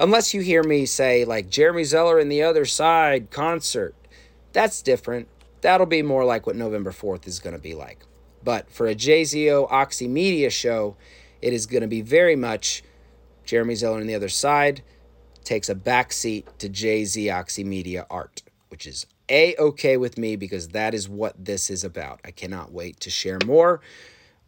Unless 0.00 0.34
you 0.34 0.40
hear 0.40 0.62
me 0.62 0.86
say, 0.86 1.24
like, 1.24 1.48
Jeremy 1.48 1.84
Zeller 1.84 2.18
and 2.18 2.32
the 2.32 2.42
Other 2.42 2.64
Side 2.64 3.30
concert. 3.30 3.94
That's 4.58 4.82
different. 4.82 5.28
That'll 5.60 5.86
be 5.86 6.02
more 6.02 6.24
like 6.24 6.44
what 6.44 6.56
November 6.56 6.90
4th 6.90 7.28
is 7.28 7.38
going 7.38 7.54
to 7.54 7.62
be 7.62 7.76
like. 7.76 8.00
But 8.42 8.68
for 8.68 8.88
a 8.88 8.94
JZO 8.96 9.70
Oxy 9.70 10.08
Media 10.08 10.50
show, 10.50 10.96
it 11.40 11.52
is 11.52 11.66
going 11.66 11.82
to 11.82 11.86
be 11.86 12.00
very 12.00 12.34
much 12.34 12.82
Jeremy 13.44 13.76
Zeller 13.76 14.00
on 14.00 14.08
the 14.08 14.16
Other 14.16 14.28
Side 14.28 14.82
takes 15.44 15.68
a 15.68 15.76
backseat 15.76 16.58
to 16.58 16.68
JZ 16.68 17.32
Oxy 17.32 17.62
Media 17.62 18.04
art, 18.10 18.42
which 18.68 18.84
is 18.84 19.06
a 19.28 19.54
okay 19.58 19.96
with 19.96 20.18
me 20.18 20.34
because 20.34 20.70
that 20.70 20.92
is 20.92 21.08
what 21.08 21.36
this 21.38 21.70
is 21.70 21.84
about. 21.84 22.18
I 22.24 22.32
cannot 22.32 22.72
wait 22.72 22.98
to 22.98 23.10
share 23.10 23.38
more 23.46 23.80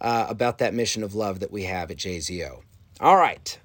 uh, 0.01 0.27
about 0.29 0.59
that 0.59 0.75
mission 0.75 1.05
of 1.05 1.15
love 1.15 1.39
that 1.39 1.53
we 1.53 1.63
have 1.67 1.93
at 1.93 1.99
JZO. 1.99 2.63
All 2.99 3.17
right. 3.17 3.61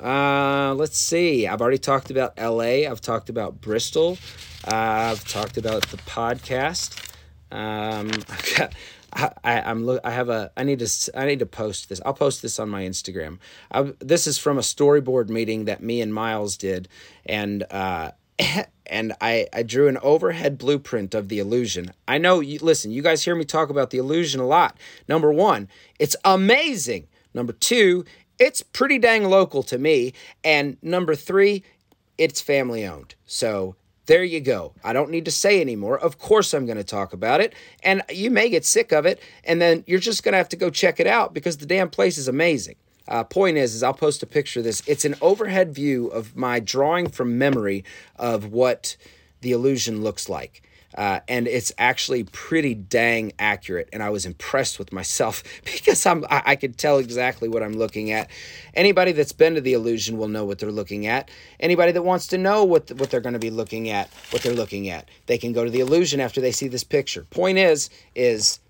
Uh, 0.00 0.74
let's 0.76 0.98
see. 0.98 1.46
I've 1.46 1.60
already 1.60 1.78
talked 1.78 2.10
about 2.10 2.38
LA. 2.38 2.88
I've 2.88 3.00
talked 3.00 3.28
about 3.28 3.60
Bristol. 3.60 4.18
Uh, 4.66 5.12
I've 5.12 5.26
talked 5.26 5.56
about 5.56 5.82
the 5.88 5.96
podcast. 5.98 7.12
Um, 7.50 8.08
I've 8.28 8.54
got, 8.56 8.74
I, 9.12 9.30
I, 9.42 9.70
am 9.70 9.84
look. 9.84 10.00
I 10.04 10.10
have 10.10 10.28
a. 10.28 10.50
I 10.56 10.64
need 10.64 10.78
to. 10.80 11.10
I 11.14 11.26
need 11.26 11.38
to 11.40 11.46
post 11.46 11.88
this. 11.88 12.00
I'll 12.04 12.14
post 12.14 12.42
this 12.42 12.58
on 12.58 12.68
my 12.68 12.82
Instagram. 12.82 13.38
I, 13.72 13.92
this 14.00 14.26
is 14.26 14.38
from 14.38 14.58
a 14.58 14.62
storyboard 14.62 15.28
meeting 15.28 15.64
that 15.64 15.82
me 15.82 16.00
and 16.00 16.12
Miles 16.12 16.56
did, 16.56 16.88
and 17.26 17.64
uh, 17.70 18.12
and 18.86 19.14
I 19.20 19.46
I 19.52 19.62
drew 19.62 19.88
an 19.88 19.98
overhead 20.02 20.58
blueprint 20.58 21.14
of 21.14 21.28
the 21.28 21.38
illusion. 21.38 21.92
I 22.06 22.18
know. 22.18 22.40
You 22.40 22.58
listen. 22.60 22.90
You 22.90 23.02
guys 23.02 23.24
hear 23.24 23.34
me 23.34 23.44
talk 23.44 23.70
about 23.70 23.90
the 23.90 23.98
illusion 23.98 24.40
a 24.40 24.46
lot. 24.46 24.76
Number 25.08 25.32
one, 25.32 25.68
it's 25.98 26.16
amazing. 26.24 27.08
Number 27.34 27.52
two, 27.52 28.04
it's 28.38 28.62
pretty 28.62 28.98
dang 28.98 29.24
local 29.24 29.62
to 29.64 29.78
me. 29.78 30.12
And 30.44 30.76
number 30.82 31.14
three, 31.14 31.64
it's 32.16 32.40
family 32.40 32.86
owned. 32.86 33.14
So 33.26 33.76
there 34.06 34.24
you 34.24 34.40
go. 34.40 34.72
I 34.82 34.92
don't 34.92 35.10
need 35.10 35.26
to 35.26 35.30
say 35.30 35.60
anymore. 35.60 35.98
Of 35.98 36.18
course, 36.18 36.54
I'm 36.54 36.66
going 36.66 36.78
to 36.78 36.84
talk 36.84 37.12
about 37.12 37.40
it. 37.40 37.54
And 37.82 38.02
you 38.10 38.30
may 38.30 38.48
get 38.48 38.64
sick 38.64 38.92
of 38.92 39.06
it. 39.06 39.20
And 39.44 39.60
then 39.60 39.84
you're 39.86 39.98
just 39.98 40.22
going 40.22 40.32
to 40.32 40.38
have 40.38 40.48
to 40.50 40.56
go 40.56 40.70
check 40.70 40.98
it 40.98 41.06
out 41.06 41.34
because 41.34 41.58
the 41.58 41.66
damn 41.66 41.90
place 41.90 42.16
is 42.16 42.28
amazing. 42.28 42.76
Uh, 43.06 43.24
point 43.24 43.56
is, 43.56 43.74
is 43.74 43.82
I'll 43.82 43.94
post 43.94 44.22
a 44.22 44.26
picture 44.26 44.60
of 44.60 44.64
this. 44.64 44.82
It's 44.86 45.04
an 45.04 45.14
overhead 45.20 45.74
view 45.74 46.08
of 46.08 46.36
my 46.36 46.60
drawing 46.60 47.08
from 47.08 47.38
memory 47.38 47.84
of 48.16 48.52
what 48.52 48.96
the 49.40 49.52
illusion 49.52 50.02
looks 50.02 50.28
like. 50.28 50.62
Uh, 50.94 51.20
and 51.28 51.46
it's 51.46 51.70
actually 51.76 52.24
pretty 52.24 52.74
dang 52.74 53.32
accurate. 53.38 53.88
And 53.92 54.02
I 54.02 54.10
was 54.10 54.24
impressed 54.24 54.78
with 54.78 54.92
myself 54.92 55.42
because 55.64 56.04
I'm 56.06 56.24
I, 56.30 56.42
I 56.46 56.56
could 56.56 56.78
tell 56.78 56.98
exactly 56.98 57.48
what 57.48 57.62
I'm 57.62 57.74
looking 57.74 58.10
at. 58.10 58.30
Anybody 58.74 59.12
that's 59.12 59.32
been 59.32 59.54
to 59.54 59.60
the 59.60 59.74
illusion 59.74 60.16
will 60.16 60.28
know 60.28 60.44
what 60.44 60.58
they're 60.58 60.72
looking 60.72 61.06
at. 61.06 61.30
Anybody 61.60 61.92
that 61.92 62.02
wants 62.02 62.26
to 62.28 62.38
know 62.38 62.64
what 62.64 62.86
the, 62.86 62.94
what 62.94 63.10
they're 63.10 63.20
going 63.20 63.34
to 63.34 63.38
be 63.38 63.50
looking 63.50 63.90
at, 63.90 64.08
what 64.30 64.42
they're 64.42 64.54
looking 64.54 64.88
at, 64.88 65.08
they 65.26 65.38
can 65.38 65.52
go 65.52 65.64
to 65.64 65.70
the 65.70 65.80
illusion 65.80 66.20
after 66.20 66.40
they 66.40 66.52
see 66.52 66.68
this 66.68 66.84
picture. 66.84 67.24
Point 67.30 67.58
is, 67.58 67.90
is 68.14 68.60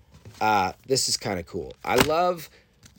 uh, 0.41 0.73
this 0.87 1.09
is 1.09 1.17
kind 1.17 1.39
of 1.39 1.45
cool. 1.45 1.73
I 1.83 1.95
love 1.95 2.49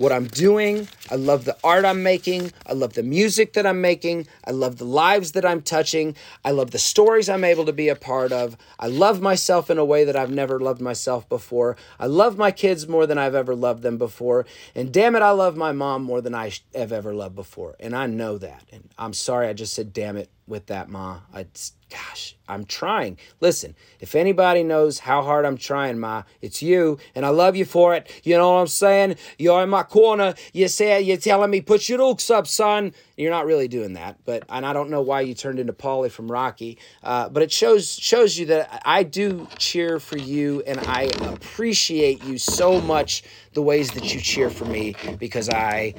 what 0.01 0.12
I'm 0.12 0.28
doing. 0.28 0.88
I 1.11 1.16
love 1.16 1.44
the 1.44 1.59
art 1.62 1.84
I'm 1.84 2.03
making. 2.03 2.55
I 2.66 2.72
love 2.72 2.94
the 2.94 3.03
music 3.03 3.53
that 3.53 3.66
I'm 3.66 3.82
making. 3.82 4.28
I 4.46 4.51
love 4.51 4.78
the 4.78 4.86
lives 4.86 5.32
that 5.32 5.44
I'm 5.44 5.61
touching. 5.61 6.16
I 6.42 6.53
love 6.53 6.70
the 6.70 6.78
stories 6.78 7.28
I'm 7.28 7.44
able 7.44 7.66
to 7.66 7.72
be 7.74 7.90
a 7.90 7.94
part 7.94 8.32
of. 8.32 8.57
I 8.78 8.86
love 8.86 9.20
myself 9.20 9.68
in 9.68 9.76
a 9.76 9.84
way 9.84 10.05
that 10.05 10.16
I've 10.16 10.30
never 10.30 10.59
loved 10.59 10.80
myself 10.80 11.28
before. 11.28 11.76
I 11.98 12.07
love 12.07 12.38
my 12.38 12.51
kids 12.51 12.88
more 12.88 13.07
than 13.07 13.18
I've 13.18 13.34
ever 13.34 13.55
loved 13.55 13.82
them 13.82 13.98
before. 13.98 14.46
And 14.74 14.90
damn 14.90 15.16
it, 15.16 15.22
I 15.22 15.32
love 15.32 15.55
my 15.55 15.72
mom 15.72 16.03
more 16.03 16.22
than 16.22 16.34
I 16.34 16.53
have 16.74 16.92
ever 16.92 17.12
loved 17.12 17.34
before. 17.34 17.76
And 17.78 17.94
I 17.94 18.07
know 18.07 18.38
that. 18.38 18.64
And 18.72 18.88
I'm 18.98 19.12
sorry 19.12 19.48
I 19.48 19.53
just 19.53 19.74
said 19.74 19.92
damn 19.92 20.16
it 20.16 20.30
with 20.51 20.66
that, 20.66 20.88
Ma. 20.88 21.20
I 21.32 21.46
gosh, 21.88 22.36
I'm 22.48 22.64
trying. 22.64 23.18
Listen, 23.40 23.74
if 24.01 24.14
anybody 24.14 24.62
knows 24.62 24.98
how 25.01 25.22
hard 25.22 25.44
I'm 25.44 25.57
trying, 25.57 25.98
Ma, 25.98 26.22
it's 26.40 26.62
you, 26.62 26.98
and 27.14 27.24
I 27.24 27.30
love 27.30 27.57
you 27.57 27.64
for 27.64 27.94
it. 27.94 28.11
You 28.24 28.36
know 28.36 28.53
what 28.53 28.61
I'm 28.61 28.66
saying? 28.66 29.16
You're 29.38 29.62
in 29.62 29.70
my 29.70 29.82
corner. 29.82 30.34
You 30.53 30.68
say 30.68 31.01
you're 31.01 31.16
telling 31.16 31.51
me 31.51 31.61
put 31.61 31.88
your 31.88 31.98
looks 31.98 32.30
up, 32.30 32.46
son. 32.46 32.92
You're 33.16 33.30
not 33.30 33.46
really 33.46 33.68
doing 33.68 33.94
that, 33.94 34.18
but 34.24 34.44
and 34.48 34.66
I 34.66 34.72
don't 34.72 34.90
know 34.90 35.03
why 35.03 35.22
you 35.22 35.34
turned 35.34 35.59
into 35.59 35.72
Paulie 35.72 36.11
from 36.11 36.30
Rocky. 36.30 36.78
Uh, 37.03 37.28
but 37.28 37.42
it 37.42 37.53
shows 37.53 37.92
shows 37.92 38.38
you 38.38 38.46
that 38.46 38.82
I 38.84 39.03
do 39.03 39.48
cheer 39.59 40.01
for 40.01 40.18
you, 40.18 40.62
and 40.66 40.80
I 40.80 41.11
appreciate 41.22 42.24
you 42.24 42.38
so 42.38 42.80
much 42.80 43.22
the 43.55 43.62
ways 43.62 43.90
that 43.92 44.14
you 44.14 44.20
cheer 44.20 44.51
for 44.51 44.64
me 44.64 44.94
because 45.18 45.48
I 45.48 45.94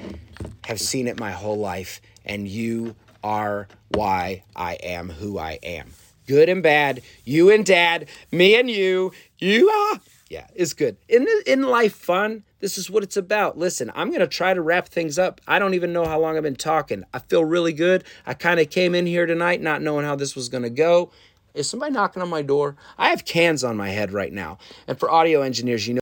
have 0.66 0.80
seen 0.80 1.08
it 1.08 1.20
my 1.20 1.32
whole 1.32 1.58
life, 1.58 2.02
and 2.26 2.48
you 2.48 2.96
are 3.24 3.68
why 3.90 4.44
I 4.56 4.76
am 4.76 5.10
who 5.10 5.38
I 5.38 5.60
am. 5.64 5.92
Good 6.28 6.50
and 6.50 6.64
bad, 6.64 7.02
you 7.26 7.52
and 7.52 7.66
dad, 7.66 8.08
me 8.32 8.58
and 8.60 8.70
you, 8.70 9.12
you 9.40 9.70
are. 9.70 10.00
Yeah, 10.30 10.48
it's 10.56 10.74
good. 10.74 10.96
In 11.10 11.28
in 11.46 11.64
life 11.64 11.94
fun, 11.94 12.44
this 12.62 12.78
is 12.78 12.90
what 12.90 13.04
it's 13.04 13.18
about. 13.18 13.58
Listen, 13.58 13.92
I'm 13.94 14.10
going 14.10 14.22
to 14.22 14.28
try 14.28 14.54
to 14.54 14.62
wrap 14.62 14.88
things 14.88 15.20
up. 15.20 15.42
I 15.46 15.60
don't 15.60 15.74
even 15.74 15.92
know 15.92 16.06
how 16.06 16.20
long 16.20 16.38
I've 16.38 16.44
been 16.44 16.56
talking. 16.56 17.04
I 17.14 17.20
feel 17.20 17.44
really 17.44 17.74
good. 17.74 18.06
I 18.26 18.34
kind 18.34 18.60
of 18.60 18.70
came 18.70 18.96
in 18.96 19.06
here 19.06 19.26
tonight 19.26 19.62
not 19.62 19.82
knowing 19.82 20.06
how 20.06 20.16
this 20.16 20.36
was 20.36 20.48
going 20.48 20.64
to 20.64 20.70
go. 20.70 21.12
Is 21.54 21.70
somebody 21.70 21.92
knocking 21.92 22.22
on 22.22 22.30
my 22.30 22.44
door? 22.44 22.78
I 22.98 23.10
have 23.10 23.26
cans 23.26 23.64
on 23.64 23.76
my 23.76 23.90
head 23.90 24.14
right 24.14 24.32
now. 24.32 24.58
And 24.88 24.98
for 24.98 25.12
audio 25.12 25.42
engineers, 25.42 25.86
you 25.86 25.96
know. 25.96 26.02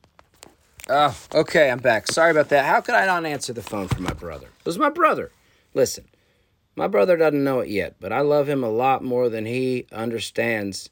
Oh, 0.90 1.18
okay, 1.34 1.72
I'm 1.72 1.80
back. 1.80 2.08
Sorry 2.08 2.30
about 2.30 2.50
that. 2.50 2.66
How 2.66 2.82
could 2.82 2.96
I 2.96 3.06
not 3.06 3.26
answer 3.26 3.54
the 3.54 3.64
phone 3.64 3.88
for 3.88 4.02
my 4.02 4.14
brother? 4.14 4.48
It 4.48 4.66
was 4.66 4.78
my 4.78 4.90
brother. 4.90 5.32
Listen, 5.74 6.06
my 6.76 6.88
brother 6.88 7.18
doesn't 7.18 7.44
know 7.44 7.60
it 7.60 7.70
yet, 7.70 7.96
but 8.00 8.14
I 8.14 8.22
love 8.22 8.48
him 8.48 8.64
a 8.64 8.70
lot 8.70 9.04
more 9.04 9.30
than 9.30 9.46
he 9.46 9.86
understands. 9.92 10.90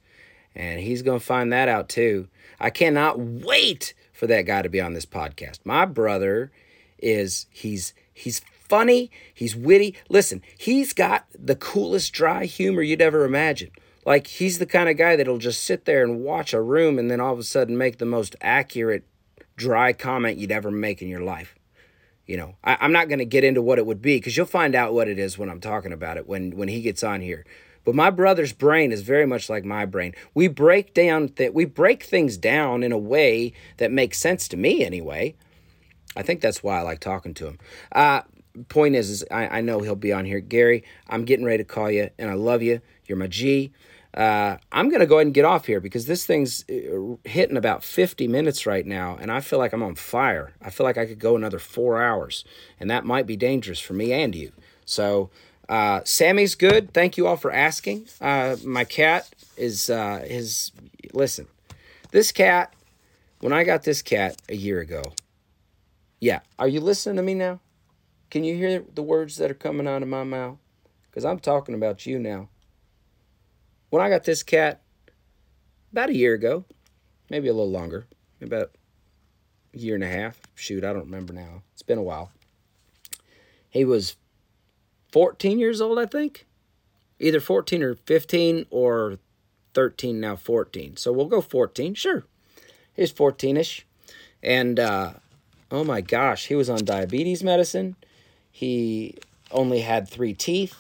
And 0.55 0.80
he's 0.80 1.01
going 1.01 1.19
to 1.19 1.25
find 1.25 1.53
that 1.53 1.69
out 1.69 1.88
too. 1.88 2.28
I 2.59 2.69
cannot 2.71 3.19
wait 3.19 3.93
for 4.11 4.28
that 4.28 4.43
guy 4.43 4.63
to 4.63 4.69
be 4.69 4.82
on 4.82 4.93
this 4.93 5.05
podcast. 5.05 5.59
My 5.63 5.86
brother 5.86 6.51
is 6.97 7.45
he's 7.51 7.93
he's 8.13 8.41
funny, 8.67 9.11
he's 9.34 9.55
witty. 9.55 9.95
Listen, 10.09 10.41
he's 10.57 10.93
got 10.93 11.25
the 11.38 11.55
coolest 11.55 12.13
dry 12.13 12.45
humor 12.45 12.82
you'd 12.82 13.01
ever 13.01 13.23
imagine. 13.23 13.71
Like 14.05 14.28
he's 14.28 14.57
the 14.57 14.65
kind 14.65 14.89
of 14.89 14.97
guy 14.97 15.15
that'll 15.15 15.38
just 15.38 15.63
sit 15.63 15.86
there 15.86 16.03
and 16.03 16.23
watch 16.23 16.53
a 16.53 16.61
room 16.61 16.97
and 16.97 17.11
then 17.11 17.19
all 17.19 17.34
of 17.34 17.39
a 17.39 17.43
sudden 17.43 17.78
make 17.78 17.97
the 17.97 18.05
most 18.05 18.36
accurate 18.41 19.03
dry 19.55 19.93
comment 19.93 20.38
you'd 20.38 20.51
ever 20.51 20.71
make 20.71 21.01
in 21.01 21.09
your 21.09 21.21
life. 21.21 21.57
You 22.28 22.38
know, 22.38 22.55
I, 22.63 22.86
am 22.86 22.91
not 22.91 23.07
going 23.07 23.19
to 23.19 23.25
get 23.25 23.43
into 23.43 23.61
what 23.61 23.80
it 23.80 23.86
would 23.86 24.01
be 24.01 24.17
because 24.17 24.36
you'll 24.36 24.45
find 24.45 24.75
out 24.75 24.93
what 24.93 25.07
it 25.07 25.17
is 25.17 25.38
when 25.38 25.49
I'm 25.49 25.61
talking 25.61 25.93
about 25.93 26.17
it 26.17 26.28
when 26.28 26.55
when 26.57 26.67
he 26.67 26.82
gets 26.82 27.03
on 27.03 27.21
here. 27.21 27.45
But 27.86 27.95
my 27.95 28.09
brother's 28.09 28.51
brain 28.51 28.91
is 28.91 29.01
very 29.01 29.25
much 29.25 29.49
like 29.49 29.63
my 29.63 29.86
brain. 29.86 30.13
We 30.34 30.49
break 30.49 30.93
down 30.93 31.32
that 31.38 31.53
we 31.53 31.63
break 31.63 32.03
things 32.03 32.38
down 32.38 32.84
in 32.84 32.91
a 32.91 32.97
way 32.97 33.53
that 33.78 33.93
makes 33.93 34.19
sense 34.19 34.49
to 34.49 34.57
me 34.57 34.84
anyway. 34.84 35.36
I 36.17 36.21
think 36.21 36.41
that's 36.41 36.61
why 36.61 36.80
I 36.80 36.82
like 36.82 36.99
talking 36.99 37.34
to 37.36 37.47
him. 37.47 37.59
Uh, 37.93 38.23
point 38.67 38.95
is, 38.95 39.09
is 39.09 39.25
I, 39.32 39.59
I 39.59 39.61
know 39.61 39.80
he'll 39.80 39.95
be 39.95 40.11
on 40.11 40.25
here. 40.25 40.41
Gary, 40.41 40.84
I'm 41.07 41.23
getting 41.23 41.45
ready 41.45 41.59
to 41.59 41.63
call 41.63 41.89
you, 41.89 42.09
and 42.17 42.30
I 42.30 42.34
love 42.34 42.61
you. 42.61 42.82
You're 43.05 43.17
my 43.17 43.28
G. 43.28 43.71
Uh, 44.18 44.57
I'm 44.72 44.89
going 44.89 44.99
to 44.99 45.05
go 45.05 45.18
ahead 45.18 45.28
and 45.28 45.34
get 45.34 45.45
off 45.45 45.68
here 45.68 45.80
because 45.80 46.07
this 46.07 46.26
thing's 46.26 46.65
uh, 46.68 47.18
hitting 47.24 47.55
about 47.55 47.84
50 47.84 48.28
minutes 48.28 48.65
right 48.65 48.86
now, 48.86 49.15
and 49.22 49.32
I 49.32 49.41
feel 49.41 49.59
like 49.59 49.74
I'm 49.74 49.84
on 49.84 49.93
fire. 49.93 50.53
I 50.59 50.72
feel 50.72 50.86
like 50.88 50.97
I 50.97 51.05
could 51.05 51.20
go 51.20 51.36
another 51.36 51.59
four 51.59 52.01
hours, 52.01 52.43
and 52.80 52.89
that 52.89 53.05
might 53.05 53.28
be 53.28 53.36
dangerous 53.36 53.80
for 53.80 53.93
me 53.93 54.11
and 54.11 54.34
you. 54.34 54.53
So, 54.86 55.30
uh, 55.70 56.01
Sammy's 56.03 56.55
good. 56.55 56.93
Thank 56.93 57.15
you 57.15 57.28
all 57.28 57.38
for 57.38 57.51
asking. 57.51 58.07
Uh, 58.20 58.55
my 58.65 58.86
cat 58.86 59.30
is 59.55 59.88
uh, 59.88 60.26
his. 60.28 60.72
Listen, 61.13 61.47
this 62.09 62.32
cat. 62.32 62.74
When 63.39 63.53
I 63.53 63.63
got 63.63 63.84
this 63.84 64.01
cat 64.01 64.36
a 64.49 64.55
year 64.55 64.80
ago, 64.80 65.03
yeah. 66.20 66.39
Are 66.57 66.68
you 66.68 66.80
listening 66.80 67.18
to 67.18 67.22
me 67.22 67.36
now? 67.36 67.59
Can 68.32 68.43
you 68.43 68.55
hear 68.55 68.84
the 68.95 69.03
words 69.03 69.38
that 69.38 69.51
are 69.51 69.53
coming 69.53 69.88
out 69.88 70.01
of 70.01 70.07
my 70.07 70.24
mouth? 70.24 70.57
Because 71.05 71.24
I'm 71.24 71.38
talking 71.38 71.76
about 71.76 72.07
you 72.07 72.18
now 72.18 72.49
when 73.90 74.02
I 74.02 74.10
got 74.10 74.24
this 74.24 74.44
cat 74.44 74.82
about 75.92 76.10
a 76.10 76.16
year 76.16 76.34
ago, 76.34 76.66
maybe 77.30 77.48
a 77.48 77.54
little 77.54 77.72
longer, 77.72 78.06
about 78.42 78.72
a 79.74 79.78
year 79.78 79.96
and 79.96 80.04
a 80.04 80.08
half. 80.08 80.40
Shoot, 80.56 80.84
I 80.84 80.94
don't 80.94 81.06
remember 81.06 81.34
now. 81.34 81.64
It's 81.74 81.82
been 81.82 81.98
a 81.98 82.04
while. 82.04 82.32
He 83.70 83.86
was 83.86 84.16
14 85.12 85.60
years 85.60 85.82
old, 85.82 86.00
I 86.00 86.06
think. 86.06 86.46
Either 87.20 87.40
14 87.40 87.82
or 87.82 87.96
15 87.96 88.66
or 88.70 89.18
13, 89.74 90.20
now 90.20 90.36
14. 90.36 90.98
So 90.98 91.12
we'll 91.12 91.26
go 91.26 91.42
14. 91.42 91.94
Sure. 91.94 92.26
He's 92.94 93.12
14 93.12 93.58
ish. 93.58 93.86
And 94.44 94.80
uh, 94.80 95.14
oh 95.72 95.84
my 95.84 96.02
gosh, 96.02 96.48
he 96.48 96.56
was 96.56 96.70
on 96.70 96.86
diabetes 96.86 97.44
medicine. 97.44 97.96
He 98.52 99.16
only 99.52 99.82
had 99.82 100.08
three 100.08 100.34
teeth. 100.34 100.76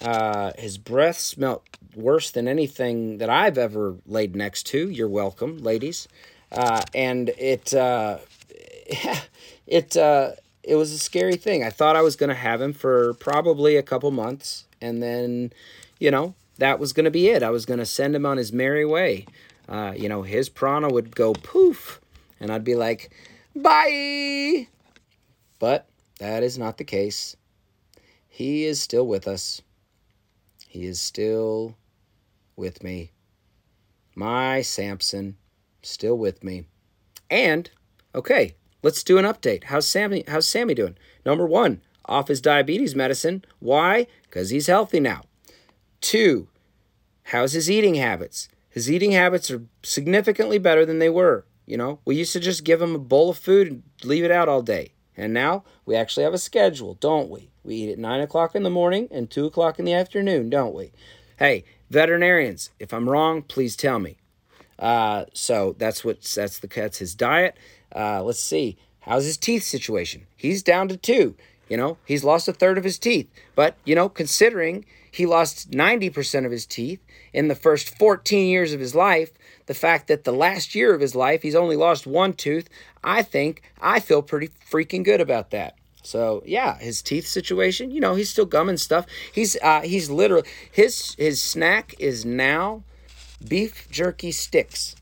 Uh, 0.00 0.52
his 0.58 0.78
breath 0.78 1.18
smelled 1.18 1.62
worse 1.94 2.30
than 2.30 2.48
anything 2.48 3.18
that 3.18 3.30
I've 3.30 3.58
ever 3.58 3.96
laid 4.06 4.34
next 4.34 4.64
to. 4.68 4.88
You're 4.88 5.08
welcome, 5.08 5.58
ladies. 5.58 6.08
Uh, 6.50 6.82
and 6.94 7.30
it, 7.30 7.72
uh, 7.74 8.18
it, 9.66 9.96
uh, 9.96 10.32
it 10.62 10.76
was 10.76 10.92
a 10.92 10.98
scary 10.98 11.36
thing. 11.36 11.64
I 11.64 11.70
thought 11.70 11.96
I 11.96 12.02
was 12.02 12.16
going 12.16 12.28
to 12.28 12.34
have 12.34 12.60
him 12.60 12.72
for 12.72 13.14
probably 13.14 13.76
a 13.76 13.82
couple 13.82 14.10
months, 14.10 14.66
and 14.80 15.02
then, 15.02 15.52
you 15.98 16.10
know, 16.10 16.34
that 16.58 16.78
was 16.78 16.92
going 16.92 17.04
to 17.04 17.10
be 17.10 17.28
it. 17.28 17.42
I 17.42 17.50
was 17.50 17.66
going 17.66 17.78
to 17.78 17.86
send 17.86 18.14
him 18.14 18.26
on 18.26 18.36
his 18.36 18.52
merry 18.52 18.84
way. 18.84 19.26
Uh, 19.68 19.92
you 19.96 20.08
know, 20.08 20.22
his 20.22 20.48
prana 20.48 20.88
would 20.88 21.14
go 21.14 21.32
poof, 21.32 22.00
and 22.38 22.50
I'd 22.50 22.64
be 22.64 22.74
like, 22.74 23.10
bye. 23.54 24.68
But 25.58 25.86
that 26.18 26.42
is 26.42 26.58
not 26.58 26.78
the 26.78 26.84
case. 26.84 27.36
He 28.28 28.64
is 28.64 28.80
still 28.80 29.06
with 29.06 29.26
us. 29.28 29.62
He 30.68 30.84
is 30.84 31.00
still 31.00 31.76
with 32.62 32.84
me. 32.84 33.10
My 34.14 34.62
Samson, 34.62 35.36
still 35.82 36.16
with 36.16 36.44
me. 36.44 36.66
And, 37.28 37.68
okay, 38.14 38.54
let's 38.84 39.02
do 39.02 39.18
an 39.18 39.24
update. 39.24 39.64
How's 39.64 39.88
Sammy, 39.88 40.22
how's 40.28 40.48
Sammy 40.48 40.72
doing? 40.72 40.96
Number 41.26 41.44
one, 41.44 41.82
off 42.06 42.28
his 42.28 42.40
diabetes 42.40 42.94
medicine. 42.94 43.44
Why? 43.58 44.06
Because 44.22 44.50
he's 44.50 44.68
healthy 44.68 45.00
now. 45.00 45.22
Two, 46.00 46.46
how's 47.24 47.52
his 47.52 47.68
eating 47.68 47.96
habits? 47.96 48.48
His 48.70 48.88
eating 48.88 49.10
habits 49.10 49.50
are 49.50 49.64
significantly 49.82 50.58
better 50.58 50.86
than 50.86 51.00
they 51.00 51.10
were. 51.10 51.44
You 51.66 51.76
know, 51.76 51.98
we 52.04 52.14
used 52.14 52.32
to 52.34 52.40
just 52.40 52.64
give 52.64 52.80
him 52.80 52.94
a 52.94 53.00
bowl 53.00 53.30
of 53.30 53.38
food 53.38 53.68
and 53.68 53.82
leave 54.04 54.24
it 54.24 54.30
out 54.30 54.48
all 54.48 54.62
day. 54.62 54.92
And 55.16 55.34
now 55.34 55.64
we 55.84 55.96
actually 55.96 56.22
have 56.22 56.34
a 56.34 56.38
schedule, 56.38 56.94
don't 56.94 57.28
we? 57.28 57.50
We 57.64 57.74
eat 57.74 57.92
at 57.92 57.98
9 57.98 58.20
o'clock 58.20 58.54
in 58.54 58.62
the 58.62 58.70
morning 58.70 59.08
and 59.10 59.28
2 59.28 59.46
o'clock 59.46 59.80
in 59.80 59.84
the 59.84 59.94
afternoon, 59.94 60.48
don't 60.48 60.74
we? 60.74 60.92
Hey, 61.38 61.64
veterinarians, 61.92 62.70
if 62.78 62.92
I'm 62.92 63.08
wrong, 63.08 63.42
please 63.42 63.76
tell 63.76 63.98
me. 63.98 64.16
Uh, 64.78 65.26
so 65.34 65.76
that's 65.78 66.04
what 66.04 66.22
that's 66.22 66.58
the 66.58 66.66
that's 66.66 66.98
his 66.98 67.14
diet. 67.14 67.56
Uh, 67.94 68.22
let's 68.22 68.40
see, 68.40 68.78
how's 69.00 69.24
his 69.24 69.36
teeth 69.36 69.62
situation? 69.62 70.26
He's 70.36 70.62
down 70.62 70.88
to 70.88 70.96
two. 70.96 71.36
You 71.68 71.76
know, 71.76 71.98
he's 72.04 72.24
lost 72.24 72.48
a 72.48 72.52
third 72.52 72.78
of 72.78 72.84
his 72.84 72.98
teeth. 72.98 73.30
But 73.54 73.76
you 73.84 73.94
know, 73.94 74.08
considering 74.08 74.84
he 75.10 75.26
lost 75.26 75.70
90% 75.70 76.46
of 76.46 76.50
his 76.50 76.64
teeth 76.64 77.00
in 77.34 77.48
the 77.48 77.54
first 77.54 77.96
14 77.98 78.48
years 78.48 78.72
of 78.72 78.80
his 78.80 78.94
life, 78.94 79.32
the 79.66 79.74
fact 79.74 80.08
that 80.08 80.24
the 80.24 80.32
last 80.32 80.74
year 80.74 80.94
of 80.94 81.00
his 81.00 81.14
life 81.14 81.42
he's 81.42 81.54
only 81.54 81.76
lost 81.76 82.06
one 82.06 82.32
tooth, 82.32 82.68
I 83.04 83.22
think 83.22 83.62
I 83.80 84.00
feel 84.00 84.22
pretty 84.22 84.48
freaking 84.70 85.04
good 85.04 85.20
about 85.20 85.50
that. 85.50 85.76
So 86.02 86.42
yeah, 86.44 86.78
his 86.78 87.00
teeth 87.02 87.26
situation, 87.26 87.90
you 87.90 88.00
know, 88.00 88.14
he's 88.14 88.30
still 88.30 88.46
gumming 88.46 88.76
stuff. 88.76 89.06
He's 89.32 89.56
uh, 89.62 89.82
he's 89.82 90.10
literally 90.10 90.48
his 90.70 91.14
his 91.16 91.40
snack 91.40 91.94
is 91.98 92.24
now 92.24 92.82
beef 93.46 93.88
jerky 93.90 94.32
sticks 94.32 94.96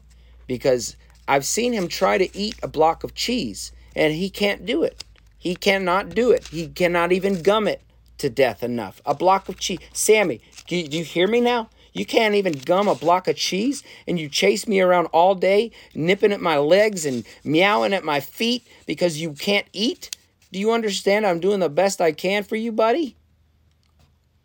because 0.47 0.97
I've 1.27 1.45
seen 1.45 1.73
him 1.73 1.89
try 1.89 2.19
to 2.19 2.37
eat 2.37 2.57
a 2.63 2.69
block 2.69 3.05
of 3.05 3.15
cheese 3.15 3.73
and 3.95 4.15
he 4.15 4.31
can't 4.31 4.67
do 4.67 4.83
it. 4.83 5.05
He 5.39 5.55
cannot 5.55 6.11
do 6.11 6.31
it. 6.31 6.49
He 6.49 6.69
cannot 6.69 7.13
even 7.13 7.43
gum 7.43 7.67
it 7.67 7.81
to 8.19 8.29
death 8.29 8.63
enough. 8.63 9.01
A 9.07 9.15
block 9.15 9.49
of 9.49 9.59
cheese. 9.59 9.79
Sammy, 9.93 10.41
do 10.67 10.77
you, 10.77 10.89
do 10.89 10.99
you 10.99 11.05
hear 11.05 11.27
me 11.27 11.41
now? 11.41 11.71
You 11.93 12.05
can't 12.05 12.35
even 12.35 12.53
gum 12.53 12.89
a 12.89 12.95
block 12.95 13.27
of 13.27 13.37
cheese 13.37 13.83
and 14.07 14.19
you 14.19 14.29
chase 14.29 14.69
me 14.69 14.81
around 14.81 15.07
all 15.07 15.35
day, 15.35 15.73
nipping 15.95 16.33
at 16.33 16.41
my 16.41 16.59
legs 16.59 17.07
and 17.07 17.25
meowing 17.43 17.95
at 17.95 18.05
my 18.05 18.21
feet 18.21 18.67
because 18.87 19.21
you 19.21 19.33
can't 19.33 19.67
eat? 19.73 20.11
Do 20.53 20.59
you 20.59 20.73
understand 20.73 21.27
I'm 21.27 21.41
doing 21.41 21.61
the 21.61 21.69
best 21.69 22.01
I 22.01 22.13
can 22.13 22.43
for 22.43 22.57
you, 22.57 22.73
buddy? 22.73 23.17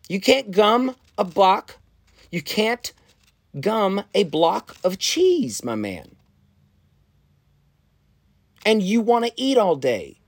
You 0.07 0.19
can't 0.19 0.51
gum 0.51 0.95
a 1.17 1.23
block. 1.23 1.77
You 2.31 2.41
can't 2.41 2.91
gum 3.59 4.03
a 4.13 4.23
block 4.23 4.75
of 4.83 4.99
cheese, 4.99 5.63
my 5.63 5.75
man. 5.75 6.15
And 8.65 8.83
you 8.83 9.01
want 9.01 9.25
to 9.25 9.31
eat 9.35 9.57
all 9.57 9.75
day. 9.75 10.19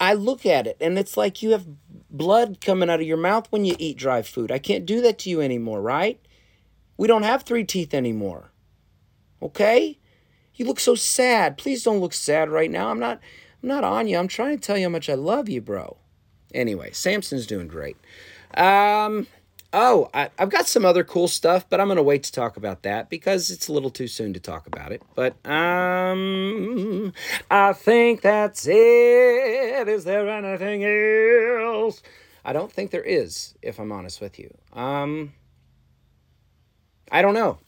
I 0.00 0.14
look 0.14 0.44
at 0.44 0.66
it 0.66 0.76
and 0.80 0.98
it's 0.98 1.16
like 1.16 1.42
you 1.42 1.50
have 1.50 1.66
blood 2.10 2.60
coming 2.60 2.90
out 2.90 3.00
of 3.00 3.06
your 3.06 3.16
mouth 3.16 3.46
when 3.50 3.64
you 3.64 3.76
eat 3.78 3.96
dry 3.96 4.22
food. 4.22 4.50
I 4.50 4.58
can't 4.58 4.84
do 4.84 5.00
that 5.02 5.18
to 5.20 5.30
you 5.30 5.40
anymore, 5.40 5.80
right? 5.80 6.20
We 6.96 7.06
don't 7.06 7.22
have 7.22 7.42
three 7.42 7.64
teeth 7.64 7.94
anymore. 7.94 8.50
Okay? 9.40 9.98
You 10.54 10.66
look 10.66 10.80
so 10.80 10.94
sad. 10.94 11.56
Please 11.56 11.82
don't 11.82 12.00
look 12.00 12.12
sad 12.12 12.50
right 12.50 12.70
now. 12.70 12.90
I'm 12.90 12.98
not 12.98 13.20
I'm 13.62 13.68
not 13.68 13.84
on 13.84 14.08
you. 14.08 14.18
I'm 14.18 14.28
trying 14.28 14.58
to 14.58 14.66
tell 14.66 14.76
you 14.76 14.84
how 14.84 14.90
much 14.90 15.08
I 15.08 15.14
love 15.14 15.48
you, 15.48 15.60
bro. 15.60 15.96
Anyway, 16.54 16.90
Samson's 16.92 17.46
doing 17.46 17.68
great. 17.68 17.96
Um 18.54 19.26
Oh, 19.74 20.10
I, 20.12 20.28
have 20.38 20.50
got 20.50 20.68
some 20.68 20.84
other 20.84 21.02
cool 21.02 21.28
stuff, 21.28 21.64
but 21.70 21.80
I'm 21.80 21.86
going 21.86 21.96
to 21.96 22.02
wait 22.02 22.24
to 22.24 22.32
talk 22.32 22.58
about 22.58 22.82
that 22.82 23.08
because 23.08 23.50
it's 23.50 23.68
a 23.68 23.72
little 23.72 23.88
too 23.88 24.06
soon 24.06 24.34
to 24.34 24.40
talk 24.40 24.66
about 24.66 24.92
it. 24.92 25.02
But 25.14 25.34
um, 25.46 27.14
I 27.50 27.72
think 27.72 28.20
that's 28.20 28.66
it. 28.66 29.88
Is 29.88 30.04
there 30.04 30.28
anything 30.28 30.84
else? 30.84 32.02
I 32.44 32.52
don't 32.52 32.70
think 32.70 32.90
there 32.90 33.02
is, 33.02 33.54
if 33.62 33.78
I'm 33.78 33.92
honest 33.92 34.20
with 34.20 34.38
you. 34.38 34.54
Um, 34.74 35.32
I 37.10 37.22
don't 37.22 37.34
know. 37.34 37.58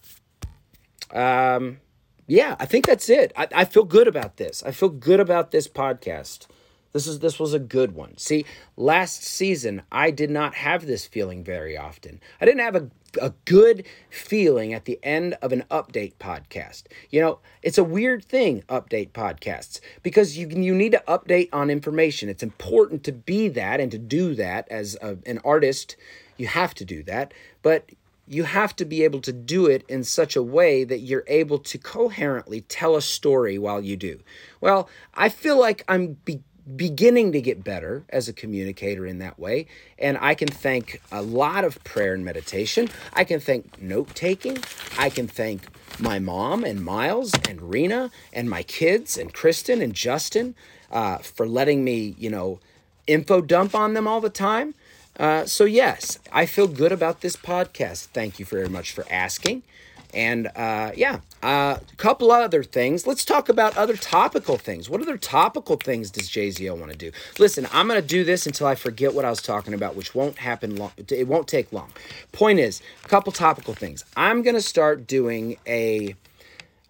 Um, 1.10 1.78
yeah, 2.26 2.56
I 2.58 2.66
think 2.66 2.86
that's 2.86 3.08
it. 3.08 3.32
I, 3.36 3.48
I 3.54 3.64
feel 3.64 3.84
good 3.84 4.08
about 4.08 4.36
this. 4.36 4.62
I 4.62 4.70
feel 4.70 4.88
good 4.88 5.20
about 5.20 5.50
this 5.50 5.68
podcast. 5.68 6.46
This 6.92 7.06
is 7.08 7.18
this 7.18 7.40
was 7.40 7.52
a 7.52 7.58
good 7.58 7.94
one. 7.94 8.16
See, 8.18 8.46
last 8.76 9.24
season 9.24 9.82
I 9.90 10.12
did 10.12 10.30
not 10.30 10.54
have 10.54 10.86
this 10.86 11.06
feeling 11.06 11.42
very 11.42 11.76
often. 11.76 12.20
I 12.40 12.44
didn't 12.44 12.60
have 12.60 12.76
a 12.76 12.90
a 13.20 13.32
good 13.44 13.84
feeling 14.10 14.72
at 14.72 14.84
the 14.84 14.98
end 15.02 15.34
of 15.42 15.52
an 15.52 15.64
update 15.70 16.14
podcast. 16.14 16.84
You 17.10 17.20
know, 17.20 17.38
it's 17.62 17.78
a 17.78 17.84
weird 17.84 18.24
thing 18.24 18.62
update 18.68 19.10
podcasts 19.10 19.80
because 20.02 20.38
you 20.38 20.48
you 20.48 20.74
need 20.74 20.92
to 20.92 21.02
update 21.08 21.48
on 21.52 21.70
information. 21.70 22.28
It's 22.28 22.42
important 22.42 23.02
to 23.04 23.12
be 23.12 23.48
that 23.48 23.80
and 23.80 23.90
to 23.90 23.98
do 23.98 24.34
that 24.36 24.68
as 24.70 24.96
a, 25.02 25.18
an 25.26 25.40
artist. 25.44 25.96
You 26.36 26.46
have 26.46 26.74
to 26.74 26.84
do 26.84 27.02
that, 27.04 27.34
but 27.62 27.90
you 28.26 28.44
have 28.44 28.74
to 28.76 28.84
be 28.84 29.02
able 29.04 29.20
to 29.20 29.32
do 29.32 29.66
it 29.66 29.84
in 29.88 30.04
such 30.04 30.36
a 30.36 30.42
way 30.42 30.84
that 30.84 31.00
you're 31.00 31.24
able 31.26 31.58
to 31.58 31.78
coherently 31.78 32.62
tell 32.62 32.96
a 32.96 33.02
story 33.02 33.58
while 33.58 33.82
you 33.82 33.96
do. 33.96 34.20
Well, 34.60 34.88
I 35.14 35.28
feel 35.28 35.58
like 35.58 35.84
I'm 35.88 36.18
be- 36.24 36.42
beginning 36.76 37.32
to 37.32 37.40
get 37.40 37.62
better 37.62 38.04
as 38.08 38.28
a 38.28 38.32
communicator 38.32 39.04
in 39.04 39.18
that 39.18 39.38
way. 39.38 39.66
And 39.98 40.16
I 40.20 40.34
can 40.34 40.48
thank 40.48 41.00
a 41.12 41.20
lot 41.20 41.64
of 41.64 41.82
prayer 41.84 42.14
and 42.14 42.24
meditation. 42.24 42.88
I 43.12 43.24
can 43.24 43.40
thank 43.40 43.80
note 43.80 44.14
taking. 44.14 44.58
I 44.98 45.10
can 45.10 45.28
thank 45.28 45.66
my 46.00 46.18
mom 46.18 46.64
and 46.64 46.84
Miles 46.84 47.32
and 47.48 47.60
Rena 47.60 48.10
and 48.32 48.48
my 48.48 48.62
kids 48.62 49.18
and 49.18 49.32
Kristen 49.32 49.82
and 49.82 49.94
Justin 49.94 50.54
uh, 50.90 51.18
for 51.18 51.46
letting 51.46 51.84
me, 51.84 52.14
you 52.18 52.30
know, 52.30 52.60
info 53.06 53.40
dump 53.42 53.74
on 53.74 53.94
them 53.94 54.08
all 54.08 54.20
the 54.20 54.30
time. 54.30 54.74
Uh, 55.18 55.46
so, 55.46 55.64
yes, 55.64 56.18
I 56.32 56.46
feel 56.46 56.66
good 56.66 56.92
about 56.92 57.20
this 57.20 57.36
podcast. 57.36 58.06
Thank 58.06 58.38
you 58.38 58.44
very 58.44 58.68
much 58.68 58.92
for 58.92 59.04
asking. 59.10 59.62
And 60.14 60.46
uh, 60.54 60.92
yeah, 60.94 61.20
a 61.42 61.46
uh, 61.46 61.78
couple 61.96 62.30
other 62.30 62.62
things. 62.62 63.06
Let's 63.06 63.24
talk 63.24 63.48
about 63.48 63.76
other 63.76 63.96
topical 63.96 64.56
things. 64.56 64.88
What 64.88 65.02
other 65.02 65.16
topical 65.16 65.76
things 65.76 66.10
does 66.10 66.30
JZO 66.30 66.78
want 66.78 66.92
to 66.92 66.96
do? 66.96 67.10
Listen, 67.38 67.66
I'm 67.72 67.88
going 67.88 68.00
to 68.00 68.06
do 68.06 68.22
this 68.22 68.46
until 68.46 68.68
I 68.68 68.76
forget 68.76 69.12
what 69.12 69.24
I 69.24 69.30
was 69.30 69.42
talking 69.42 69.74
about, 69.74 69.96
which 69.96 70.14
won't 70.14 70.38
happen 70.38 70.76
long. 70.76 70.92
It 70.96 71.26
won't 71.26 71.48
take 71.48 71.72
long. 71.72 71.90
Point 72.32 72.60
is, 72.60 72.80
a 73.04 73.08
couple 73.08 73.32
topical 73.32 73.74
things. 73.74 74.04
I'm 74.16 74.42
going 74.42 74.54
to 74.54 74.62
start 74.62 75.06
doing 75.06 75.56
a 75.66 76.14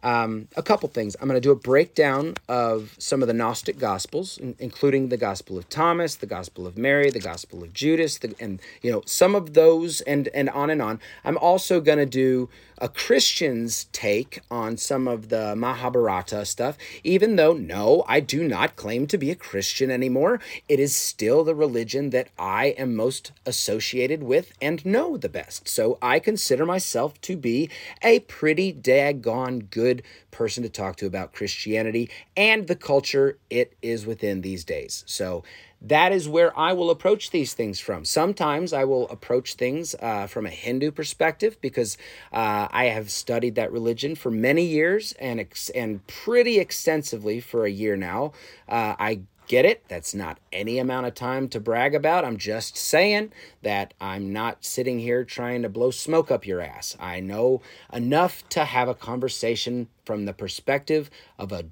um, 0.05 0.49
a 0.55 0.63
couple 0.63 0.89
things. 0.89 1.17
I'm 1.21 1.27
going 1.27 1.41
to 1.41 1.41
do 1.41 1.51
a 1.51 1.57
breakdown 1.57 2.35
of 2.49 2.95
some 2.99 3.23
of 3.23 3.29
the 3.29 3.35
Gnostic 3.35 3.79
Gospels, 3.79 4.39
in, 4.39 4.55
including 4.59 5.09
the 5.09 5.17
Gospel 5.17 5.59
of 5.59 5.69
Thomas, 5.69 6.15
the 6.17 6.27
Gospel 6.27 6.67
of 6.67 6.79
Mary, 6.79 7.11
the 7.11 7.21
Gospel 7.21 7.65
of 7.65 7.73
Judas, 7.73 8.19
the, 8.19 8.35
and 8.39 8.61
you 8.83 8.93
know 8.93 9.03
some 9.07 9.35
of 9.35 9.55
those, 9.55 10.03
and 10.03 10.29
and 10.29 10.51
on 10.51 10.71
and 10.71 10.83
on. 10.83 11.01
I'm 11.25 11.39
also 11.39 11.81
going 11.81 11.99
to 11.99 12.07
do 12.07 12.51
a 12.79 12.89
Christian's 12.89 13.85
take 13.93 14.41
on 14.51 14.77
some 14.77 15.07
of 15.07 15.29
the 15.29 15.55
Mahabharata 15.55 16.45
stuff, 16.45 16.77
even 17.03 17.37
though, 17.37 17.53
no, 17.53 18.05
I 18.09 18.21
do 18.21 18.47
not 18.47 18.77
claim 18.77 19.07
to 19.09 19.19
be 19.19 19.31
a 19.31 19.37
Christian 19.37 19.91
anymore. 19.91 20.41
It 20.69 20.81
is 20.81 20.95
still 20.95 21.45
the 21.45 21.55
religion 21.55 22.11
that 22.11 22.29
I 22.39 22.67
am 22.77 22.97
most 22.97 23.33
associated 23.47 24.23
with 24.23 24.53
and 24.61 24.85
know 24.85 25.17
the 25.17 25.29
best. 25.29 25.69
So 25.69 25.99
I 26.03 26.19
consider 26.19 26.67
myself 26.67 27.21
to 27.23 27.37
be 27.37 27.71
a 28.03 28.21
pretty 28.21 28.73
daggone 28.73 29.71
good 29.71 29.94
person 30.31 30.63
to 30.63 30.69
talk 30.69 30.97
to 30.97 31.07
about 31.07 31.33
Christianity 31.33 32.11
and 32.37 32.67
the 32.67 32.77
culture 32.77 33.39
it 33.51 33.75
is 33.83 34.07
within 34.07 34.41
these 34.41 34.65
days. 34.65 35.05
So 35.07 35.45
that 35.85 36.13
is 36.13 36.27
where 36.27 36.59
I 36.59 36.73
will 36.73 36.89
approach 36.89 37.31
these 37.31 37.53
things 37.53 37.79
from. 37.79 38.07
Sometimes 38.07 38.73
I 38.73 38.85
will 38.85 39.07
approach 39.11 39.55
things 39.55 39.95
uh, 40.01 40.27
from 40.27 40.47
a 40.47 40.51
Hindu 40.51 40.91
perspective 40.91 41.59
because 41.61 41.99
uh, 42.33 42.69
I 42.71 42.87
have 42.87 43.11
studied 43.11 43.55
that 43.57 43.71
religion 43.71 44.15
for 44.15 44.31
many 44.31 44.65
years 44.65 45.13
and 45.21 45.41
ex- 45.41 45.69
and 45.71 46.07
pretty 46.07 46.59
extensively 46.59 47.39
for 47.39 47.67
a 47.67 47.71
year 47.71 47.97
now. 47.97 48.33
Uh, 48.67 48.97
I 48.99 49.21
get 49.47 49.65
it. 49.65 49.85
That's 49.89 50.15
not 50.15 50.39
any 50.53 50.79
amount 50.79 51.07
of 51.07 51.15
time 51.15 51.49
to 51.49 51.61
brag 51.61 51.95
about. 51.95 52.25
I'm 52.25 52.37
just 52.37 52.77
saying 52.77 53.33
that 53.63 53.95
I'm 54.01 54.33
not 54.33 54.65
sitting 54.65 54.99
here 54.99 55.25
trying 55.25 55.63
to 55.63 55.69
blow 55.69 55.91
smoke 55.91 56.31
up 56.31 56.47
your 56.47 56.61
ass. 56.61 56.97
I 57.01 57.21
know 57.21 57.63
enough 57.93 58.49
to 58.51 58.65
have 58.65 58.89
a 58.89 58.95
conversation 58.95 59.89
from 60.05 60.25
the 60.25 60.33
perspective 60.33 61.11
of 61.39 61.53
a 61.53 61.67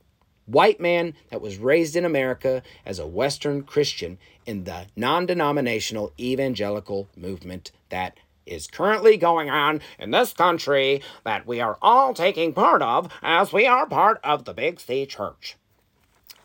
white 0.47 0.81
man 0.81 1.15
that 1.31 1.41
was 1.41 1.59
raised 1.59 1.97
in 1.97 2.05
America 2.05 2.63
as 2.85 2.99
a 2.99 3.07
Western 3.07 3.63
Christian 3.63 4.19
in 4.47 4.65
the 4.65 4.87
non 4.97 5.27
denominational 5.27 6.13
evangelical 6.19 7.09
movement 7.17 7.73
that 7.89 8.19
is 8.45 8.67
currently 8.67 9.17
going 9.17 9.49
on 9.49 9.81
in 9.99 10.11
this 10.11 10.33
country 10.33 11.01
that 11.25 11.47
we 11.47 11.61
are 11.61 11.79
all 11.81 12.13
taking 12.13 12.53
part 12.53 12.83
of 12.83 13.11
as 13.23 13.53
we 13.53 13.67
are 13.67 13.87
part 13.87 14.21
of 14.25 14.45
the 14.45 14.53
Big 14.53 14.81
C 14.81 15.07
Church. 15.07 15.57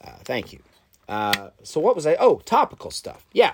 Uh, 0.04 0.12
thank 0.24 0.54
you. 0.54 0.60
Uh, 1.08 1.50
so, 1.64 1.80
what 1.80 1.96
was 1.96 2.06
I? 2.06 2.16
Oh, 2.16 2.42
topical 2.46 2.92
stuff. 2.92 3.26
Yeah. 3.34 3.54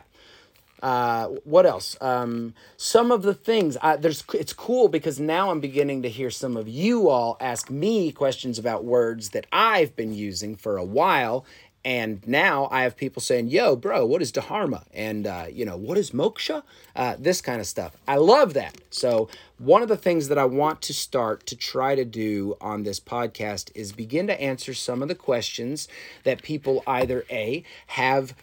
Uh, 0.81 1.27
what 1.45 1.65
else? 1.65 1.95
Um, 2.01 2.53
some 2.75 3.09
of 3.09 3.21
the 3.21 3.33
things 3.33 3.77
I, 3.81 3.95
there's 3.95 4.21
it's 4.33 4.51
cool 4.51 4.89
because 4.89 5.17
now 5.17 5.49
I'm 5.49 5.61
beginning 5.61 6.01
to 6.01 6.09
hear 6.09 6.29
some 6.29 6.57
of 6.57 6.67
you 6.67 7.07
all 7.07 7.37
ask 7.39 7.69
me 7.69 8.11
questions 8.11 8.59
about 8.59 8.83
words 8.83 9.29
that 9.29 9.47
I've 9.53 9.95
been 9.95 10.13
using 10.13 10.57
for 10.57 10.75
a 10.75 10.83
while, 10.83 11.45
and 11.85 12.25
now 12.25 12.67
I 12.71 12.83
have 12.83 12.95
people 12.95 13.21
saying, 13.21 13.49
"Yo, 13.49 13.75
bro, 13.75 14.05
what 14.05 14.21
is 14.21 14.31
dharma?" 14.31 14.83
and 14.93 15.27
uh, 15.27 15.45
you 15.51 15.65
know, 15.65 15.75
"What 15.75 15.97
is 15.97 16.11
moksha?" 16.11 16.63
Uh, 16.95 17.15
this 17.19 17.41
kind 17.41 17.59
of 17.59 17.67
stuff. 17.67 17.95
I 18.07 18.15
love 18.15 18.53
that. 18.53 18.77
So 18.89 19.27
one 19.57 19.81
of 19.81 19.89
the 19.89 19.97
things 19.97 20.27
that 20.29 20.37
I 20.37 20.45
want 20.45 20.81
to 20.83 20.93
start 20.93 21.45
to 21.47 21.55
try 21.55 21.95
to 21.95 22.05
do 22.05 22.55
on 22.61 22.83
this 22.83 22.99
podcast 22.99 23.71
is 23.75 23.91
begin 23.91 24.27
to 24.27 24.41
answer 24.41 24.73
some 24.73 25.01
of 25.01 25.07
the 25.07 25.15
questions 25.15 25.87
that 26.23 26.41
people 26.41 26.83
either 26.87 27.25
a 27.29 27.63
have 27.87 28.33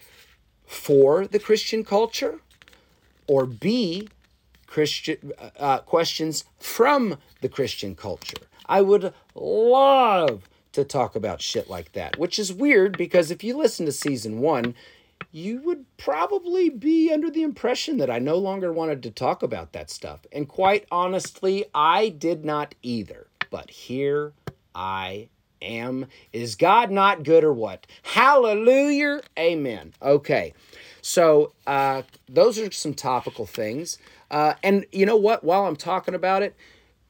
for 0.66 1.26
the 1.26 1.38
Christian 1.38 1.82
culture, 1.84 2.40
or 3.26 3.46
b 3.46 4.08
Christian 4.66 5.32
uh, 5.58 5.78
questions 5.78 6.44
from 6.58 7.16
the 7.40 7.48
Christian 7.48 7.94
culture. 7.96 8.36
I 8.66 8.82
would 8.82 9.12
love 9.34 10.48
to 10.72 10.84
talk 10.84 11.14
about 11.16 11.40
shit 11.40 11.68
like 11.68 11.92
that, 11.92 12.18
which 12.18 12.38
is 12.38 12.52
weird 12.52 12.96
because 12.96 13.30
if 13.30 13.42
you 13.42 13.56
listen 13.56 13.86
to 13.86 13.92
season 13.92 14.40
one, 14.40 14.74
you 15.32 15.60
would 15.62 15.84
probably 15.96 16.68
be 16.68 17.12
under 17.12 17.30
the 17.30 17.42
impression 17.42 17.98
that 17.98 18.10
I 18.10 18.18
no 18.18 18.36
longer 18.36 18.72
wanted 18.72 19.02
to 19.04 19.10
talk 19.10 19.42
about 19.42 19.72
that 19.72 19.90
stuff. 19.90 20.26
And 20.32 20.48
quite 20.48 20.86
honestly, 20.90 21.66
I 21.74 22.08
did 22.08 22.44
not 22.44 22.74
either. 22.82 23.26
But 23.50 23.70
here 23.70 24.32
I 24.74 25.28
am. 25.62 26.06
Is 26.32 26.54
God 26.54 26.90
not 26.90 27.22
good 27.22 27.44
or 27.44 27.52
what? 27.52 27.86
Hallelujah. 28.02 29.20
Amen. 29.38 29.92
Okay. 30.02 30.54
So 31.02 31.52
uh, 31.66 32.02
those 32.28 32.58
are 32.58 32.70
some 32.70 32.94
topical 32.94 33.46
things. 33.46 33.98
Uh, 34.30 34.54
and 34.62 34.86
you 34.92 35.06
know 35.06 35.16
what? 35.16 35.42
While 35.44 35.66
I'm 35.66 35.76
talking 35.76 36.14
about 36.14 36.42
it, 36.42 36.54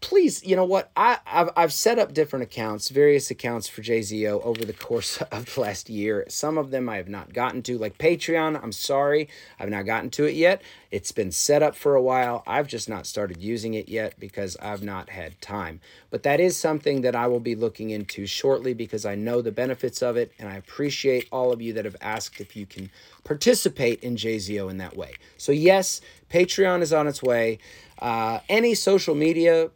please, 0.00 0.44
you 0.44 0.56
know 0.56 0.64
what? 0.64 0.90
I, 0.96 1.18
I've, 1.26 1.50
I've 1.56 1.72
set 1.72 1.98
up 1.98 2.14
different 2.14 2.42
accounts, 2.42 2.88
various 2.88 3.30
accounts 3.30 3.68
for 3.68 3.82
JZO 3.82 4.42
over 4.42 4.64
the 4.64 4.72
course 4.72 5.20
of 5.32 5.54
the 5.54 5.60
last 5.60 5.90
year. 5.90 6.24
Some 6.28 6.58
of 6.58 6.70
them 6.70 6.88
I 6.88 6.96
have 6.96 7.08
not 7.08 7.32
gotten 7.32 7.62
to, 7.64 7.78
like 7.78 7.98
Patreon. 7.98 8.62
I'm 8.62 8.72
sorry, 8.72 9.28
I've 9.58 9.68
not 9.68 9.86
gotten 9.86 10.10
to 10.10 10.24
it 10.24 10.34
yet. 10.34 10.62
It's 10.90 11.12
been 11.12 11.30
set 11.30 11.62
up 11.62 11.76
for 11.76 11.94
a 11.94 12.02
while. 12.02 12.42
I've 12.46 12.66
just 12.66 12.88
not 12.88 13.06
started 13.06 13.42
using 13.42 13.74
it 13.74 13.88
yet 13.88 14.18
because 14.18 14.56
I've 14.56 14.82
not 14.82 15.10
had 15.10 15.40
time. 15.40 15.80
But 16.10 16.22
that 16.24 16.40
is 16.40 16.56
something 16.56 17.02
that 17.02 17.14
I 17.14 17.26
will 17.26 17.40
be 17.40 17.54
looking 17.54 17.90
into 17.90 18.26
shortly 18.26 18.74
because 18.74 19.04
I 19.04 19.14
know 19.14 19.42
the 19.42 19.52
benefits 19.52 20.02
of 20.02 20.16
it 20.16 20.32
and 20.38 20.48
I 20.48 20.56
appreciate 20.56 21.28
all 21.30 21.52
of 21.52 21.62
you 21.62 21.72
that 21.74 21.84
have 21.84 21.96
asked 22.00 22.40
if 22.40 22.56
you 22.56 22.66
can 22.66 22.90
participate 23.22 24.02
in 24.02 24.16
JZO 24.16 24.70
in 24.70 24.78
that 24.78 24.96
way. 24.96 25.12
So, 25.36 25.52
yes, 25.52 26.00
Patreon 26.30 26.80
is 26.80 26.92
on 26.92 27.06
its 27.06 27.22
way. 27.22 27.58
Uh, 28.00 28.40
any 28.48 28.74
social 28.74 29.14
media, 29.14 29.70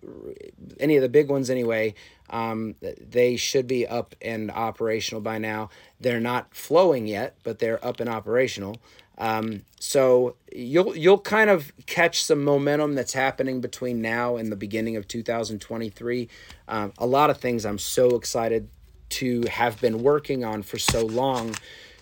any 0.80 0.96
of 0.96 1.02
the 1.02 1.08
big 1.08 1.28
ones 1.28 1.50
anyway, 1.50 1.94
um, 2.30 2.74
they 2.80 3.36
should 3.36 3.66
be 3.66 3.86
up 3.86 4.14
and 4.22 4.50
operational 4.50 5.20
by 5.20 5.38
now. 5.38 5.68
They're 6.00 6.20
not 6.20 6.54
flowing 6.54 7.06
yet, 7.06 7.36
but 7.42 7.58
they're 7.58 7.84
up 7.84 8.00
and 8.00 8.08
operational. 8.08 8.76
Um, 9.16 9.62
so 9.78 10.34
you'll 10.52 10.96
you'll 10.96 11.20
kind 11.20 11.48
of 11.48 11.72
catch 11.86 12.24
some 12.24 12.42
momentum 12.42 12.94
that's 12.94 13.12
happening 13.12 13.60
between 13.60 14.02
now 14.02 14.36
and 14.36 14.50
the 14.50 14.56
beginning 14.56 14.96
of 14.96 15.06
2023. 15.06 16.28
Um, 16.66 16.92
a 16.98 17.06
lot 17.06 17.30
of 17.30 17.38
things 17.38 17.64
I'm 17.64 17.78
so 17.78 18.16
excited 18.16 18.68
to 19.10 19.42
have 19.42 19.80
been 19.80 20.02
working 20.02 20.44
on 20.44 20.62
for 20.62 20.78
so 20.78 21.06
long 21.06 21.54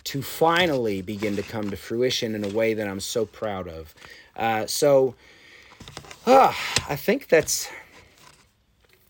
to 0.05 0.23
finally 0.23 1.03
begin 1.03 1.37
to 1.37 1.43
come 1.43 1.71
to 1.71 1.77
fruition 1.77 2.35
in 2.35 2.45
a 2.45 2.49
way 2.49 2.75
that 2.75 2.89
I'm 2.89 3.01
so 3.01 3.27
proud 3.27 3.69
of. 3.69 3.95
Uh, 4.35 4.67
so 4.67 5.15
Ah, 6.27 6.57
I 6.89 6.97
think 6.97 7.29
that's 7.29 7.69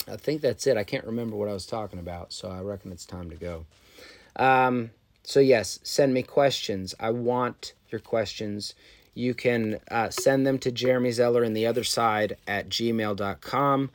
I 0.08 0.16
think 0.16 0.40
that's 0.40 0.66
it. 0.66 0.76
I 0.76 0.84
can't 0.84 1.04
remember 1.04 1.36
what 1.36 1.48
I 1.48 1.52
was 1.52 1.66
talking 1.66 1.98
about, 1.98 2.32
so 2.32 2.48
I 2.48 2.60
reckon 2.60 2.92
it's 2.92 3.06
time 3.06 3.30
to 3.30 3.36
go. 3.36 3.66
Um, 4.36 4.90
so 5.22 5.40
yes, 5.40 5.78
send 5.82 6.12
me 6.12 6.22
questions. 6.22 6.94
I 6.98 7.10
want 7.10 7.74
your 7.90 8.00
questions. 8.00 8.74
You 9.14 9.34
can 9.34 9.78
uh, 9.90 10.10
send 10.10 10.46
them 10.46 10.58
to 10.60 10.72
Jeremy 10.72 11.12
Zeller 11.12 11.42
and 11.42 11.56
the 11.56 11.66
other 11.66 11.84
side 11.84 12.36
at 12.46 12.68
gmail.com. 12.68 13.90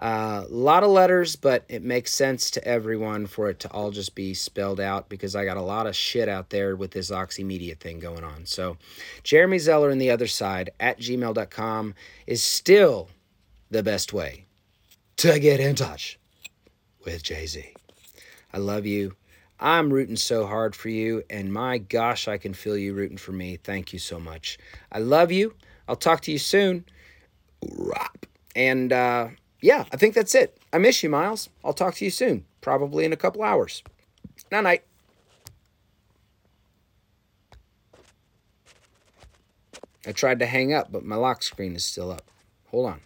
A 0.00 0.04
uh, 0.04 0.46
lot 0.48 0.82
of 0.82 0.88
letters, 0.88 1.36
but 1.36 1.64
it 1.68 1.82
makes 1.82 2.10
sense 2.10 2.50
to 2.52 2.64
everyone 2.66 3.26
for 3.26 3.50
it 3.50 3.60
to 3.60 3.70
all 3.70 3.90
just 3.90 4.14
be 4.14 4.32
spelled 4.32 4.80
out 4.80 5.10
because 5.10 5.36
I 5.36 5.44
got 5.44 5.58
a 5.58 5.62
lot 5.62 5.86
of 5.86 5.94
shit 5.94 6.26
out 6.26 6.48
there 6.48 6.74
with 6.74 6.92
this 6.92 7.10
Oxymedia 7.10 7.78
thing 7.78 7.98
going 7.98 8.24
on. 8.24 8.46
So, 8.46 8.78
Jeremy 9.24 9.58
Zeller 9.58 9.90
and 9.90 10.00
the 10.00 10.10
other 10.10 10.26
side 10.26 10.70
at 10.80 11.00
gmail.com 11.00 11.94
is 12.26 12.42
still 12.42 13.10
the 13.70 13.82
best 13.82 14.14
way 14.14 14.46
to 15.18 15.38
get 15.38 15.60
in 15.60 15.74
touch 15.74 16.18
with 17.04 17.22
Jay 17.22 17.44
Z. 17.44 17.74
I 18.54 18.58
love 18.58 18.86
you. 18.86 19.16
I'm 19.60 19.92
rooting 19.92 20.16
so 20.16 20.46
hard 20.46 20.74
for 20.74 20.88
you, 20.88 21.22
and 21.28 21.52
my 21.52 21.76
gosh, 21.76 22.26
I 22.26 22.38
can 22.38 22.54
feel 22.54 22.78
you 22.78 22.94
rooting 22.94 23.18
for 23.18 23.32
me. 23.32 23.58
Thank 23.58 23.92
you 23.92 23.98
so 23.98 24.18
much. 24.18 24.56
I 24.90 25.00
love 25.00 25.30
you. 25.30 25.54
I'll 25.86 25.96
talk 25.96 26.22
to 26.22 26.32
you 26.32 26.38
soon. 26.38 26.86
And, 28.56 28.94
uh, 28.94 29.28
yeah, 29.60 29.84
I 29.92 29.96
think 29.96 30.14
that's 30.14 30.34
it. 30.34 30.56
I 30.72 30.78
miss 30.78 31.02
you, 31.02 31.10
Miles. 31.10 31.48
I'll 31.64 31.72
talk 31.72 31.94
to 31.96 32.04
you 32.04 32.10
soon, 32.10 32.44
probably 32.60 33.04
in 33.04 33.12
a 33.12 33.16
couple 33.16 33.42
hours. 33.42 33.82
Night 34.50 34.62
night. 34.62 34.82
I 40.06 40.12
tried 40.12 40.38
to 40.38 40.46
hang 40.46 40.72
up, 40.72 40.90
but 40.90 41.04
my 41.04 41.16
lock 41.16 41.42
screen 41.42 41.76
is 41.76 41.84
still 41.84 42.10
up. 42.10 42.22
Hold 42.68 42.86
on. 42.86 43.00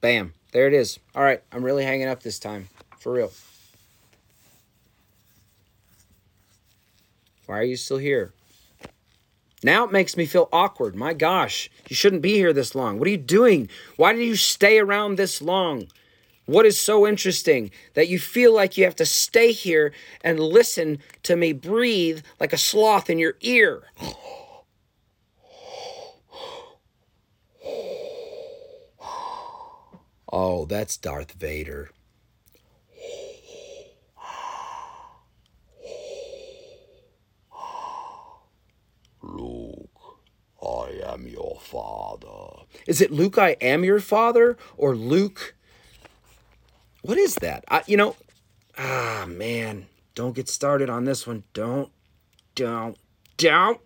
Bam. 0.00 0.32
There 0.52 0.68
it 0.68 0.74
is. 0.74 1.00
All 1.16 1.24
right, 1.24 1.42
I'm 1.50 1.64
really 1.64 1.84
hanging 1.84 2.06
up 2.06 2.22
this 2.22 2.38
time. 2.38 2.68
For 3.00 3.12
real. 3.12 3.32
Why 7.46 7.58
are 7.58 7.64
you 7.64 7.76
still 7.76 7.98
here? 7.98 8.32
Now 9.64 9.82
it 9.84 9.92
makes 9.92 10.14
me 10.14 10.26
feel 10.26 10.50
awkward. 10.52 10.94
My 10.94 11.14
gosh, 11.14 11.70
you 11.88 11.96
shouldn't 11.96 12.20
be 12.20 12.34
here 12.34 12.52
this 12.52 12.74
long. 12.74 12.98
What 12.98 13.08
are 13.08 13.10
you 13.10 13.16
doing? 13.16 13.70
Why 13.96 14.12
did 14.12 14.22
you 14.22 14.36
stay 14.36 14.78
around 14.78 15.16
this 15.16 15.40
long? 15.40 15.88
What 16.44 16.66
is 16.66 16.78
so 16.78 17.06
interesting 17.06 17.70
that 17.94 18.08
you 18.08 18.18
feel 18.18 18.52
like 18.52 18.76
you 18.76 18.84
have 18.84 18.96
to 18.96 19.06
stay 19.06 19.52
here 19.52 19.94
and 20.22 20.38
listen 20.38 20.98
to 21.22 21.34
me 21.34 21.54
breathe 21.54 22.22
like 22.38 22.52
a 22.52 22.58
sloth 22.58 23.08
in 23.08 23.18
your 23.18 23.36
ear? 23.40 23.84
Oh, 30.36 30.64
that's 30.64 30.96
Darth 30.96 31.30
Vader. 31.30 31.90
Luke, 39.24 40.18
I 40.62 41.00
am 41.04 41.26
your 41.26 41.58
father. 41.60 42.64
Is 42.86 43.00
it 43.00 43.10
Luke, 43.10 43.38
I 43.38 43.56
am 43.60 43.84
your 43.84 44.00
father? 44.00 44.56
Or 44.76 44.94
Luke? 44.94 45.54
What 47.02 47.18
is 47.18 47.34
that? 47.36 47.64
I, 47.68 47.82
you 47.86 47.96
know, 47.96 48.16
ah, 48.78 49.24
man. 49.26 49.86
Don't 50.14 50.36
get 50.36 50.48
started 50.48 50.88
on 50.88 51.04
this 51.04 51.26
one. 51.26 51.42
Don't, 51.54 51.90
don't, 52.54 52.96
don't. 53.36 53.80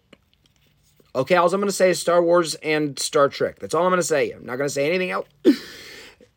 Okay, 1.15 1.37
all 1.37 1.47
I'm 1.47 1.61
going 1.61 1.69
to 1.69 1.73
say 1.73 1.91
is 1.91 1.99
Star 1.99 2.23
Wars 2.23 2.55
and 2.57 2.99
Star 2.99 3.29
Trek. 3.29 3.61
That's 3.61 3.75
all 3.75 3.85
I'm 3.85 3.91
going 3.91 4.01
to 4.01 4.07
say. 4.07 4.33
I'm 4.33 4.45
not 4.45 4.57
going 4.57 4.69
to 4.69 4.75
say 4.75 4.87
anything 4.87 5.11
else, 5.11 5.27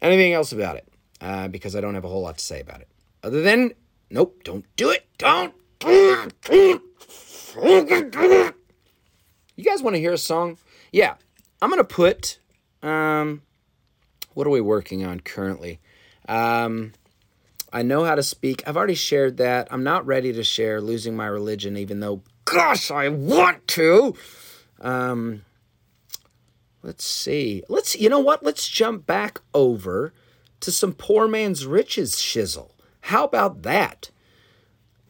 anything 0.02 0.34
else 0.34 0.54
about 0.54 0.78
it, 0.78 0.88
uh, 1.20 1.49
because 1.49 1.76
I 1.76 1.82
don't 1.82 1.95
have 1.95 2.06
a 2.06 2.08
whole 2.08 2.22
lot 2.22 2.38
to 2.38 2.43
say 2.43 2.62
about 2.62 2.80
it. 2.80 2.88
Other 3.22 3.41
than, 3.41 3.74
nope, 4.10 4.43
don't 4.43 4.66
do 4.78 4.91
it. 4.91 5.06
Don't. 5.18 5.54
You 9.56 9.64
guys 9.64 9.82
want 9.82 9.95
to 9.95 9.99
hear 9.99 10.14
a 10.14 10.18
song? 10.18 10.58
Yeah, 10.91 11.16
I'm 11.62 11.70
gonna 11.70 11.84
put. 11.84 12.39
Um, 12.82 13.41
what 14.34 14.47
are 14.47 14.52
we 14.52 14.62
working 14.62 15.06
on 15.06 15.20
currently? 15.20 15.80
Um, 16.28 16.93
I 17.74 17.84
know 17.84 18.04
how 18.04 18.16
to 18.16 18.24
speak. 18.24 18.64
I've 18.68 18.78
already 18.78 18.95
shared 18.95 19.38
that. 19.38 19.68
I'm 19.72 19.84
not 19.84 20.06
ready 20.06 20.34
to 20.34 20.43
share 20.43 20.82
losing 20.82 21.16
my 21.16 21.28
religion, 21.28 21.78
even 21.78 21.99
though, 21.99 22.24
gosh, 22.45 22.91
I 22.91 23.10
want 23.10 23.68
to. 23.70 24.16
Um, 24.80 25.43
let's 26.82 27.06
see. 27.06 27.64
Let's. 27.70 27.95
You 27.95 28.10
know 28.10 28.20
what? 28.20 28.43
Let's 28.43 28.68
jump 28.68 29.06
back 29.06 29.41
over 29.54 30.14
to 30.62 30.72
some 30.72 30.93
poor 30.93 31.28
man's 31.28 31.66
riches 31.66 32.16
shizzle. 32.16 32.72
How 33.02 33.26
about 33.26 33.64
that? 33.64 34.12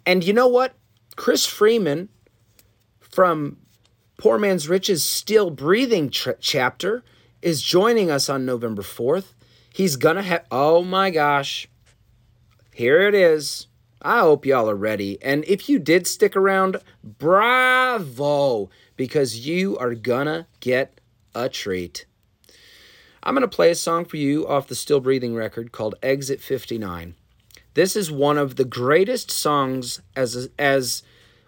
And 0.06 0.24
you 0.24 0.34
know 0.34 0.48
what? 0.48 0.74
Chris 1.16 1.46
Freeman 1.46 2.10
from 3.00 3.58
Poor 4.22 4.38
Man's 4.38 4.69
Riches 4.69 5.03
Still 5.03 5.49
Breathing 5.49 6.11
chapter 6.11 7.03
is 7.41 7.59
joining 7.63 8.11
us 8.11 8.30
on 8.30 8.45
November 8.45 8.84
4th. 8.84 9.34
He's 9.74 9.95
gonna 9.95 10.22
have, 10.22 10.45
oh 10.51 10.84
my 10.84 11.09
gosh, 11.09 11.67
here 12.72 13.01
it 13.01 13.15
is. 13.15 13.65
I 13.99 14.19
hope 14.19 14.45
y'all 14.45 14.69
are 14.69 14.76
ready. 14.76 15.17
And 15.24 15.43
if 15.45 15.67
you 15.67 15.80
did 15.80 16.05
stick 16.05 16.36
around, 16.36 16.78
bravo, 17.03 18.69
because 18.95 19.47
you 19.47 19.76
are 19.80 19.95
gonna 19.95 20.45
get 20.59 21.01
a 21.34 21.49
treat. 21.49 22.05
I'm 23.24 23.34
gonna 23.34 23.47
play 23.47 23.72
a 23.72 23.76
song 23.76 24.05
for 24.05 24.17
you 24.17 24.47
off 24.47 24.67
the 24.67 24.76
Still 24.76 24.99
Breathing 24.99 25.34
record 25.34 25.72
called 25.72 25.95
Exit 26.03 26.41
59. 26.41 27.15
This 27.74 27.95
is 27.95 28.11
one 28.11 28.38
of 28.38 28.55
the 28.55 28.65
greatest 28.65 29.32
songs 29.32 29.99
as 30.15 30.47
as 30.59 31.01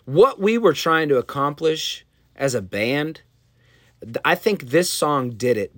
what 0.05 0.39
we 0.39 0.57
were 0.57 0.73
trying 0.73 1.07
to 1.09 1.17
accomplish 1.17 2.02
as 2.35 2.55
a 2.55 2.61
band. 2.61 3.21
I 4.25 4.35
think 4.35 4.63
this 4.63 4.89
song 4.89 5.31
did 5.31 5.57
it 5.57 5.73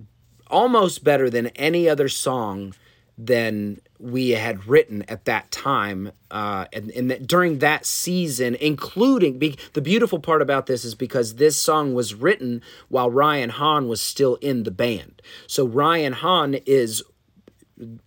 almost 0.48 1.04
better 1.04 1.28
than 1.30 1.48
any 1.48 1.88
other 1.88 2.08
song 2.08 2.74
than 3.18 3.80
we 3.98 4.30
had 4.30 4.66
written 4.66 5.02
at 5.08 5.24
that 5.24 5.50
time 5.50 6.12
uh, 6.30 6.66
and, 6.72 6.90
and 6.90 7.10
that 7.10 7.26
during 7.26 7.60
that 7.60 7.86
season 7.86 8.54
including 8.56 9.38
be, 9.38 9.58
the 9.72 9.80
beautiful 9.80 10.18
part 10.18 10.42
about 10.42 10.66
this 10.66 10.84
is 10.84 10.94
because 10.94 11.36
this 11.36 11.60
song 11.60 11.94
was 11.94 12.14
written 12.14 12.60
while 12.88 13.10
ryan 13.10 13.48
hahn 13.48 13.88
was 13.88 14.02
still 14.02 14.34
in 14.36 14.64
the 14.64 14.70
band 14.70 15.22
so 15.46 15.66
ryan 15.66 16.12
hahn 16.12 16.54
is 16.66 17.02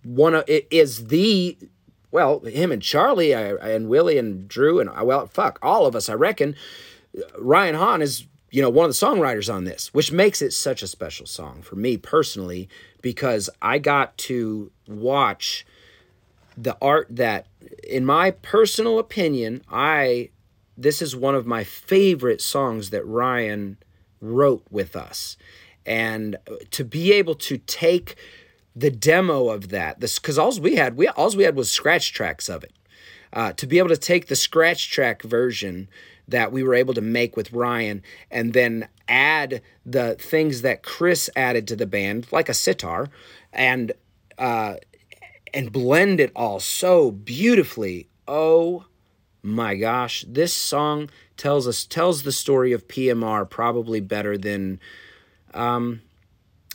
one 0.04 0.34
of 0.34 0.44
is 0.46 1.08
the 1.08 1.58
well 2.12 2.38
him 2.40 2.70
and 2.70 2.82
charlie 2.82 3.32
and 3.32 3.88
willie 3.88 4.16
and 4.16 4.46
drew 4.46 4.78
and 4.78 4.90
well 5.04 5.26
fuck 5.26 5.58
all 5.60 5.86
of 5.86 5.96
us 5.96 6.08
i 6.08 6.14
reckon 6.14 6.54
ryan 7.36 7.74
hahn 7.74 8.00
is 8.00 8.26
you 8.50 8.60
know, 8.60 8.70
one 8.70 8.88
of 8.88 8.90
the 8.90 9.06
songwriters 9.06 9.52
on 9.52 9.64
this, 9.64 9.94
which 9.94 10.12
makes 10.12 10.42
it 10.42 10.52
such 10.52 10.82
a 10.82 10.86
special 10.86 11.26
song 11.26 11.62
for 11.62 11.76
me 11.76 11.96
personally, 11.96 12.68
because 13.00 13.48
I 13.62 13.78
got 13.78 14.16
to 14.18 14.70
watch 14.88 15.64
the 16.56 16.76
art 16.82 17.06
that, 17.10 17.46
in 17.88 18.04
my 18.04 18.32
personal 18.32 18.98
opinion, 18.98 19.62
I 19.70 20.30
this 20.76 21.02
is 21.02 21.14
one 21.14 21.34
of 21.34 21.46
my 21.46 21.62
favorite 21.62 22.40
songs 22.40 22.88
that 22.88 23.06
Ryan 23.06 23.76
wrote 24.20 24.64
with 24.70 24.96
us. 24.96 25.36
And 25.84 26.36
to 26.70 26.84
be 26.84 27.12
able 27.12 27.34
to 27.34 27.58
take 27.58 28.16
the 28.74 28.90
demo 28.90 29.48
of 29.48 29.68
that, 29.68 30.00
this 30.00 30.18
because 30.18 30.38
all 30.38 30.58
we 30.58 30.76
had, 30.76 30.96
we 30.96 31.08
all 31.08 31.30
we 31.36 31.44
had 31.44 31.56
was 31.56 31.70
scratch 31.70 32.12
tracks 32.12 32.48
of 32.48 32.64
it. 32.64 32.72
Uh, 33.32 33.52
to 33.52 33.66
be 33.66 33.78
able 33.78 33.88
to 33.88 33.96
take 33.96 34.26
the 34.26 34.34
scratch 34.34 34.90
track 34.90 35.22
version 35.22 35.88
that 36.30 36.52
we 36.52 36.62
were 36.62 36.74
able 36.74 36.94
to 36.94 37.00
make 37.00 37.36
with 37.36 37.52
Ryan 37.52 38.02
and 38.30 38.52
then 38.52 38.88
add 39.08 39.62
the 39.84 40.14
things 40.14 40.62
that 40.62 40.82
Chris 40.82 41.28
added 41.36 41.66
to 41.68 41.76
the 41.76 41.86
band, 41.86 42.26
like 42.30 42.48
a 42.48 42.54
sitar, 42.54 43.08
and 43.52 43.92
uh, 44.38 44.76
and 45.52 45.72
blend 45.72 46.20
it 46.20 46.32
all 46.34 46.60
so 46.60 47.10
beautifully. 47.10 48.08
Oh 48.26 48.86
my 49.42 49.74
gosh, 49.76 50.24
this 50.28 50.54
song 50.54 51.10
tells 51.36 51.66
us 51.66 51.84
tells 51.84 52.22
the 52.22 52.32
story 52.32 52.72
of 52.72 52.88
PMR 52.88 53.48
probably 53.48 54.00
better 54.00 54.36
than 54.36 54.78
um, 55.54 56.02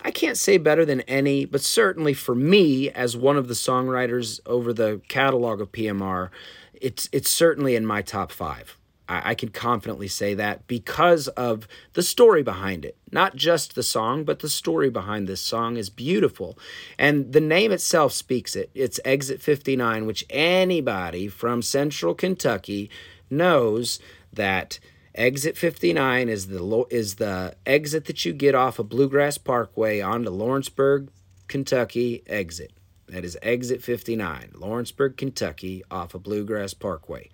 I 0.02 0.12
can't 0.12 0.38
say 0.38 0.58
better 0.58 0.86
than 0.86 1.02
any, 1.02 1.46
but 1.46 1.62
certainly 1.62 2.14
for 2.14 2.36
me 2.36 2.90
as 2.92 3.16
one 3.18 3.38
of 3.38 3.48
the 3.48 3.54
songwriters 3.54 4.40
over 4.46 4.74
the 4.74 5.02
catalog 5.08 5.62
of 5.62 5.72
PMR, 5.72 6.30
it's 6.74 7.10
it's 7.12 7.30
certainly 7.30 7.76
in 7.76 7.86
my 7.86 8.02
top 8.02 8.32
5. 8.32 8.78
I, 9.08 9.32
I 9.32 9.36
can 9.36 9.50
confidently 9.50 10.08
say 10.08 10.34
that 10.36 10.68
because 10.68 11.28
of 11.30 11.68
the 11.94 12.04
story 12.04 12.44
behind 12.44 12.86
it. 12.86 12.98
Not 13.12 13.36
just 13.36 13.76
the 13.76 13.84
song, 13.84 14.24
but 14.24 14.40
the 14.40 14.50
story 14.50 14.90
behind 14.90 15.28
this 15.28 15.42
song 15.42 15.78
is 15.78 15.90
beautiful. 15.90 16.58
And 16.98 17.32
the 17.32 17.42
name 17.42 17.72
itself 17.72 18.14
speaks 18.14 18.56
it. 18.56 18.70
It's 18.74 19.00
Exit 19.06 19.42
59, 19.42 20.06
which 20.06 20.26
anybody 20.30 21.28
from 21.28 21.62
central 21.62 22.14
Kentucky 22.14 22.90
knows 23.30 24.00
that 24.32 24.80
exit 25.14 25.58
59 25.58 26.28
is 26.28 26.48
the 26.48 26.86
is 26.90 27.16
the 27.16 27.56
exit 27.66 28.06
that 28.06 28.26
you 28.26 28.34
get 28.34 28.54
off 28.54 28.80
of 28.80 28.90
Bluegrass 28.90 29.38
Parkway 29.38 30.02
onto 30.02 30.30
Lawrenceburg, 30.30 31.10
Kentucky 31.48 32.24
exit. 32.28 32.72
That 33.08 33.24
is 33.24 33.38
exit 33.42 33.84
59, 33.84 34.54
Lawrenceburg, 34.56 35.16
Kentucky 35.16 35.84
off 35.92 36.16
of 36.16 36.24
Bluegrass 36.24 36.74
Parkway. 36.74 37.30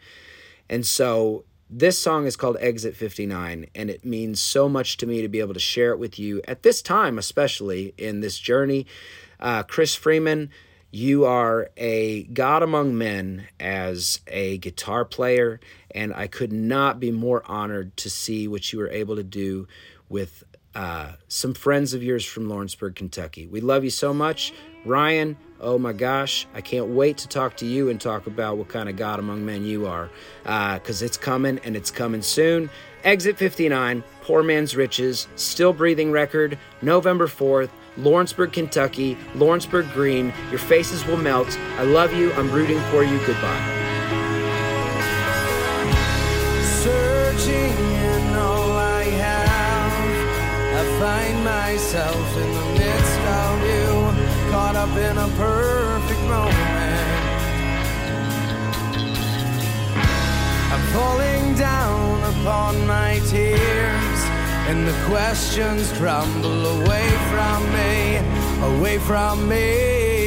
And 0.70 0.86
so 0.86 1.46
this 1.74 1.98
song 1.98 2.26
is 2.26 2.36
called 2.36 2.58
Exit 2.60 2.98
59, 2.98 3.68
and 3.74 3.90
it 3.90 4.04
means 4.04 4.42
so 4.42 4.68
much 4.68 4.98
to 4.98 5.08
me 5.08 5.22
to 5.22 5.30
be 5.30 5.40
able 5.40 5.54
to 5.54 5.60
share 5.60 5.92
it 5.92 6.00
with 6.00 6.20
you 6.20 6.42
at 6.46 6.64
this 6.64 6.82
time, 6.82 7.18
especially 7.18 7.94
in 7.98 8.20
this 8.20 8.38
journey. 8.38 8.86
Uh, 9.40 9.64
Chris 9.64 9.96
Freeman, 9.96 10.50
you 10.92 11.24
are 11.24 11.70
a 11.78 12.24
God 12.24 12.62
among 12.62 12.98
men 12.98 13.48
as 13.58 14.20
a 14.28 14.58
guitar 14.58 15.06
player, 15.06 15.62
and 15.96 16.14
I 16.14 16.28
could 16.28 16.52
not 16.52 17.00
be 17.00 17.10
more 17.10 17.42
honored 17.46 17.96
to 17.98 18.10
see 18.10 18.50
what 18.50 18.74
you 18.74 18.80
were 18.80 18.90
able 18.90 19.16
to 19.16 19.24
do 19.24 19.70
with 20.10 20.44
uh, 20.76 21.14
some 21.30 21.54
friends 21.54 21.94
of 21.94 22.04
yours 22.04 22.26
from 22.26 22.50
Lawrenceburg, 22.50 22.96
Kentucky. 22.96 23.48
We 23.48 23.62
love 23.62 23.86
you 23.86 23.90
so 23.90 24.14
much. 24.14 24.54
Ryan, 24.86 25.38
oh 25.62 25.78
my 25.78 25.94
gosh, 25.94 26.48
I 26.54 26.62
can't 26.62 26.88
wait 26.88 27.18
to 27.20 27.28
talk 27.28 27.56
to 27.58 27.66
you 27.66 27.90
and 27.90 28.02
talk 28.02 28.28
about 28.28 28.58
what 28.58 28.68
kind 28.68 28.90
of 28.90 28.96
God 28.98 29.20
among 29.20 29.46
men 29.46 29.64
you 29.64 29.88
are 29.88 30.10
because 30.44 31.02
uh, 31.02 31.06
it's 31.06 31.18
coming 31.18 31.60
and 31.64 31.76
it's 31.76 31.92
coming 31.92 32.22
soon. 32.22 32.70
Exit 33.04 33.38
59, 33.38 34.04
Poor 34.22 34.44
Man's 34.44 34.76
Riches, 34.76 35.28
Still 35.36 35.74
Breathing 35.74 36.12
Record, 36.12 36.58
November 36.82 37.28
4th, 37.28 37.70
Lawrenceburg, 37.98 38.54
Kentucky, 38.54 39.18
Lawrenceburg 39.36 39.92
Green. 39.94 40.34
Your 40.50 40.60
faces 40.60 41.06
will 41.06 41.18
melt. 41.18 41.58
I 41.78 41.84
love 41.84 42.14
you. 42.14 42.32
I'm 42.34 42.52
rooting 42.52 42.80
for 42.92 43.04
you. 43.04 43.18
Goodbye. 43.26 43.78
Searching 46.64 47.54
in 47.54 48.34
all 48.36 48.72
I 48.72 49.04
have, 49.04 50.78
I 50.78 51.00
find 51.00 51.44
myself 51.44 52.38
in 52.38 52.61
caught 54.72 54.90
up 54.90 54.98
in 54.98 55.18
a 55.18 55.28
perfect 55.38 56.22
moment. 56.22 56.56
I'm 60.72 60.86
falling 60.94 61.56
down 61.56 62.24
upon 62.34 62.88
my 62.88 63.20
tears, 63.28 64.20
and 64.70 64.88
the 64.88 64.96
questions 65.10 65.92
crumble 65.98 66.66
away 66.84 67.10
from 67.32 67.60
me, 67.74 68.78
away 68.78 68.98
from 69.00 69.50
me. 69.50 70.21